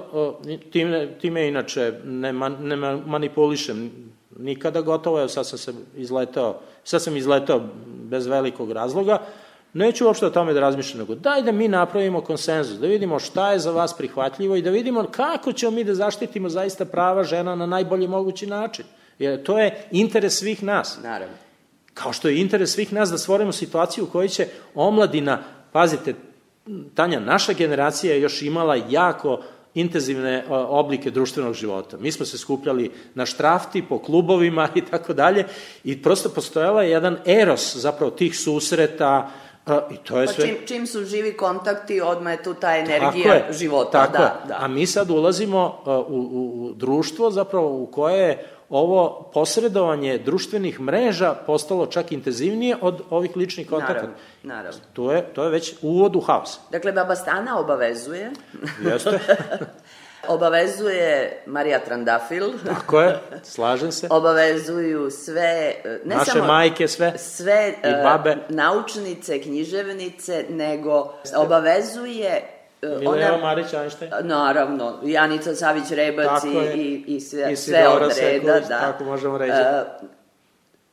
time, 0.71 1.19
time 1.21 1.47
inače 1.47 1.93
ne, 2.05 2.31
man, 2.31 2.57
ne 2.61 2.75
manipulišem 3.05 3.91
nikada 4.41 4.81
gotovo, 4.81 5.19
evo 5.19 5.27
sad 5.27 5.47
sam 5.47 5.57
se 5.57 5.73
izletao, 5.95 6.59
sad 6.83 7.01
sam 7.01 7.17
izletao 7.17 7.61
bez 7.85 8.27
velikog 8.27 8.71
razloga, 8.71 9.21
neću 9.73 10.05
uopšte 10.05 10.25
o 10.25 10.29
tome 10.29 10.53
da 10.53 10.59
razmišljam, 10.59 10.99
nego 10.99 11.15
daj 11.15 11.41
da 11.41 11.51
mi 11.51 11.67
napravimo 11.67 12.21
konsenzus, 12.21 12.79
da 12.79 12.87
vidimo 12.87 13.19
šta 13.19 13.51
je 13.51 13.59
za 13.59 13.71
vas 13.71 13.97
prihvatljivo 13.97 14.55
i 14.55 14.61
da 14.61 14.69
vidimo 14.69 15.03
kako 15.11 15.53
ćemo 15.53 15.71
mi 15.71 15.83
da 15.83 15.95
zaštitimo 15.95 16.49
zaista 16.49 16.85
prava 16.85 17.23
žena 17.23 17.55
na 17.55 17.65
najbolji 17.65 18.07
mogući 18.07 18.47
način. 18.47 18.85
Jer 19.19 19.43
to 19.43 19.59
je 19.59 19.87
interes 19.91 20.39
svih 20.39 20.63
nas. 20.63 20.99
Naravno. 21.03 21.35
Kao 21.93 22.13
što 22.13 22.27
je 22.27 22.41
interes 22.41 22.73
svih 22.73 22.93
nas 22.93 23.09
da 23.09 23.17
stvorimo 23.17 23.51
situaciju 23.51 24.03
u 24.03 24.07
kojoj 24.07 24.27
će 24.27 24.47
omladina, 24.75 25.39
pazite, 25.71 26.13
Tanja, 26.95 27.19
naša 27.19 27.53
generacija 27.53 28.13
je 28.13 28.21
još 28.21 28.41
imala 28.41 28.75
jako 28.89 29.41
intenzivne 29.73 30.43
oblike 30.49 31.11
društvenog 31.11 31.53
života. 31.53 31.97
Mi 31.97 32.11
smo 32.11 32.25
se 32.25 32.37
skupljali 32.37 32.91
na 33.13 33.25
štrafti, 33.25 33.81
po 33.89 33.99
klubovima 33.99 34.69
i 34.75 34.81
tako 34.81 35.13
dalje 35.13 35.45
i 35.83 36.01
prosto 36.01 36.29
postojala 36.29 36.83
je 36.83 36.91
jedan 36.91 37.17
eros 37.25 37.75
zapravo 37.75 38.11
tih 38.11 38.39
susreta, 38.39 39.29
I 39.91 39.97
to 40.03 40.21
je 40.21 40.27
pa 40.27 40.33
sve... 40.33 40.45
čim, 40.45 40.55
čim 40.67 40.87
su 40.87 41.05
živi 41.05 41.37
kontakti, 41.37 42.01
odmah 42.01 42.33
je 42.33 42.43
tu 42.43 42.53
ta 42.53 42.77
energija 42.77 43.23
tako 43.23 43.51
je, 43.51 43.53
života. 43.53 43.91
Tako 43.91 44.17
da, 44.17 44.23
je. 44.23 44.47
da. 44.47 44.57
A 44.59 44.67
mi 44.67 44.85
sad 44.85 45.09
ulazimo 45.09 45.81
u, 45.85 46.15
u, 46.15 46.65
u 46.65 46.73
društvo 46.73 47.31
zapravo 47.31 47.81
u 47.81 47.85
koje 47.85 48.27
je 48.27 48.45
ovo 48.71 49.29
posredovanje 49.33 50.17
društvenih 50.17 50.79
mreža 50.79 51.33
postalo 51.45 51.85
čak 51.85 52.11
intenzivnije 52.11 52.77
od 52.81 53.01
ovih 53.09 53.37
ličnih 53.37 53.69
kontakta. 53.69 53.93
Naravno, 53.93 54.15
naravno. 54.43 54.79
To 54.93 55.11
je, 55.11 55.33
to 55.33 55.43
je 55.43 55.49
već 55.49 55.75
uvod 55.81 56.15
u 56.15 56.19
haos. 56.19 56.59
Dakle, 56.71 56.91
Baba 56.91 57.15
Stana 57.15 57.59
obavezuje. 57.59 58.31
Jeste. 58.85 59.19
Obavezuje 60.27 61.43
Marija 61.45 61.79
Trandafil. 61.79 62.51
Tako 62.65 63.01
je, 63.01 63.19
slažem 63.43 63.91
se. 63.91 64.07
Obavezuju 64.09 65.11
sve, 65.11 65.75
ne 66.05 66.15
Naše 66.15 66.31
samo... 66.31 66.45
majke 66.45 66.87
sve, 66.87 67.17
sve 67.17 67.73
i 67.83 68.03
babe. 68.03 68.31
Uh, 68.31 68.55
naučnice, 68.55 69.41
književnice, 69.41 70.45
nego 70.49 71.13
obavezuje 71.37 72.60
Mileva 72.81 73.35
ona, 73.35 73.37
Marić 73.37 73.73
Einstein. 73.73 74.11
Naravno, 74.23 74.99
Janica 75.03 75.55
Savić 75.55 75.91
Rebac 75.91 76.43
i, 76.43 76.79
i, 76.79 77.15
i 77.15 77.19
sve, 77.19 77.51
I 77.51 77.55
sve 77.55 77.87
od 77.87 78.11
reda. 78.21 78.59
Da. 78.59 78.79
Tako 78.79 79.03
možemo 79.03 79.37
reći. 79.37 79.51
Uh, 80.01 80.09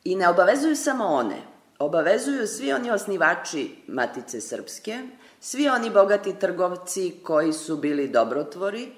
I 0.05 0.17
ne 0.17 0.29
obavezuju 0.29 0.77
samo 0.77 1.05
one. 1.05 1.37
Obavezuju 1.79 2.47
svi 2.47 2.73
oni 2.73 2.91
osnivači 2.91 3.75
Matice 3.87 4.41
Srpske, 4.41 4.99
svi 5.41 5.69
oni 5.69 5.91
bogati 5.91 6.39
trgovci 6.39 7.15
koji 7.23 7.53
su 7.53 7.77
bili 7.77 8.09
dobrotvori, 8.09 8.89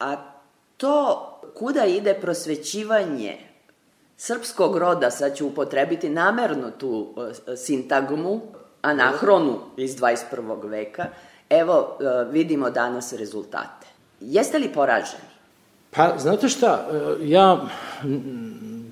a 0.00 0.16
to 0.76 1.26
kuda 1.54 1.84
ide 1.84 2.14
prosvećivanje 2.14 3.38
srpskog 4.16 4.76
roda, 4.76 5.10
sad 5.10 5.36
ću 5.36 5.46
upotrebiti 5.46 6.08
namerno 6.08 6.70
tu 6.70 7.14
uh, 7.16 7.28
sintagmu, 7.56 8.40
anahronu 8.82 9.58
iz 9.76 9.96
21. 9.96 10.68
veka, 10.68 11.06
Evo, 11.50 11.98
e, 12.00 12.24
vidimo 12.32 12.70
danas 12.70 13.12
rezultate. 13.12 13.86
Jeste 14.20 14.58
li 14.58 14.72
poraženi? 14.72 15.30
Pa, 15.90 16.18
znate 16.18 16.48
šta, 16.48 16.88
e, 16.92 17.26
ja 17.26 17.68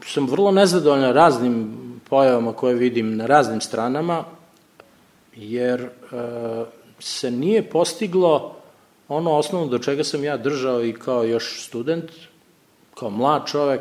sam 0.07 0.27
vrlo 0.27 0.51
nezadovoljna 0.51 1.13
raznim 1.13 1.79
pojavama 2.09 2.53
koje 2.53 2.75
vidim 2.75 3.17
na 3.17 3.27
raznim 3.27 3.61
stranama, 3.61 4.25
jer 5.37 5.81
e, 5.81 5.89
se 6.99 7.31
nije 7.31 7.71
postiglo 7.71 8.57
ono 9.09 9.33
osnovno 9.33 9.67
do 9.67 9.79
čega 9.79 10.05
sam 10.05 10.25
ja 10.25 10.37
držao 10.37 10.85
i 10.85 10.93
kao 10.93 11.25
još 11.25 11.67
student, 11.67 12.11
kao 12.95 13.11
mlad 13.11 13.47
čovek, 13.47 13.81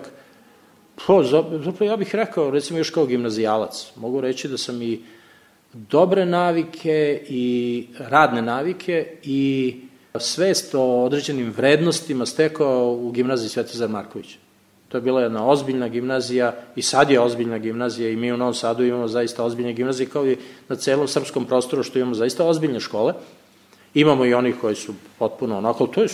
po, 1.05 1.23
zapravo 1.23 1.91
ja 1.91 1.97
bih 1.97 2.15
rekao, 2.15 2.51
recimo 2.51 2.80
još 2.80 2.89
kao 2.89 3.05
gimnazijalac, 3.05 3.91
mogu 3.95 4.21
reći 4.21 4.47
da 4.47 4.57
sam 4.57 4.82
i 4.82 5.01
dobre 5.89 6.25
navike 6.25 7.21
i 7.30 7.88
radne 7.99 8.41
navike 8.41 9.07
i 9.23 9.75
svest 10.19 10.75
o 10.75 11.03
određenim 11.03 11.53
vrednostima 11.57 12.25
stekao 12.25 12.97
u 13.01 13.11
gimnaziji 13.11 13.49
Svetozar 13.49 13.89
Marković. 13.89 14.38
To 14.89 14.97
je 14.97 15.01
bila 15.01 15.21
jedna 15.21 15.49
ozbiljna 15.49 15.88
gimnazija 15.88 16.53
i 16.75 16.82
sad 16.82 17.09
je 17.09 17.19
ozbiljna 17.19 17.57
gimnazija 17.57 18.09
i 18.09 18.15
mi 18.15 18.32
u 18.32 18.38
Novom 18.38 18.53
Sadu 18.53 18.84
imamo 18.84 19.07
zaista 19.07 19.43
ozbiljne 19.43 19.73
gimnazije 19.73 20.09
kao 20.09 20.28
i 20.28 20.38
na 20.69 20.75
celom 20.75 21.07
srpskom 21.07 21.45
prostoru 21.45 21.84
što 21.84 21.99
imamo 21.99 22.15
zaista 22.15 22.45
ozbiljne 22.45 22.80
škole. 22.80 23.13
Imamo 23.93 24.25
i 24.25 24.34
onih 24.34 24.55
koji 24.61 24.75
su 24.75 24.93
potpuno 25.19 25.57
onako, 25.57 25.88
to 25.88 26.01
je 26.01 26.07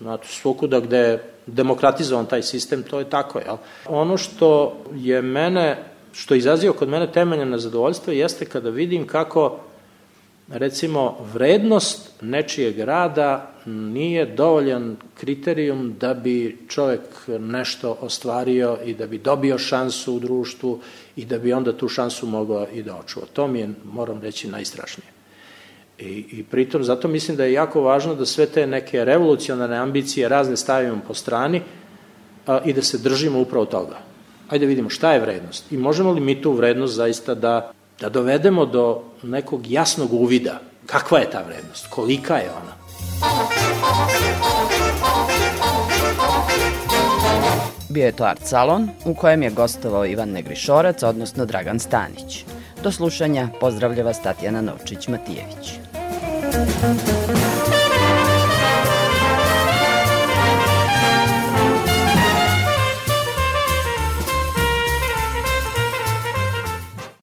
znate, 0.00 0.28
svukuda 0.28 0.80
gde 0.80 0.98
je 0.98 1.22
demokratizovan 1.46 2.26
taj 2.26 2.42
sistem, 2.42 2.82
to 2.82 2.98
je 2.98 3.10
tako, 3.10 3.38
jel? 3.38 3.56
Ono 3.88 4.16
što 4.16 4.76
je 4.94 5.22
mene 5.22 5.93
što 6.14 6.34
izaziva 6.34 6.72
kod 6.72 6.88
mene 6.88 7.12
temeljno 7.12 7.44
nezadovoljstvo 7.44 8.12
jeste 8.12 8.44
kada 8.44 8.70
vidim 8.70 9.06
kako 9.06 9.60
recimo 10.48 11.16
vrednost 11.32 12.22
nečijeg 12.22 12.78
rada 12.78 13.50
nije 13.66 14.26
dovoljan 14.26 14.96
kriterijum 15.14 15.94
da 16.00 16.14
bi 16.14 16.58
čovek 16.68 17.00
nešto 17.26 17.98
ostvario 18.00 18.78
i 18.84 18.94
da 18.94 19.06
bi 19.06 19.18
dobio 19.18 19.58
šansu 19.58 20.14
u 20.14 20.20
društvu 20.20 20.80
i 21.16 21.24
da 21.24 21.38
bi 21.38 21.52
onda 21.52 21.72
tu 21.72 21.88
šansu 21.88 22.26
mogao 22.26 22.66
i 22.72 22.82
da 22.82 22.96
očuva. 22.96 23.26
To 23.32 23.46
mi 23.46 23.60
je, 23.60 23.70
moram 23.92 24.20
reći, 24.20 24.48
najstrašnije. 24.48 25.08
I, 25.98 26.24
I 26.30 26.44
pritom, 26.50 26.84
zato 26.84 27.08
mislim 27.08 27.36
da 27.36 27.44
je 27.44 27.52
jako 27.52 27.80
važno 27.80 28.14
da 28.14 28.26
sve 28.26 28.46
te 28.46 28.66
neke 28.66 29.04
revolucionarne 29.04 29.76
ambicije 29.76 30.28
razne 30.28 30.56
stavimo 30.56 31.00
po 31.06 31.14
strani 31.14 31.62
a, 32.46 32.60
i 32.64 32.72
da 32.72 32.82
se 32.82 32.98
držimo 32.98 33.40
upravo 33.40 33.64
toga 33.64 34.13
ajde 34.48 34.66
vidimo 34.66 34.90
šta 34.90 35.12
je 35.12 35.20
vrednost 35.20 35.72
i 35.72 35.76
možemo 35.76 36.12
li 36.12 36.20
mi 36.20 36.42
tu 36.42 36.52
vrednost 36.52 36.94
zaista 36.94 37.34
da, 37.34 37.72
da 38.00 38.08
dovedemo 38.08 38.66
do 38.66 39.02
nekog 39.22 39.66
jasnog 39.66 40.12
uvida 40.12 40.60
kakva 40.86 41.18
je 41.18 41.30
ta 41.30 41.42
vrednost, 41.46 41.86
kolika 41.90 42.36
je 42.36 42.50
ona. 42.50 42.74
Bio 47.88 48.06
je 48.06 48.12
to 48.12 48.24
Art 48.24 48.40
Salon 48.44 48.88
u 49.04 49.14
kojem 49.14 49.42
je 49.42 49.50
gostovao 49.50 50.06
Ivan 50.06 50.28
Negrišorac, 50.28 51.02
odnosno 51.02 51.44
Dragan 51.44 51.78
Stanić. 51.78 52.44
Do 52.82 52.92
slušanja 52.92 53.48
pozdravlja 53.60 54.04
vas 54.04 54.22
Tatjana 54.22 54.62
Novčić-Matijević. 54.62 55.78